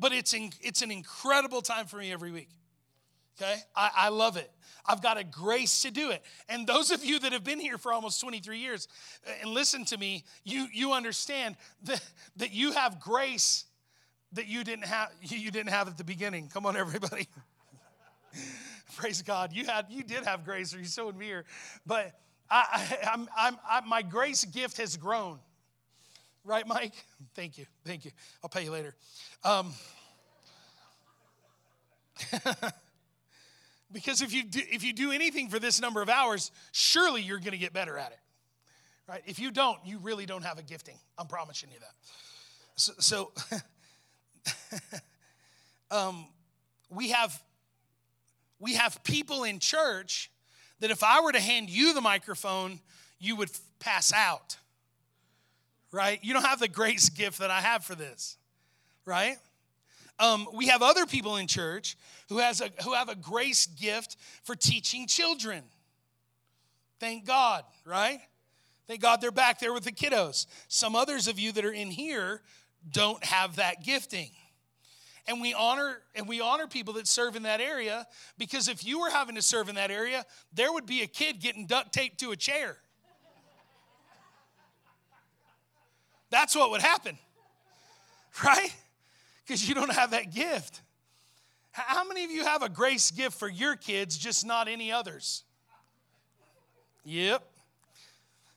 but 0.00 0.12
it's 0.12 0.34
in, 0.34 0.50
it's 0.60 0.82
an 0.82 0.90
incredible 0.90 1.60
time 1.60 1.86
for 1.86 1.98
me 1.98 2.10
every 2.10 2.32
week. 2.32 2.48
Okay? 3.40 3.56
I, 3.76 3.90
I 3.94 4.08
love 4.08 4.36
it. 4.36 4.50
I've 4.86 5.02
got 5.02 5.18
a 5.18 5.24
grace 5.24 5.82
to 5.82 5.90
do 5.90 6.10
it. 6.10 6.22
And 6.48 6.66
those 6.66 6.90
of 6.90 7.04
you 7.04 7.20
that 7.20 7.32
have 7.32 7.44
been 7.44 7.60
here 7.60 7.78
for 7.78 7.92
almost 7.92 8.20
23 8.20 8.58
years 8.58 8.88
uh, 9.26 9.30
and 9.42 9.50
listen 9.50 9.84
to 9.86 9.98
me, 9.98 10.24
you, 10.44 10.66
you 10.72 10.92
understand 10.92 11.56
that, 11.84 12.02
that 12.36 12.52
you 12.52 12.72
have 12.72 12.98
grace 12.98 13.66
that 14.32 14.46
you 14.46 14.64
didn't 14.64 14.84
have 14.84 15.10
you 15.22 15.50
didn't 15.50 15.70
have 15.70 15.88
at 15.88 15.98
the 15.98 16.04
beginning. 16.04 16.48
Come 16.48 16.66
on, 16.66 16.76
everybody. 16.76 17.28
Praise 18.96 19.22
God. 19.22 19.52
You 19.52 19.64
had 19.66 19.86
you 19.90 20.02
did 20.02 20.24
have 20.24 20.44
grace, 20.44 20.74
or 20.74 20.80
you 20.80 21.04
would 21.04 21.18
be 21.18 21.26
here. 21.26 21.44
But 21.84 22.12
I, 22.50 22.64
I, 22.72 23.10
I'm, 23.12 23.28
I'm, 23.36 23.58
I, 23.68 23.80
my 23.80 24.02
grace 24.02 24.44
gift 24.44 24.76
has 24.78 24.96
grown. 24.96 25.38
Right, 26.44 26.66
Mike? 26.66 26.94
Thank 27.34 27.58
you. 27.58 27.66
Thank 27.84 28.04
you. 28.04 28.12
I'll 28.42 28.50
pay 28.50 28.64
you 28.64 28.70
later. 28.70 28.94
Um, 29.44 29.72
Because 33.92 34.22
if 34.22 34.32
you 34.32 34.44
do, 34.44 34.60
if 34.70 34.84
you 34.84 34.92
do 34.92 35.10
anything 35.10 35.48
for 35.48 35.58
this 35.58 35.80
number 35.80 36.00
of 36.00 36.08
hours, 36.08 36.52
surely 36.72 37.22
you're 37.22 37.38
going 37.38 37.52
to 37.52 37.58
get 37.58 37.72
better 37.72 37.98
at 37.98 38.12
it. 38.12 38.18
Right? 39.08 39.22
If 39.26 39.40
you 39.40 39.50
don't, 39.50 39.78
you 39.84 39.98
really 39.98 40.26
don't 40.26 40.44
have 40.44 40.58
a 40.58 40.62
gifting. 40.62 40.96
I'm 41.18 41.26
promising 41.26 41.70
you 41.72 41.78
that. 41.80 41.94
So, 42.76 42.92
so 43.00 43.32
um, 45.90 46.26
we 46.88 47.10
have 47.10 47.40
we 48.60 48.74
have 48.74 49.02
people 49.02 49.42
in 49.42 49.58
church 49.58 50.30
that 50.78 50.90
if 50.90 51.02
I 51.02 51.20
were 51.20 51.32
to 51.32 51.40
hand 51.40 51.68
you 51.68 51.92
the 51.92 52.00
microphone, 52.00 52.78
you 53.18 53.34
would 53.36 53.50
pass 53.80 54.12
out. 54.12 54.56
Right? 55.92 56.18
You 56.22 56.32
don't 56.32 56.44
have 56.44 56.60
the 56.60 56.68
grace 56.68 57.08
gift 57.10 57.38
that 57.40 57.50
I 57.50 57.60
have 57.60 57.84
for 57.84 57.94
this. 57.94 58.36
Right? 59.04 59.36
Um, 60.18 60.46
we 60.52 60.66
have 60.66 60.82
other 60.82 61.06
people 61.06 61.36
in 61.36 61.46
church 61.46 61.96
who, 62.28 62.38
has 62.38 62.60
a, 62.60 62.68
who 62.84 62.92
have 62.92 63.08
a 63.08 63.14
grace 63.14 63.66
gift 63.66 64.16
for 64.44 64.54
teaching 64.54 65.06
children. 65.06 65.64
Thank 67.00 67.26
God, 67.26 67.64
right? 67.86 68.20
Thank 68.86 69.00
God 69.00 69.22
they're 69.22 69.30
back 69.30 69.60
there 69.60 69.72
with 69.72 69.84
the 69.84 69.92
kiddos. 69.92 70.46
Some 70.68 70.94
others 70.94 71.26
of 71.26 71.38
you 71.38 71.52
that 71.52 71.64
are 71.64 71.72
in 71.72 71.90
here 71.90 72.42
don't 72.90 73.24
have 73.24 73.56
that 73.56 73.82
gifting. 73.82 74.30
And 75.26 75.40
we 75.40 75.54
honor 75.54 75.98
and 76.14 76.28
we 76.28 76.40
honor 76.40 76.66
people 76.66 76.94
that 76.94 77.06
serve 77.06 77.36
in 77.36 77.44
that 77.44 77.60
area 77.60 78.06
because 78.36 78.68
if 78.68 78.84
you 78.84 79.00
were 79.00 79.10
having 79.10 79.36
to 79.36 79.42
serve 79.42 79.68
in 79.68 79.76
that 79.76 79.90
area, 79.90 80.26
there 80.52 80.72
would 80.72 80.86
be 80.86 81.02
a 81.02 81.06
kid 81.06 81.40
getting 81.40 81.66
duct 81.66 81.92
taped 81.92 82.18
to 82.20 82.32
a 82.32 82.36
chair. 82.36 82.78
That's 86.30 86.54
what 86.56 86.70
would 86.70 86.82
happen. 86.82 87.18
Right? 88.44 88.72
because 89.50 89.68
you 89.68 89.74
don't 89.74 89.92
have 89.92 90.12
that 90.12 90.32
gift. 90.32 90.80
How 91.72 92.06
many 92.06 92.22
of 92.22 92.30
you 92.30 92.44
have 92.44 92.62
a 92.62 92.68
grace 92.68 93.10
gift 93.10 93.36
for 93.36 93.48
your 93.48 93.74
kids, 93.74 94.16
just 94.16 94.46
not 94.46 94.68
any 94.68 94.92
others? 94.92 95.42
Yep. 97.04 97.42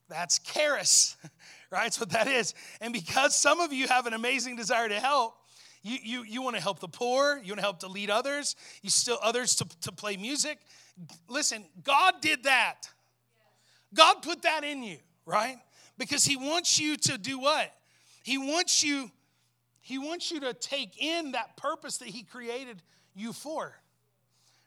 That's 0.07 0.38
charis, 0.38 1.17
right? 1.71 1.86
That's 1.86 1.99
what 1.99 2.11
that 2.11 2.28
is. 2.28 2.53
And 2.80 2.93
because 2.93 3.36
some 3.36 3.59
of 3.59 3.74
you 3.74 3.88
have 3.88 4.05
an 4.05 4.13
amazing 4.13 4.55
desire 4.55 4.88
to 4.88 4.99
help, 4.99 5.34
you, 5.82 5.97
you, 6.03 6.24
you 6.26 6.41
want 6.43 6.57
to 6.57 6.61
help 6.61 6.80
the 6.80 6.88
poor, 6.88 7.41
you 7.43 7.53
want 7.53 7.57
to 7.57 7.63
help 7.63 7.80
to 7.80 7.88
lead 7.88 8.11
others, 8.11 8.55
you 8.84 8.91
still 8.91 9.17
others 9.24 9.55
to, 9.55 9.67
to 9.82 9.91
play 9.91 10.15
music. 10.15 10.59
Listen, 11.28 11.65
God 11.84 12.21
did 12.21 12.43
that. 12.43 12.88
God 13.95 14.21
put 14.21 14.43
that 14.43 14.63
in 14.63 14.84
you, 14.84 14.97
right? 15.26 15.57
Because 15.97 16.23
He 16.23 16.37
wants 16.37 16.79
you 16.79 16.97
to 16.97 17.17
do 17.17 17.39
what? 17.39 17.73
He 18.23 18.37
wants 18.37 18.83
you 18.83 19.11
he 19.85 19.97
wants 19.97 20.31
you 20.31 20.39
to 20.39 20.53
take 20.53 20.97
in 20.97 21.33
that 21.33 21.57
purpose 21.57 21.97
that 21.97 22.07
He 22.07 22.23
created 22.23 22.81
you 23.13 23.33
for. 23.33 23.75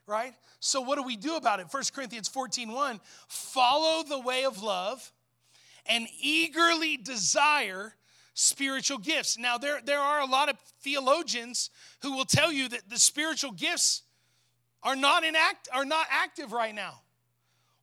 Right? 0.05 0.33
So 0.59 0.79
what 0.79 0.95
do 0.95 1.03
we 1.03 1.17
do 1.17 1.35
about 1.35 1.59
it? 1.59 1.67
1 1.69 1.83
Corinthians 1.93 2.29
14 2.29 2.71
1 2.71 3.01
follow 3.27 4.03
the 4.03 4.19
way 4.19 4.45
of 4.45 4.61
love 4.61 5.11
and 5.87 6.07
eagerly 6.21 6.97
desire 6.97 7.95
spiritual 8.35 8.99
gifts. 8.99 9.39
Now, 9.39 9.57
there, 9.57 9.79
there 9.83 9.99
are 9.99 10.21
a 10.21 10.25
lot 10.25 10.49
of 10.49 10.59
theologians 10.81 11.71
who 12.03 12.15
will 12.15 12.25
tell 12.25 12.51
you 12.51 12.69
that 12.69 12.87
the 12.87 12.99
spiritual 12.99 13.51
gifts 13.51 14.03
are 14.83 14.95
not, 14.95 15.23
in 15.23 15.35
act, 15.35 15.67
are 15.73 15.85
not 15.85 16.05
active 16.11 16.51
right 16.51 16.75
now. 16.75 17.01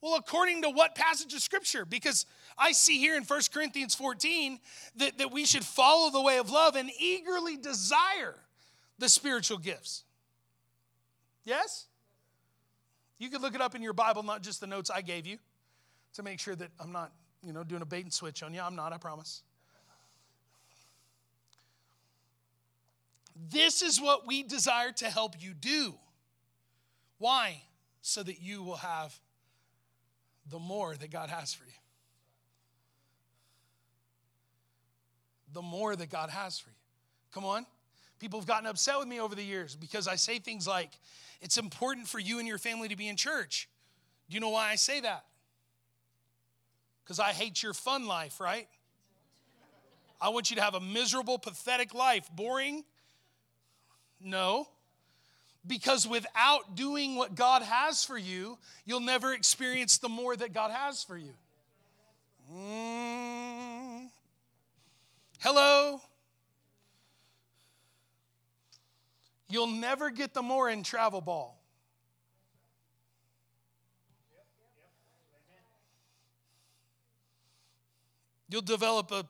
Well, 0.00 0.14
according 0.14 0.62
to 0.62 0.70
what 0.70 0.94
passage 0.94 1.34
of 1.34 1.40
scripture? 1.40 1.84
Because 1.84 2.26
I 2.56 2.72
see 2.72 2.98
here 2.98 3.16
in 3.16 3.24
1 3.24 3.40
Corinthians 3.52 3.94
14 3.94 4.58
that, 4.96 5.18
that 5.18 5.32
we 5.32 5.44
should 5.44 5.64
follow 5.64 6.10
the 6.10 6.20
way 6.20 6.38
of 6.38 6.50
love 6.50 6.76
and 6.76 6.90
eagerly 6.98 7.56
desire 7.56 8.36
the 8.98 9.08
spiritual 9.08 9.58
gifts. 9.58 10.04
Yes? 11.44 11.86
You 13.18 13.28
could 13.28 13.42
look 13.42 13.54
it 13.54 13.60
up 13.60 13.74
in 13.74 13.82
your 13.82 13.92
Bible, 13.92 14.22
not 14.22 14.42
just 14.42 14.60
the 14.60 14.66
notes 14.66 14.90
I 14.90 15.02
gave 15.02 15.26
you, 15.26 15.38
to 16.14 16.22
make 16.22 16.40
sure 16.40 16.54
that 16.54 16.68
I'm 16.80 16.92
not, 16.92 17.12
you 17.42 17.52
know, 17.52 17.64
doing 17.64 17.82
a 17.82 17.86
bait 17.86 18.04
and 18.04 18.12
switch 18.12 18.42
on 18.42 18.54
you. 18.54 18.60
I'm 18.60 18.76
not, 18.76 18.92
I 18.92 18.98
promise. 18.98 19.42
This 23.50 23.82
is 23.82 24.00
what 24.00 24.26
we 24.26 24.42
desire 24.42 24.92
to 24.92 25.06
help 25.06 25.34
you 25.40 25.54
do. 25.54 25.94
Why? 27.18 27.62
So 28.00 28.22
that 28.22 28.40
you 28.40 28.62
will 28.62 28.76
have 28.76 29.18
the 30.50 30.58
more 30.58 30.94
that 30.94 31.10
God 31.10 31.30
has 31.30 31.52
for 31.52 31.64
you. 31.64 31.72
The 35.54 35.62
more 35.62 35.96
that 35.96 36.10
God 36.10 36.28
has 36.28 36.58
for 36.58 36.68
you. 36.68 36.76
Come 37.32 37.44
on. 37.44 37.64
People 38.18 38.38
have 38.38 38.46
gotten 38.46 38.66
upset 38.66 38.98
with 38.98 39.08
me 39.08 39.20
over 39.20 39.34
the 39.34 39.42
years 39.42 39.74
because 39.74 40.06
I 40.06 40.16
say 40.16 40.38
things 40.38 40.66
like, 40.66 40.90
it's 41.40 41.58
important 41.58 42.08
for 42.08 42.18
you 42.18 42.38
and 42.38 42.46
your 42.46 42.58
family 42.58 42.88
to 42.88 42.96
be 42.96 43.08
in 43.08 43.16
church. 43.16 43.68
Do 44.28 44.34
you 44.34 44.40
know 44.40 44.50
why 44.50 44.70
I 44.70 44.76
say 44.76 45.00
that? 45.00 45.24
Because 47.04 47.20
I 47.20 47.32
hate 47.32 47.62
your 47.62 47.74
fun 47.74 48.06
life, 48.06 48.40
right? 48.40 48.66
I 50.20 50.30
want 50.30 50.50
you 50.50 50.56
to 50.56 50.62
have 50.62 50.74
a 50.74 50.80
miserable, 50.80 51.38
pathetic 51.38 51.92
life. 51.92 52.30
Boring? 52.34 52.84
No. 54.22 54.68
Because 55.66 56.06
without 56.06 56.76
doing 56.76 57.16
what 57.16 57.34
God 57.34 57.62
has 57.62 58.04
for 58.04 58.16
you, 58.16 58.58
you'll 58.86 59.00
never 59.00 59.34
experience 59.34 59.98
the 59.98 60.08
more 60.08 60.34
that 60.34 60.52
God 60.52 60.70
has 60.70 61.02
for 61.02 61.16
you. 61.16 61.34
Mm. 62.54 63.73
Hello? 65.44 66.00
You'll 69.50 69.66
never 69.66 70.08
get 70.08 70.32
the 70.32 70.40
more 70.40 70.70
in 70.70 70.82
travel 70.82 71.20
ball. 71.20 71.62
You'll 78.48 78.62
develop 78.62 79.12
a 79.12 79.26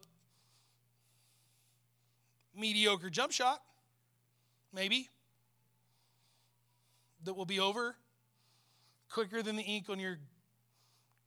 mediocre 2.57 3.11
jump 3.11 3.33
shot, 3.33 3.61
maybe 4.73 5.09
that 7.25 7.35
will 7.35 7.45
be 7.45 7.59
over 7.59 7.97
quicker 9.11 9.43
than 9.43 9.57
the 9.57 9.65
ink 9.65 9.87
on 9.89 9.99
your 9.99 10.19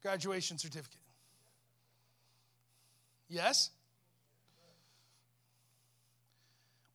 graduation 0.01 0.57
certificate. 0.57 1.01
Yes? 3.27 3.71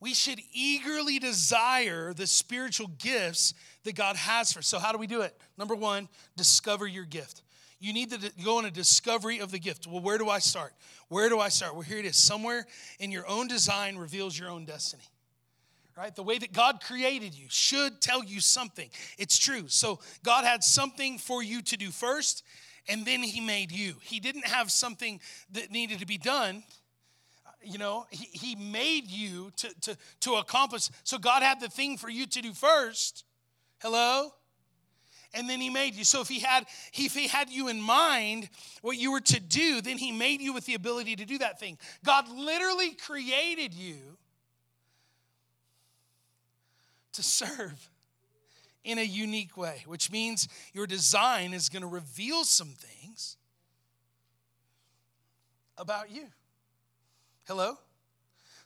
We 0.02 0.14
should 0.14 0.40
eagerly 0.52 1.20
desire 1.20 2.12
the 2.12 2.26
spiritual 2.26 2.88
gifts 2.98 3.54
that 3.84 3.94
God 3.94 4.16
has 4.16 4.52
for 4.52 4.58
us. 4.58 4.66
So, 4.66 4.80
how 4.80 4.90
do 4.90 4.98
we 4.98 5.06
do 5.06 5.20
it? 5.20 5.40
Number 5.56 5.76
one, 5.76 6.08
discover 6.36 6.88
your 6.88 7.04
gift. 7.04 7.42
You 7.78 7.92
need 7.92 8.10
to 8.10 8.32
go 8.44 8.58
on 8.58 8.64
a 8.64 8.70
discovery 8.72 9.38
of 9.38 9.52
the 9.52 9.60
gift. 9.60 9.86
Well, 9.86 10.02
where 10.02 10.18
do 10.18 10.28
I 10.28 10.40
start? 10.40 10.72
Where 11.06 11.28
do 11.28 11.38
I 11.38 11.50
start? 11.50 11.74
Well, 11.74 11.82
here 11.82 11.98
it 11.98 12.04
is. 12.04 12.16
Somewhere 12.16 12.66
in 12.98 13.12
your 13.12 13.28
own 13.28 13.46
design 13.46 13.96
reveals 13.96 14.36
your 14.36 14.50
own 14.50 14.64
destiny 14.64 15.04
right? 15.94 16.16
The 16.16 16.22
way 16.22 16.38
that 16.38 16.54
God 16.54 16.80
created 16.82 17.34
you 17.34 17.44
should 17.50 18.00
tell 18.00 18.24
you 18.24 18.40
something. 18.40 18.88
It's 19.18 19.38
true. 19.38 19.64
So 19.68 20.00
God 20.24 20.46
had 20.46 20.64
something 20.64 21.18
for 21.18 21.42
you 21.42 21.60
to 21.60 21.76
do 21.76 21.90
first, 21.90 22.42
and 22.88 23.04
then 23.04 23.22
He 23.22 23.42
made 23.42 23.70
you. 23.70 23.96
He 24.00 24.18
didn't 24.18 24.46
have 24.46 24.70
something 24.70 25.20
that 25.52 25.70
needed 25.70 25.98
to 25.98 26.06
be 26.06 26.16
done. 26.16 26.64
You 27.64 27.78
know, 27.78 28.06
he, 28.10 28.26
he 28.32 28.54
made 28.56 29.10
you 29.10 29.52
to, 29.56 29.68
to, 29.82 29.96
to 30.20 30.34
accomplish. 30.34 30.88
So 31.04 31.18
God 31.18 31.42
had 31.42 31.60
the 31.60 31.68
thing 31.68 31.96
for 31.96 32.08
you 32.08 32.26
to 32.26 32.42
do 32.42 32.52
first. 32.52 33.24
Hello? 33.80 34.32
and 35.34 35.48
then 35.48 35.62
he 35.62 35.70
made 35.70 35.94
you 35.94 36.04
so 36.04 36.20
if 36.20 36.28
he 36.28 36.40
had 36.40 36.66
if 36.92 37.14
he 37.14 37.26
had 37.26 37.48
you 37.48 37.68
in 37.68 37.80
mind 37.80 38.50
what 38.82 38.98
you 38.98 39.10
were 39.10 39.20
to 39.20 39.40
do 39.40 39.80
then 39.80 39.96
he 39.96 40.12
made 40.12 40.42
you 40.42 40.52
with 40.52 40.66
the 40.66 40.74
ability 40.74 41.16
to 41.16 41.24
do 41.24 41.38
that 41.38 41.58
thing 41.58 41.78
god 42.04 42.28
literally 42.28 42.90
created 42.90 43.72
you 43.72 44.18
to 47.12 47.22
serve 47.22 47.88
in 48.84 48.98
a 48.98 49.02
unique 49.02 49.56
way, 49.56 49.84
which 49.86 50.10
means 50.10 50.48
your 50.72 50.86
design 50.86 51.52
is 51.52 51.68
going 51.68 51.82
to 51.82 51.88
reveal 51.88 52.44
some 52.44 52.68
things 52.68 53.36
about 55.78 56.10
you. 56.10 56.26
Hello? 57.46 57.76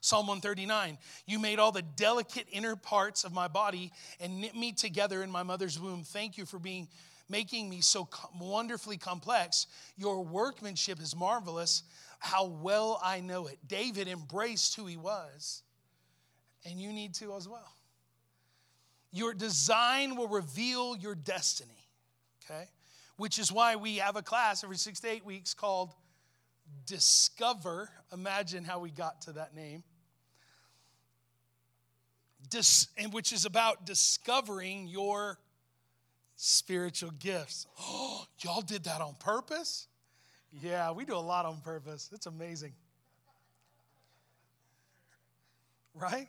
Psalm 0.00 0.26
139 0.26 0.98
You 1.26 1.38
made 1.38 1.58
all 1.58 1.72
the 1.72 1.82
delicate 1.82 2.46
inner 2.52 2.76
parts 2.76 3.24
of 3.24 3.32
my 3.32 3.48
body 3.48 3.92
and 4.20 4.40
knit 4.40 4.54
me 4.54 4.72
together 4.72 5.22
in 5.22 5.30
my 5.30 5.42
mother's 5.42 5.80
womb. 5.80 6.04
Thank 6.04 6.38
you 6.38 6.44
for 6.44 6.58
being 6.58 6.88
making 7.28 7.68
me 7.68 7.80
so 7.80 8.08
wonderfully 8.38 8.96
complex. 8.96 9.66
Your 9.96 10.22
workmanship 10.22 11.00
is 11.00 11.16
marvelous. 11.16 11.82
How 12.18 12.46
well 12.46 13.00
I 13.02 13.20
know 13.20 13.46
it. 13.46 13.58
David 13.66 14.08
embraced 14.08 14.76
who 14.76 14.86
he 14.86 14.96
was, 14.96 15.62
and 16.64 16.80
you 16.80 16.92
need 16.92 17.14
to 17.14 17.34
as 17.34 17.48
well. 17.48 17.74
Your 19.12 19.34
design 19.34 20.16
will 20.16 20.28
reveal 20.28 20.96
your 20.96 21.14
destiny, 21.14 21.88
okay? 22.44 22.68
Which 23.16 23.38
is 23.38 23.50
why 23.50 23.76
we 23.76 23.96
have 23.96 24.16
a 24.16 24.22
class 24.22 24.62
every 24.62 24.76
six 24.76 25.00
to 25.00 25.08
eight 25.08 25.24
weeks 25.24 25.54
called 25.54 25.90
Discover. 26.86 27.90
Imagine 28.12 28.64
how 28.64 28.78
we 28.78 28.90
got 28.90 29.22
to 29.22 29.32
that 29.32 29.54
name. 29.54 29.82
Dis, 32.48 32.88
and 32.96 33.12
which 33.12 33.32
is 33.32 33.44
about 33.44 33.86
discovering 33.86 34.86
your 34.86 35.38
spiritual 36.36 37.10
gifts. 37.10 37.66
Oh, 37.80 38.24
y'all 38.40 38.60
did 38.60 38.84
that 38.84 39.00
on 39.00 39.14
purpose? 39.18 39.88
Yeah, 40.52 40.92
we 40.92 41.04
do 41.04 41.14
a 41.14 41.18
lot 41.18 41.44
on 41.44 41.60
purpose. 41.60 42.10
It's 42.12 42.26
amazing. 42.26 42.72
Right? 45.94 46.28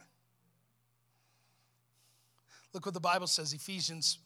Look 2.74 2.86
what 2.86 2.94
the 2.94 3.00
Bible 3.00 3.28
says, 3.28 3.54
Ephesians 3.54 4.20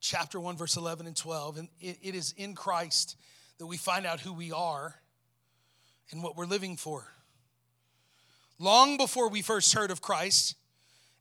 chapter 0.00 0.38
1, 0.38 0.56
verse 0.56 0.76
11 0.76 1.06
and 1.06 1.16
12. 1.16 1.58
And 1.58 1.68
it, 1.80 1.98
it 2.02 2.14
is 2.14 2.34
in 2.36 2.54
Christ 2.54 3.16
that 3.58 3.66
we 3.66 3.76
find 3.76 4.06
out 4.06 4.20
who 4.20 4.32
we 4.32 4.52
are 4.52 4.96
and 6.10 6.22
what 6.22 6.36
we're 6.36 6.46
living 6.46 6.76
for. 6.76 7.12
Long 8.58 8.96
before 8.96 9.28
we 9.28 9.42
first 9.42 9.74
heard 9.74 9.90
of 9.90 10.00
Christ 10.00 10.54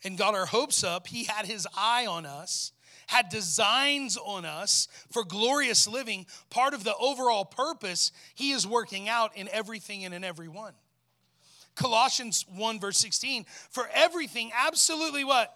and 0.03 0.17
got 0.17 0.35
our 0.35 0.45
hopes 0.45 0.83
up, 0.83 1.07
He 1.07 1.25
had 1.25 1.45
His 1.45 1.67
eye 1.75 2.05
on 2.05 2.25
us, 2.25 2.71
had 3.07 3.29
designs 3.29 4.17
on 4.17 4.45
us 4.45 4.87
for 5.11 5.23
glorious 5.23 5.87
living, 5.87 6.25
part 6.49 6.73
of 6.73 6.83
the 6.83 6.95
overall 6.95 7.45
purpose 7.45 8.11
He 8.33 8.51
is 8.51 8.65
working 8.65 9.09
out 9.09 9.35
in 9.35 9.49
everything 9.51 10.05
and 10.05 10.13
in 10.13 10.23
everyone. 10.23 10.73
Colossians 11.75 12.45
1, 12.55 12.79
verse 12.79 12.97
16, 12.97 13.45
for 13.69 13.89
everything, 13.93 14.51
absolutely 14.55 15.25
what? 15.25 15.53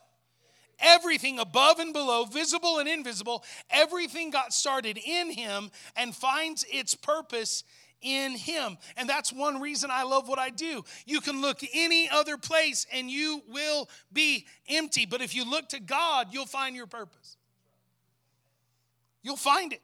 Everything 0.81 1.39
above 1.39 1.79
and 1.79 1.93
below, 1.93 2.25
visible 2.25 2.79
and 2.79 2.87
invisible, 2.87 3.43
everything 3.69 4.31
got 4.31 4.53
started 4.53 4.97
in 4.97 5.31
Him 5.31 5.71
and 5.95 6.15
finds 6.15 6.65
its 6.71 6.95
purpose 6.95 7.63
in 8.01 8.31
Him. 8.33 8.77
And 8.97 9.09
that's 9.09 9.33
one 9.33 9.59
reason 9.59 9.89
I 9.91 10.03
love 10.03 10.27
what 10.27 10.39
I 10.39 10.49
do. 10.49 10.83
You 11.05 11.21
can 11.21 11.41
look 11.41 11.59
any 11.73 12.09
other 12.09 12.37
place 12.37 12.85
and 12.93 13.09
you 13.09 13.41
will 13.49 13.89
be 14.11 14.45
empty. 14.69 15.05
But 15.05 15.21
if 15.21 15.35
you 15.35 15.49
look 15.49 15.69
to 15.69 15.79
God, 15.79 16.27
you'll 16.31 16.45
find 16.45 16.75
your 16.75 16.87
purpose. 16.87 17.37
You'll 19.21 19.35
find 19.35 19.73
it. 19.73 19.81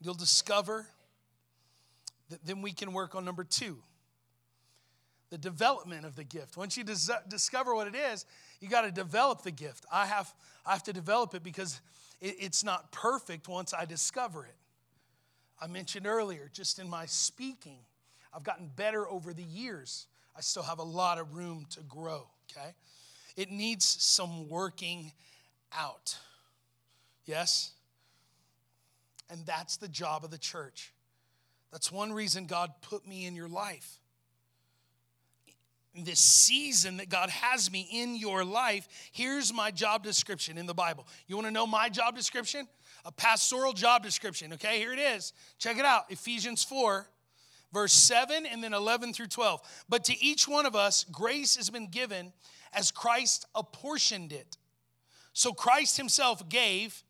You'll 0.00 0.14
discover 0.14 0.86
that 2.28 2.44
then 2.44 2.60
we 2.60 2.72
can 2.72 2.92
work 2.92 3.14
on 3.14 3.24
number 3.24 3.44
two 3.44 3.78
the 5.32 5.38
development 5.38 6.04
of 6.04 6.14
the 6.14 6.24
gift. 6.24 6.58
Once 6.58 6.76
you 6.76 6.84
dis- 6.84 7.10
discover 7.26 7.74
what 7.74 7.86
it 7.86 7.94
is, 7.94 8.26
you 8.60 8.68
got 8.68 8.82
to 8.82 8.90
develop 8.90 9.40
the 9.40 9.50
gift. 9.50 9.86
I 9.90 10.04
have, 10.04 10.30
I 10.66 10.72
have 10.72 10.82
to 10.82 10.92
develop 10.92 11.34
it 11.34 11.42
because 11.42 11.80
it, 12.20 12.36
it's 12.38 12.62
not 12.62 12.92
perfect 12.92 13.48
once 13.48 13.72
I 13.72 13.86
discover 13.86 14.44
it. 14.44 14.54
I 15.58 15.68
mentioned 15.68 16.06
earlier, 16.06 16.50
just 16.52 16.78
in 16.78 16.90
my 16.90 17.06
speaking, 17.06 17.78
I've 18.34 18.44
gotten 18.44 18.70
better 18.76 19.08
over 19.08 19.32
the 19.32 19.42
years. 19.42 20.06
I 20.36 20.42
still 20.42 20.64
have 20.64 20.80
a 20.80 20.84
lot 20.84 21.18
of 21.18 21.34
room 21.34 21.64
to 21.70 21.80
grow, 21.80 22.26
okay? 22.50 22.74
It 23.34 23.50
needs 23.50 23.86
some 23.86 24.50
working 24.50 25.12
out. 25.74 26.14
Yes? 27.24 27.70
And 29.30 29.46
that's 29.46 29.78
the 29.78 29.88
job 29.88 30.24
of 30.24 30.30
the 30.30 30.36
church. 30.36 30.92
That's 31.70 31.90
one 31.90 32.12
reason 32.12 32.44
God 32.44 32.70
put 32.82 33.08
me 33.08 33.24
in 33.24 33.34
your 33.34 33.48
life 33.48 33.98
this 35.94 36.20
season 36.20 36.96
that 36.96 37.08
God 37.08 37.28
has 37.30 37.70
me 37.70 37.88
in 37.90 38.16
your 38.16 38.44
life, 38.44 38.88
here's 39.12 39.52
my 39.52 39.70
job 39.70 40.02
description 40.02 40.58
in 40.58 40.66
the 40.66 40.74
Bible. 40.74 41.06
You 41.26 41.36
want 41.36 41.46
to 41.46 41.52
know 41.52 41.66
my 41.66 41.88
job 41.88 42.16
description? 42.16 42.66
A 43.04 43.12
pastoral 43.12 43.72
job 43.72 44.02
description. 44.02 44.52
Okay, 44.54 44.78
here 44.78 44.92
it 44.92 44.98
is. 44.98 45.32
Check 45.58 45.78
it 45.78 45.84
out 45.84 46.04
Ephesians 46.10 46.64
4, 46.64 47.06
verse 47.72 47.92
7 47.92 48.46
and 48.46 48.62
then 48.62 48.72
11 48.72 49.12
through 49.12 49.28
12. 49.28 49.60
But 49.88 50.04
to 50.04 50.24
each 50.24 50.48
one 50.48 50.66
of 50.66 50.74
us, 50.74 51.04
grace 51.04 51.56
has 51.56 51.70
been 51.70 51.88
given 51.88 52.32
as 52.72 52.90
Christ 52.90 53.46
apportioned 53.54 54.32
it. 54.32 54.56
So 55.32 55.52
Christ 55.52 55.96
himself 55.96 56.48
gave 56.48 57.02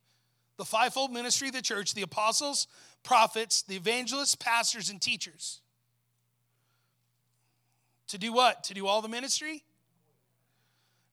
the 0.56 0.64
fivefold 0.64 1.12
ministry 1.12 1.48
of 1.48 1.54
the 1.54 1.62
church 1.62 1.94
the 1.94 2.02
apostles, 2.02 2.66
prophets, 3.02 3.62
the 3.62 3.76
evangelists, 3.76 4.34
pastors, 4.34 4.90
and 4.90 5.00
teachers. 5.00 5.61
To 8.12 8.18
do 8.18 8.30
what? 8.30 8.64
To 8.64 8.74
do 8.74 8.86
all 8.86 9.00
the 9.00 9.08
ministry? 9.08 9.64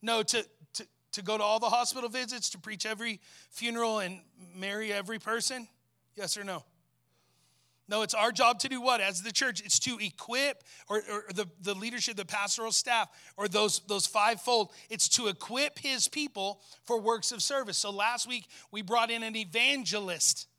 No, 0.01 0.21
to, 0.21 0.45
to, 0.73 0.87
to 1.13 1.21
go 1.21 1.37
to 1.37 1.43
all 1.43 1.57
the 1.57 1.69
hospital 1.69 2.09
visits, 2.09 2.49
to 2.49 2.57
preach 2.57 2.85
every 2.85 3.21
funeral 3.51 3.99
and 3.99 4.19
marry 4.53 4.91
every 4.91 5.17
person? 5.17 5.69
Yes 6.17 6.35
or 6.35 6.43
no? 6.43 6.65
No, 7.87 8.01
it's 8.01 8.13
our 8.13 8.33
job 8.33 8.59
to 8.59 8.67
do 8.67 8.81
what? 8.81 8.99
As 8.99 9.21
the 9.21 9.31
church, 9.31 9.61
it's 9.61 9.79
to 9.79 9.97
equip, 10.01 10.61
or, 10.89 10.97
or, 11.09 11.23
the, 11.33 11.45
the 11.61 11.73
leadership, 11.73 12.17
the 12.17 12.25
pastoral 12.25 12.73
staff, 12.73 13.07
or 13.37 13.47
those, 13.47 13.79
those 13.87 14.05
fivefold, 14.05 14.73
it's 14.89 15.07
to 15.07 15.27
equip 15.27 15.79
his 15.79 16.09
people 16.09 16.61
for 16.83 16.99
works 16.99 17.31
of 17.31 17.41
service. 17.41 17.77
So 17.77 17.91
last 17.91 18.27
week, 18.27 18.45
we 18.71 18.81
brought 18.81 19.09
in 19.09 19.23
an 19.23 19.37
evangelist. 19.37 20.49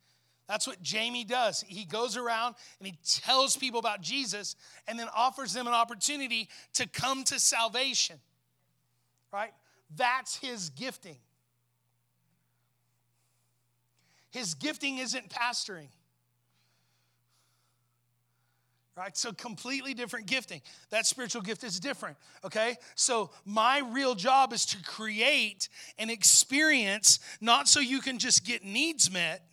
That's 0.50 0.66
what 0.66 0.82
Jamie 0.82 1.22
does. 1.22 1.64
He 1.68 1.84
goes 1.84 2.16
around 2.16 2.56
and 2.80 2.88
he 2.88 2.98
tells 3.20 3.56
people 3.56 3.78
about 3.78 4.00
Jesus 4.00 4.56
and 4.88 4.98
then 4.98 5.06
offers 5.14 5.52
them 5.52 5.68
an 5.68 5.72
opportunity 5.74 6.48
to 6.72 6.88
come 6.88 7.22
to 7.24 7.38
salvation. 7.38 8.16
Right? 9.32 9.52
That's 9.94 10.38
his 10.38 10.70
gifting. 10.70 11.18
His 14.32 14.54
gifting 14.54 14.98
isn't 14.98 15.30
pastoring 15.30 15.86
right? 18.96 19.16
So, 19.16 19.32
completely 19.32 19.94
different 19.94 20.26
gifting. 20.26 20.60
That 20.90 21.06
spiritual 21.06 21.40
gift 21.40 21.64
is 21.64 21.80
different, 21.80 22.18
okay? 22.44 22.76
So, 22.96 23.30
my 23.46 23.80
real 23.92 24.14
job 24.14 24.52
is 24.52 24.66
to 24.66 24.82
create 24.82 25.70
an 25.96 26.10
experience, 26.10 27.18
not 27.40 27.66
so 27.66 27.80
you 27.80 28.00
can 28.00 28.18
just 28.18 28.44
get 28.44 28.62
needs 28.62 29.10
met, 29.10 29.49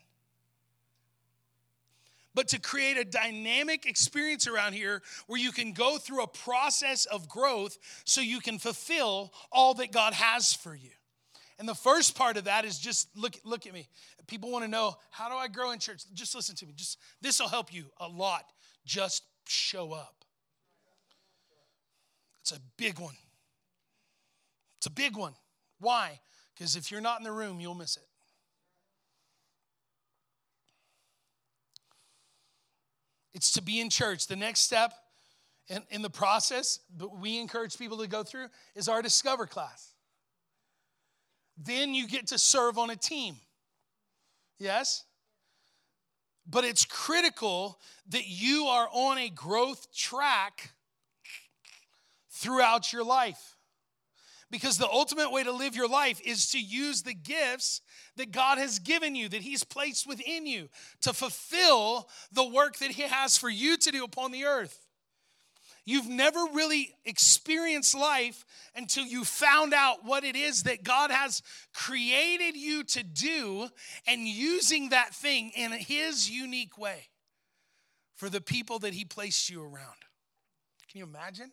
but 2.38 2.50
to 2.50 2.60
create 2.60 2.98
a 2.98 3.04
dynamic 3.04 3.88
experience 3.88 4.46
around 4.46 4.74
here 4.74 5.02
where 5.26 5.42
you 5.42 5.52
can 5.52 5.72
go 5.72 5.98
through 5.98 6.22
a 6.22 6.28
process 6.28 7.06
of 7.06 7.28
growth 7.28 7.80
so 8.06 8.22
you 8.22 8.40
can 8.40 8.60
fulfill 8.60 9.34
all 9.52 9.74
that 9.74 9.92
God 9.92 10.14
has 10.14 10.54
for 10.54 10.76
you. 10.76 10.92
And 11.58 11.68
the 11.68 11.74
first 11.74 12.16
part 12.16 12.38
of 12.38 12.44
that 12.44 12.64
is 12.64 12.78
just 12.78 13.10
look, 13.18 13.34
look 13.44 13.66
at 13.66 13.74
me. 13.74 13.88
People 14.28 14.52
want 14.52 14.64
to 14.64 14.70
know, 14.70 14.98
how 15.10 15.30
do 15.30 15.36
I 15.36 15.48
grow 15.48 15.72
in 15.72 15.80
church? 15.80 16.04
Just 16.14 16.36
listen 16.36 16.56
to 16.58 16.68
me. 16.68 16.74
Just 16.76 17.00
this 17.22 17.40
will 17.40 17.48
help 17.48 17.74
you 17.74 17.86
a 18.00 18.08
lot. 18.08 18.44
Just 18.86 19.24
show 19.48 19.92
up. 19.94 20.24
It's 22.42 22.52
a 22.52 22.60
big 22.78 23.00
one. 23.00 23.16
It's 24.78 24.86
a 24.86 24.92
big 24.92 25.18
one. 25.18 25.34
Why? 25.80 26.20
Because 26.54 26.76
if 26.76 26.92
you're 26.92 27.02
not 27.02 27.20
in 27.20 27.24
the 27.24 27.32
room, 27.32 27.60
you'll 27.60 27.74
miss 27.74 27.98
it. 27.98 28.07
It's 33.38 33.52
to 33.52 33.62
be 33.62 33.80
in 33.80 33.92
church. 33.92 34.26
The 34.26 34.36
next 34.36 34.62
step 34.62 34.96
in, 35.68 35.84
in 35.92 36.02
the 36.02 36.10
process 36.10 36.80
that 36.98 37.20
we 37.20 37.40
encourage 37.40 37.78
people 37.78 38.00
to 38.00 38.08
go 38.08 38.24
through 38.24 38.48
is 38.74 38.90
our 38.90 39.04
Discover 39.04 39.46
class. 39.46 39.94
Then 41.56 41.94
you 41.94 42.08
get 42.08 42.26
to 42.28 42.40
serve 42.40 42.80
on 42.80 42.90
a 42.90 42.96
team. 42.96 43.36
Yes? 44.58 45.04
But 46.48 46.66
it's 46.66 46.84
critical 46.84 47.80
that 48.10 48.28
you 48.28 48.66
are 48.66 48.90
on 48.92 49.20
a 49.20 49.30
growth 49.30 49.96
track 49.96 50.72
throughout 52.32 52.92
your 52.92 53.04
life. 53.04 53.56
Because 54.50 54.78
the 54.78 54.90
ultimate 54.90 55.32
way 55.32 55.44
to 55.44 55.52
live 55.52 55.76
your 55.76 55.90
life 55.90 56.22
is 56.24 56.52
to 56.52 56.60
use 56.60 57.02
the 57.02 57.14
gifts 57.14 57.82
that 58.16 58.32
God 58.32 58.58
has 58.58 58.80
given 58.80 59.14
you, 59.14 59.28
that 59.30 59.42
He's 59.42 59.64
placed 59.64 60.08
within 60.08 60.46
you, 60.46 60.70
to 61.02 61.12
fulfill 61.12 62.08
the 62.32 62.48
work 62.48 62.78
that 62.78 62.92
He 62.92 63.02
has 63.02 63.38
for 63.38 63.50
you 63.50 63.76
to 63.78 63.92
do 63.92 64.06
upon 64.06 64.32
the 64.32 64.46
earth. 64.46 64.88
You've 65.86 66.10
never 66.10 66.40
really 66.54 66.94
experienced 67.06 67.96
life 67.96 68.46
until 68.76 69.06
you 69.06 69.24
found 69.24 69.74
out 69.74 70.04
what 70.04 70.26
it 70.26 70.36
is 70.36 70.64
that 70.64 70.84
God 70.84 71.12
has 71.12 71.42
created 71.74 72.58
you 72.58 72.84
to 72.84 73.04
do 73.04 73.70
and 74.06 74.28
using 74.28 74.90
that 74.90 75.16
thing 75.16 75.52
in 75.56 75.72
His 75.72 76.30
unique 76.30 76.78
way 76.78 77.08
for 78.16 78.30
the 78.30 78.42
people 78.42 78.80
that 78.80 78.94
He 78.94 79.06
placed 79.06 79.50
you 79.50 79.62
around. 79.62 79.96
Can 80.90 81.00
you 81.00 81.06
imagine? 81.06 81.52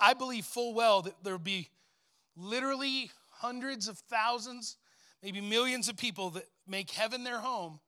I, 0.00 0.14
believe 0.14 0.44
full 0.44 0.74
well 0.74 1.02
that 1.02 1.14
there'll 1.22 1.38
be 1.38 1.70
literally 2.36 3.10
hundreds 3.30 3.88
of 3.88 3.98
thousands, 3.98 4.76
maybe 5.22 5.40
millions 5.40 5.88
of 5.88 5.96
people 5.96 6.30
that 6.30 6.46
make 6.66 6.90
heaven 6.90 7.24
their 7.24 7.40
home 7.40 7.80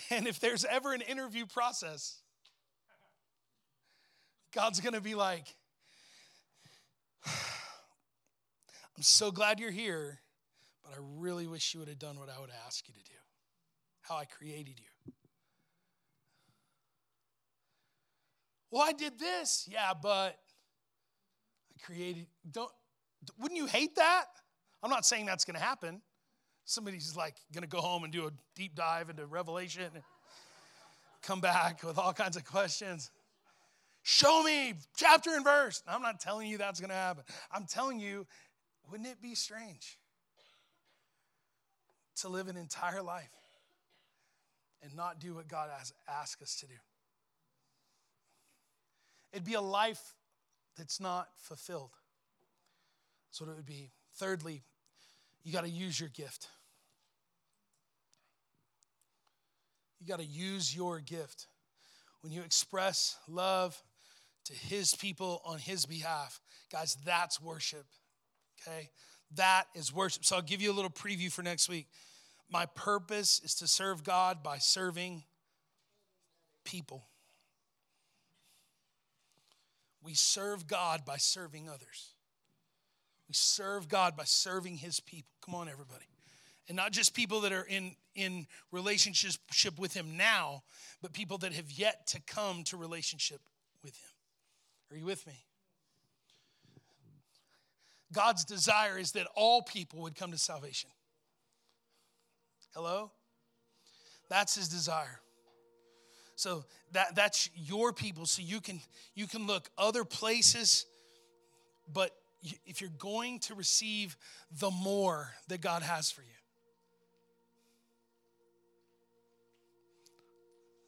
and 0.10 0.26
if 0.26 0.40
there's 0.40 0.64
ever 0.64 0.92
an 0.92 1.00
interview 1.00 1.46
process, 1.46 2.18
God's 4.54 4.80
going 4.80 4.94
to 4.94 5.00
be 5.00 5.14
like, 5.14 5.46
I'm 7.26 9.02
so 9.02 9.30
glad 9.30 9.60
you're 9.60 9.70
here, 9.70 10.20
but 10.82 10.92
I 10.92 10.96
really 11.00 11.46
wish 11.46 11.74
you 11.74 11.80
would 11.80 11.88
have 11.88 11.98
done 11.98 12.18
what 12.18 12.28
I 12.28 12.40
would 12.40 12.50
ask 12.66 12.86
you 12.88 12.94
to 12.94 13.00
do, 13.00 13.16
how 14.02 14.16
I 14.16 14.24
created 14.24 14.78
you. 14.78 14.91
Well, 18.72 18.82
I 18.82 18.92
did 18.92 19.18
this. 19.18 19.68
Yeah, 19.70 19.92
but 20.02 20.38
I 21.70 21.84
created 21.84 22.26
don't 22.50 22.72
wouldn't 23.38 23.58
you 23.58 23.66
hate 23.66 23.94
that? 23.96 24.24
I'm 24.82 24.90
not 24.90 25.06
saying 25.06 25.26
that's 25.26 25.44
going 25.44 25.54
to 25.54 25.62
happen. 25.62 26.00
Somebody's 26.64 27.14
like 27.14 27.36
going 27.52 27.62
to 27.62 27.68
go 27.68 27.80
home 27.80 28.02
and 28.02 28.12
do 28.12 28.26
a 28.26 28.30
deep 28.56 28.74
dive 28.74 29.10
into 29.10 29.26
Revelation 29.26 29.84
and 29.94 30.02
come 31.22 31.40
back 31.40 31.84
with 31.84 31.98
all 31.98 32.12
kinds 32.12 32.36
of 32.36 32.44
questions. 32.44 33.10
Show 34.02 34.42
me 34.42 34.74
chapter 34.96 35.30
and 35.34 35.44
verse. 35.44 35.82
I'm 35.86 36.02
not 36.02 36.18
telling 36.18 36.48
you 36.48 36.58
that's 36.58 36.80
going 36.80 36.90
to 36.90 36.96
happen. 36.96 37.22
I'm 37.52 37.66
telling 37.66 38.00
you, 38.00 38.26
wouldn't 38.90 39.08
it 39.08 39.22
be 39.22 39.34
strange 39.36 39.98
to 42.16 42.28
live 42.28 42.48
an 42.48 42.56
entire 42.56 43.02
life 43.02 43.30
and 44.82 44.96
not 44.96 45.20
do 45.20 45.34
what 45.34 45.46
God 45.46 45.70
has 45.78 45.92
asked 46.08 46.42
us 46.42 46.56
to 46.60 46.66
do? 46.66 46.74
It'd 49.32 49.44
be 49.44 49.54
a 49.54 49.60
life 49.60 50.14
that's 50.76 51.00
not 51.00 51.28
fulfilled. 51.38 51.90
That's 53.28 53.40
what 53.40 53.50
it 53.50 53.56
would 53.56 53.66
be. 53.66 53.90
Thirdly, 54.16 54.62
you 55.42 55.52
got 55.52 55.64
to 55.64 55.70
use 55.70 55.98
your 55.98 56.10
gift. 56.10 56.48
You 60.00 60.06
got 60.06 60.18
to 60.18 60.24
use 60.24 60.74
your 60.74 61.00
gift. 61.00 61.46
When 62.20 62.32
you 62.32 62.42
express 62.42 63.16
love 63.28 63.80
to 64.44 64.52
His 64.52 64.94
people 64.94 65.40
on 65.44 65.58
His 65.58 65.86
behalf, 65.86 66.40
guys, 66.70 66.96
that's 67.04 67.40
worship. 67.40 67.86
Okay? 68.60 68.90
That 69.36 69.64
is 69.74 69.92
worship. 69.92 70.24
So 70.24 70.36
I'll 70.36 70.42
give 70.42 70.60
you 70.60 70.70
a 70.70 70.74
little 70.74 70.90
preview 70.90 71.32
for 71.32 71.42
next 71.42 71.68
week. 71.68 71.86
My 72.50 72.66
purpose 72.66 73.40
is 73.42 73.54
to 73.56 73.66
serve 73.66 74.04
God 74.04 74.42
by 74.42 74.58
serving 74.58 75.22
people. 76.64 77.04
We 80.02 80.14
serve 80.14 80.66
God 80.66 81.04
by 81.04 81.16
serving 81.16 81.68
others. 81.68 82.14
We 83.28 83.34
serve 83.34 83.88
God 83.88 84.16
by 84.16 84.24
serving 84.24 84.78
His 84.78 85.00
people. 85.00 85.30
Come 85.44 85.54
on, 85.54 85.68
everybody. 85.68 86.04
And 86.68 86.76
not 86.76 86.92
just 86.92 87.14
people 87.14 87.40
that 87.42 87.52
are 87.52 87.64
in, 87.64 87.94
in 88.14 88.46
relationship 88.70 89.78
with 89.78 89.94
Him 89.94 90.16
now, 90.16 90.62
but 91.00 91.12
people 91.12 91.38
that 91.38 91.52
have 91.52 91.70
yet 91.70 92.06
to 92.08 92.20
come 92.20 92.64
to 92.64 92.76
relationship 92.76 93.40
with 93.82 93.96
Him. 93.96 94.10
Are 94.90 94.96
you 94.96 95.06
with 95.06 95.26
me? 95.26 95.44
God's 98.12 98.44
desire 98.44 98.98
is 98.98 99.12
that 99.12 99.26
all 99.34 99.62
people 99.62 100.02
would 100.02 100.14
come 100.14 100.32
to 100.32 100.38
salvation. 100.38 100.90
Hello? 102.74 103.10
That's 104.28 104.54
his 104.54 104.68
desire. 104.68 105.20
So 106.36 106.64
that, 106.92 107.14
that's 107.14 107.50
your 107.54 107.92
people. 107.92 108.26
So 108.26 108.42
you 108.42 108.60
can 108.60 108.80
you 109.14 109.26
can 109.26 109.46
look 109.46 109.70
other 109.76 110.04
places, 110.04 110.86
but 111.92 112.10
if 112.64 112.80
you're 112.80 112.90
going 112.98 113.38
to 113.40 113.54
receive 113.54 114.16
the 114.58 114.70
more 114.70 115.30
that 115.48 115.60
God 115.60 115.82
has 115.82 116.10
for 116.10 116.22
you, 116.22 116.28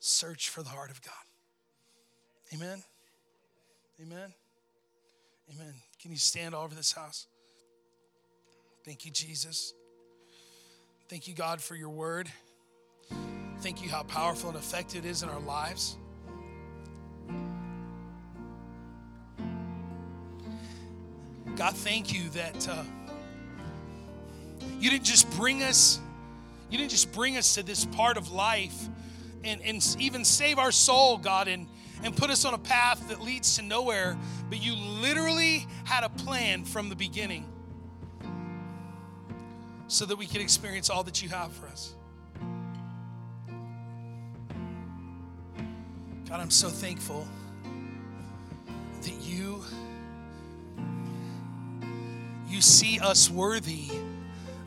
search 0.01 0.51
for 0.51 0.63
the 0.63 0.71
heart 0.71 0.91
of 0.91 1.01
God. 1.03 1.13
Amen. 2.55 2.83
Amen. 4.03 4.33
Amen. 5.55 5.75
Can 6.01 6.11
you 6.11 6.19
stand 6.19 6.55
all 6.55 6.65
over 6.65 6.75
this 6.75 6.93
house? 6.93 7.27
Thank 8.85 9.05
you, 9.05 9.11
Jesus. 9.11 9.73
Thank 11.09 11.29
you, 11.29 11.35
God, 11.35 11.61
for 11.61 11.75
your 11.75 11.91
word. 11.91 12.31
Thank 13.65 13.83
you 13.83 13.89
how 13.89 14.03
powerful 14.03 14.51
and 14.51 14.59
effective 14.59 15.07
it 15.07 15.09
is 15.09 15.23
in 15.23 15.31
our 15.31 15.41
lives. 15.41 15.97
God, 21.57 21.75
thank 21.75 22.13
you 22.13 22.29
that 22.29 22.69
uh, 22.69 22.83
you 24.79 24.91
didn't 24.91 25.07
just 25.07 25.31
bring 25.39 25.63
us, 25.63 25.99
you 26.69 26.77
didn't 26.77 26.91
just 26.91 27.11
bring 27.13 27.39
us 27.39 27.55
to 27.55 27.63
this 27.63 27.87
part 27.87 28.19
of 28.19 28.31
life 28.31 28.87
and, 29.45 29.63
and 29.63 29.97
even 29.99 30.27
save 30.27 30.59
our 30.59 30.71
soul, 30.71 31.17
God, 31.17 31.49
and, 31.49 31.67
and 32.03 32.15
put 32.15 32.29
us 32.29 32.45
on 32.45 32.53
a 32.53 32.59
path 32.59 33.09
that 33.09 33.23
leads 33.23 33.57
to 33.57 33.63
nowhere, 33.63 34.19
but 34.51 34.63
you 34.63 34.75
literally 34.75 35.67
had 35.85 36.05
a 36.05 36.11
plan 36.11 36.65
from 36.67 36.91
the 36.91 36.97
beginning 36.97 37.51
so 39.89 40.05
that 40.05 40.17
we 40.17 40.27
can 40.27 40.43
experience 40.43 40.91
all 40.91 41.03
that 41.05 41.23
you 41.23 41.31
have 41.31 41.51
for 41.51 41.67
us. 41.67 41.95
God, 46.29 46.41
I'm 46.41 46.51
so 46.51 46.69
thankful 46.69 47.27
that 49.03 49.13
you 49.21 49.63
you 52.49 52.63
see 52.63 52.99
us 52.99 53.29
worthy 53.29 53.91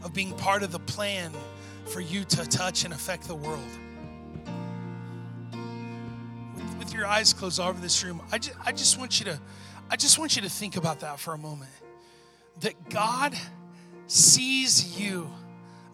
of 0.03 0.13
being 0.13 0.33
part 0.33 0.61
of 0.61 0.71
the 0.71 0.79
plan 0.79 1.31
for 1.85 1.99
you 1.99 2.23
to 2.25 2.45
touch 2.45 2.83
and 2.83 2.93
affect 2.93 3.27
the 3.27 3.35
world. 3.35 3.63
With, 6.55 6.77
with 6.77 6.93
your 6.93 7.07
eyes 7.07 7.33
closed 7.33 7.59
all 7.59 7.69
over 7.69 7.81
this 7.81 8.03
room, 8.03 8.21
I 8.31 8.37
just, 8.37 8.57
I 8.63 8.71
just 8.71 8.99
want 8.99 9.19
you 9.19 9.25
to 9.25 9.39
I 9.89 9.95
just 9.95 10.19
want 10.19 10.35
you 10.35 10.43
to 10.43 10.49
think 10.49 10.75
about 10.75 10.99
that 10.99 11.19
for 11.19 11.33
a 11.33 11.37
moment. 11.37 11.71
That 12.59 12.89
God 12.89 13.35
sees 14.05 14.99
you 14.99 15.29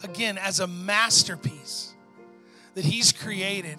again 0.03 0.37
as 0.37 0.59
a 0.59 0.67
masterpiece 0.67 1.93
that 2.73 2.83
He's 2.83 3.13
created 3.13 3.77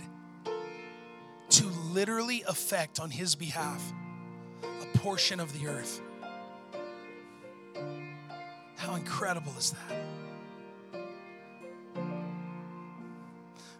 literally 1.95 2.43
affect 2.47 3.01
on 3.01 3.11
His 3.11 3.35
behalf 3.35 3.93
a 4.63 4.99
portion 4.99 5.41
of 5.41 5.59
the 5.59 5.69
earth. 5.69 6.01
How 8.77 8.97
incredible 8.97 9.53
is 9.57 9.73
that? 9.73 11.03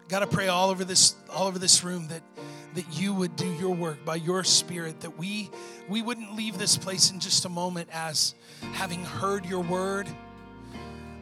Got 0.09 0.21
to 0.21 0.27
pray 0.27 0.49
all 0.49 0.71
over 0.71 0.85
this 0.85 1.17
all 1.29 1.49
over 1.49 1.59
this 1.59 1.83
room 1.83 2.09
that 2.09 2.23
that 2.75 2.85
you 2.93 3.13
would 3.13 3.37
do 3.37 3.53
your 3.55 3.75
work 3.75 4.05
by 4.05 4.17
your 4.17 4.45
spirit 4.45 5.01
that 5.01 5.19
we 5.19 5.51
we 5.89 6.03
wouldn't 6.03 6.35
leave 6.35 6.59
this 6.59 6.77
place 6.77 7.11
in 7.11 7.21
just 7.21 7.45
a 7.45 7.49
moment 7.49 7.89
as 7.93 8.35
having 8.73 9.05
heard 9.05 9.45
your 9.47 9.61
word 9.61 10.09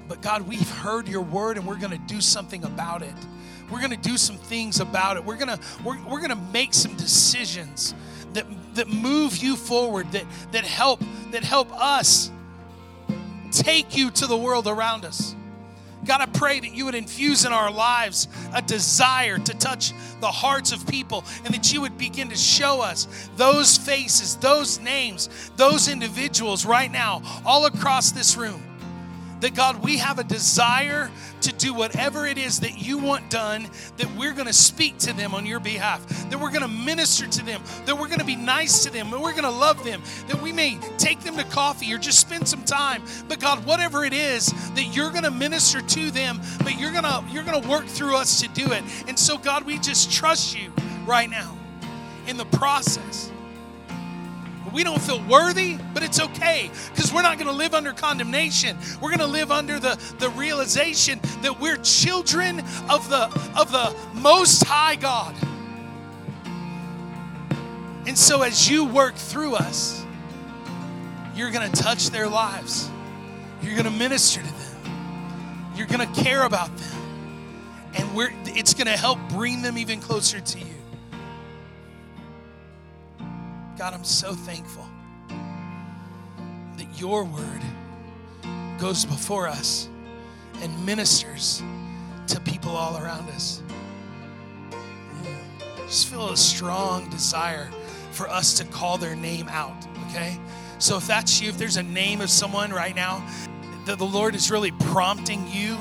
but 0.09 0.21
God, 0.21 0.43
we've 0.43 0.71
heard 0.71 1.09
your 1.09 1.23
word 1.23 1.57
and 1.57 1.67
we're 1.67 1.79
going 1.79 1.93
to 1.93 2.15
do 2.15 2.21
something 2.21 2.65
about 2.65 3.03
it. 3.03 3.15
We're 3.73 3.81
going 3.81 3.91
to 3.91 3.97
do 3.97 4.19
some 4.19 4.37
things 4.37 4.81
about 4.81 5.17
it. 5.17 5.25
We're 5.25 5.37
going 5.37 5.57
to 5.57 5.61
we're, 5.83 5.99
we're 6.05 6.21
going 6.21 6.31
to 6.31 6.53
make 6.53 6.75
some 6.75 6.95
decisions 6.97 7.95
that 8.35 8.47
that 8.75 8.89
move 8.89 9.39
you 9.39 9.57
forward 9.57 10.13
that 10.13 10.25
that 10.53 10.65
help 10.65 11.03
that 11.31 11.43
help 11.43 11.73
us 11.73 12.31
take 13.51 13.97
you 13.97 14.11
to 14.11 14.27
the 14.27 14.37
world 14.37 14.67
around 14.67 15.05
us. 15.05 15.35
God, 16.05 16.21
I 16.21 16.27
pray 16.27 16.59
that 16.59 16.75
you 16.75 16.87
would 16.87 16.97
infuse 16.97 17.45
in 17.45 17.53
our 17.53 17.71
lives 17.71 18.27
a 18.53 18.61
desire 18.61 19.39
to 19.39 19.55
touch 19.55 19.93
the 20.21 20.27
hearts 20.27 20.73
of 20.73 20.85
people 20.87 21.25
and 21.45 21.55
that 21.55 21.73
you 21.73 21.81
would 21.81 21.97
begin 21.97 22.29
to 22.31 22.37
show 22.37 22.83
us 22.83 23.07
those 23.37 23.79
faces, 23.79 24.37
those 24.37 24.81
names, 24.81 25.29
those 25.57 25.87
individuals 25.87 26.67
right 26.67 26.91
now, 26.91 27.23
all 27.47 27.67
across 27.67 28.11
this 28.11 28.37
room 28.37 28.72
that 29.43 29.55
God, 29.55 29.83
we 29.83 29.99
have 29.99 30.19
a 30.19 30.25
desire 30.25 31.11
to 31.43 31.53
do 31.53 31.75
whatever 31.75 32.27
it 32.27 32.39
is 32.39 32.61
that 32.61 32.81
you 32.81 32.97
want 32.99 33.29
done, 33.29 33.69
that 33.97 34.09
we're 34.17 34.33
going 34.33 34.47
to 34.47 34.53
speak 34.53 34.97
to 34.99 35.13
them 35.13 35.35
on 35.35 35.45
your 35.45 35.61
behalf, 35.61 36.07
that 36.31 36.41
we're 36.41 36.51
going 36.51 36.63
to 36.63 36.69
minister 36.69 37.27
to 37.27 37.45
them, 37.45 37.61
that 37.85 37.99
we're 37.99 38.07
going 38.07 38.21
to 38.21 38.25
be 38.25 38.37
nice 38.37 38.85
to 38.85 38.91
them, 38.91 39.11
that 39.11 39.21
we're 39.21 39.33
going 39.33 39.43
to 39.43 39.51
love 39.51 39.83
them, 39.85 40.01
that 40.29 40.41
we 40.41 40.53
may 40.53 40.79
take 40.97 41.21
them 41.21 41.37
to 41.37 41.45
coffee 41.45 41.93
or 41.93 41.99
just 41.99 42.21
spend 42.21 42.47
some 42.47 42.63
time. 42.65 43.03
But 43.29 43.41
God, 43.41 43.67
whatever 43.67 44.05
it 44.05 44.13
is 44.13 44.47
that 44.75 44.95
you're 44.95 45.11
going 45.11 45.25
to 45.25 45.31
minister 45.31 45.83
to 45.83 46.11
them, 46.13 46.41
but 46.59 46.79
you're 46.79 46.93
going 46.93 47.05
to 47.05 47.25
you're 47.33 47.45
going 47.45 47.61
to 47.61 47.69
work 47.69 47.87
through 47.87 48.17
us 48.17 48.41
to 48.41 48.49
do 48.49 48.73
it. 48.73 48.85
And 49.09 49.19
so 49.19 49.37
God, 49.37 49.67
we 49.67 49.79
just 49.79 50.13
trust 50.13 50.57
you 50.57 50.73
right 51.05 51.29
now 51.29 51.57
in 52.29 52.37
the 52.37 52.47
process 52.47 53.32
we 54.73 54.85
don't 54.85 55.01
feel 55.01 55.23
worthy, 55.25 55.79
but 55.95 56.03
it's 56.03 56.21
okay 56.21 56.71
because 56.91 57.13
we're 57.13 57.23
not 57.23 57.39
going 57.39 57.49
to 57.49 57.57
live 57.57 57.75
under 57.75 57.93
condemnation. 57.93 58.77
We're 59.01 59.11
going 59.11 59.21
to 59.21 59.27
live 59.27 59.51
under 59.51 59.79
the, 59.79 60.01
the 60.19 60.31
realization 60.31 61.21
that 61.43 61.61
we're 61.61 61.77
children 61.77 62.61
of 62.89 63.09
the, 63.09 63.25
of 63.57 63.73
the 63.73 63.95
Most 64.15 64.65
High 64.65 64.97
God. 64.97 65.35
And 68.07 68.19
so 68.19 68.43
as 68.43 68.69
you 68.69 68.85
work 68.85 69.15
through 69.15 69.55
us, 69.55 70.05
you're 71.35 71.51
going 71.51 71.71
to 71.71 71.83
touch 71.83 72.11
their 72.11 72.29
lives. 72.29 72.91
You're 73.63 73.75
going 73.75 73.85
to 73.85 73.91
minister 73.91 74.41
to 74.41 74.47
them. 74.47 75.73
You're 75.77 75.87
going 75.87 76.13
to 76.13 76.23
care 76.23 76.45
about 76.45 76.77
them. 76.77 76.99
And 77.95 78.15
we're, 78.15 78.33
it's 78.47 78.75
going 78.75 78.87
to 78.87 78.97
help 78.97 79.19
bring 79.29 79.63
them 79.63 79.79
even 79.79 80.01
closer 80.01 80.41
to 80.41 80.59
you. 80.59 80.82
God, 83.79 83.95
I'm 83.95 84.05
so 84.05 84.35
thankful 84.35 84.87
that 86.77 86.87
your 87.01 87.25
word 87.25 87.63
goes 88.79 89.05
before 89.05 89.49
us 89.49 89.89
and 90.61 90.87
ministers 90.87 91.63
to 92.27 92.39
people 92.41 92.73
all 92.73 93.03
around 93.03 93.29
us. 93.31 93.63
Just 95.87 96.09
feel 96.09 96.31
a 96.31 96.37
strong 96.37 97.09
desire 97.11 97.71
for 98.11 98.29
us 98.29 98.55
to 98.55 98.65
call 98.65 98.99
their 98.99 99.17
name 99.17 99.49
out, 99.49 99.87
okay? 100.09 100.39
So 100.79 100.99
if 100.99 101.07
that's 101.07 101.41
you, 101.41 101.49
if 101.49 101.59
there's 101.59 101.79
a 101.79 101.83
name 101.83 102.21
of 102.21 102.29
someone 102.29 102.73
right 102.73 102.95
now 102.95 103.27
that 103.87 103.99
the 103.99 104.07
Lord 104.07 104.35
is 104.35 104.51
really 104.51 104.73
prompting 104.73 105.49
you 105.49 105.79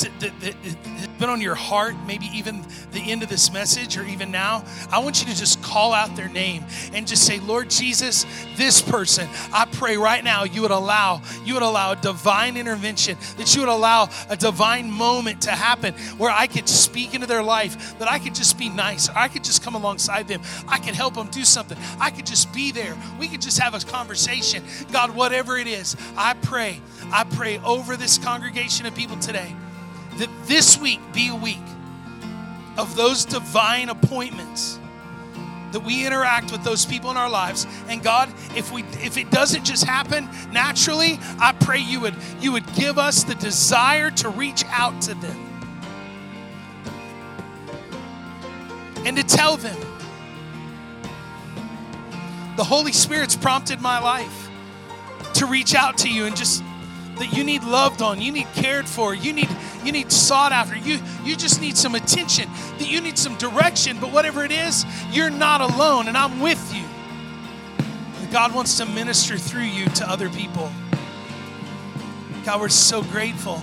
to, 0.00 0.10
that, 0.20 0.40
that, 0.40 1.18
been 1.18 1.30
on 1.30 1.40
your 1.40 1.54
heart, 1.54 1.94
maybe 2.06 2.26
even 2.32 2.62
the 2.92 3.00
end 3.00 3.22
of 3.22 3.28
this 3.28 3.52
message 3.52 3.96
or 3.96 4.04
even 4.04 4.30
now, 4.30 4.64
I 4.90 4.98
want 4.98 5.20
you 5.20 5.32
to 5.32 5.38
just 5.38 5.62
call 5.62 5.92
out 5.92 6.14
their 6.16 6.28
name 6.28 6.64
and 6.92 7.06
just 7.06 7.24
say, 7.24 7.40
Lord 7.40 7.70
Jesus, 7.70 8.26
this 8.56 8.82
person, 8.82 9.28
I 9.52 9.66
pray 9.66 9.96
right 9.96 10.22
now 10.22 10.44
you 10.44 10.62
would 10.62 10.70
allow, 10.70 11.22
you 11.44 11.54
would 11.54 11.62
allow 11.62 11.92
a 11.92 11.96
divine 11.96 12.56
intervention, 12.56 13.16
that 13.38 13.54
you 13.54 13.62
would 13.62 13.70
allow 13.70 14.08
a 14.28 14.36
divine 14.36 14.90
moment 14.90 15.42
to 15.42 15.50
happen 15.50 15.94
where 16.18 16.30
I 16.30 16.46
could 16.46 16.68
speak 16.68 17.14
into 17.14 17.26
their 17.26 17.42
life, 17.42 17.98
that 17.98 18.10
I 18.10 18.18
could 18.18 18.34
just 18.34 18.58
be 18.58 18.68
nice, 18.68 19.08
I 19.08 19.28
could 19.28 19.44
just 19.44 19.62
come 19.62 19.74
alongside 19.74 20.28
them, 20.28 20.42
I 20.68 20.78
could 20.78 20.94
help 20.94 21.14
them 21.14 21.28
do 21.28 21.44
something, 21.44 21.78
I 21.98 22.10
could 22.10 22.26
just 22.26 22.52
be 22.52 22.72
there. 22.72 22.96
We 23.18 23.28
could 23.28 23.40
just 23.40 23.58
have 23.58 23.74
a 23.74 23.80
conversation. 23.80 24.62
God, 24.92 25.14
whatever 25.14 25.56
it 25.56 25.66
is, 25.66 25.96
I 26.16 26.34
pray, 26.34 26.80
I 27.12 27.24
pray 27.24 27.58
over 27.58 27.96
this 27.96 28.18
congregation 28.18 28.86
of 28.86 28.94
people 28.94 29.16
today 29.18 29.54
that 30.18 30.28
this 30.44 30.78
week 30.78 31.00
be 31.12 31.28
a 31.28 31.34
week 31.34 31.58
of 32.78 32.94
those 32.96 33.24
divine 33.24 33.88
appointments 33.88 34.78
that 35.72 35.80
we 35.80 36.06
interact 36.06 36.52
with 36.52 36.62
those 36.62 36.86
people 36.86 37.10
in 37.10 37.16
our 37.16 37.30
lives. 37.30 37.66
And 37.88 38.02
god 38.02 38.32
if 38.54 38.72
we 38.72 38.82
if 39.02 39.16
it 39.16 39.30
doesn't 39.30 39.64
just 39.64 39.84
happen 39.84 40.28
naturally 40.52 41.18
i 41.38 41.52
pray 41.52 41.78
you 41.78 42.00
would 42.00 42.14
you 42.40 42.52
would 42.52 42.66
give 42.74 42.98
us 42.98 43.24
the 43.24 43.34
desire 43.34 44.10
to 44.12 44.28
reach 44.28 44.64
out 44.66 45.02
to 45.02 45.14
them 45.14 45.46
and 49.06 49.16
to 49.16 49.22
tell 49.22 49.56
them. 49.56 49.76
The 52.56 52.64
holy 52.64 52.92
spirit's 52.92 53.36
prompted 53.36 53.80
my 53.80 54.00
life 54.00 54.50
to 55.34 55.46
reach 55.46 55.76
out 55.76 55.98
to 55.98 56.10
you 56.10 56.26
and 56.26 56.36
just 56.36 56.64
that 57.18 57.32
you 57.32 57.44
need 57.44 57.64
loved 57.64 58.02
on, 58.02 58.20
you 58.20 58.32
need 58.32 58.46
cared 58.54 58.88
for, 58.88 59.14
you 59.14 59.32
need 59.32 59.48
you 59.84 59.92
need 59.92 60.10
sought 60.10 60.52
after. 60.52 60.76
You 60.76 61.00
you 61.24 61.36
just 61.36 61.60
need 61.60 61.76
some 61.76 61.94
attention, 61.94 62.48
that 62.78 62.90
you 62.90 63.00
need 63.00 63.18
some 63.18 63.36
direction, 63.38 63.98
but 64.00 64.12
whatever 64.12 64.44
it 64.44 64.52
is, 64.52 64.84
you're 65.10 65.30
not 65.30 65.60
alone 65.60 66.08
and 66.08 66.16
I'm 66.16 66.40
with 66.40 66.74
you. 66.74 66.84
God 68.30 68.54
wants 68.54 68.76
to 68.78 68.86
minister 68.86 69.38
through 69.38 69.62
you 69.62 69.86
to 69.86 70.10
other 70.10 70.28
people. 70.28 70.70
God, 72.44 72.60
we're 72.60 72.68
so 72.68 73.02
grateful 73.02 73.56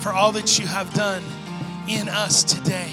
for 0.00 0.12
all 0.12 0.32
that 0.32 0.58
you 0.58 0.66
have 0.66 0.92
done 0.94 1.22
in 1.88 2.08
us 2.08 2.42
today. 2.42 2.90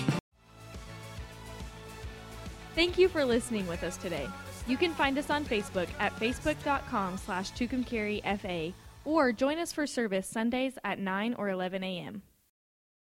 Thank 2.76 2.98
you 2.98 3.08
for 3.08 3.24
listening 3.24 3.68
with 3.68 3.84
us 3.84 3.98
today. 3.98 4.28
You 4.68 4.78
can 4.78 4.92
find 4.94 5.18
us 5.18 5.30
on 5.30 5.46
Facebook 5.46 5.88
at 6.00 6.16
facebook.com 6.16 7.18
slash 7.18 7.52
or 9.06 9.32
join 9.32 9.60
us 9.60 9.72
for 9.72 9.88
service 9.88 10.28
Sundays 10.28 10.78
at 10.84 11.00
9 11.00 11.36
or 11.36 11.50
11 11.50 11.84
a.m. 11.84 12.24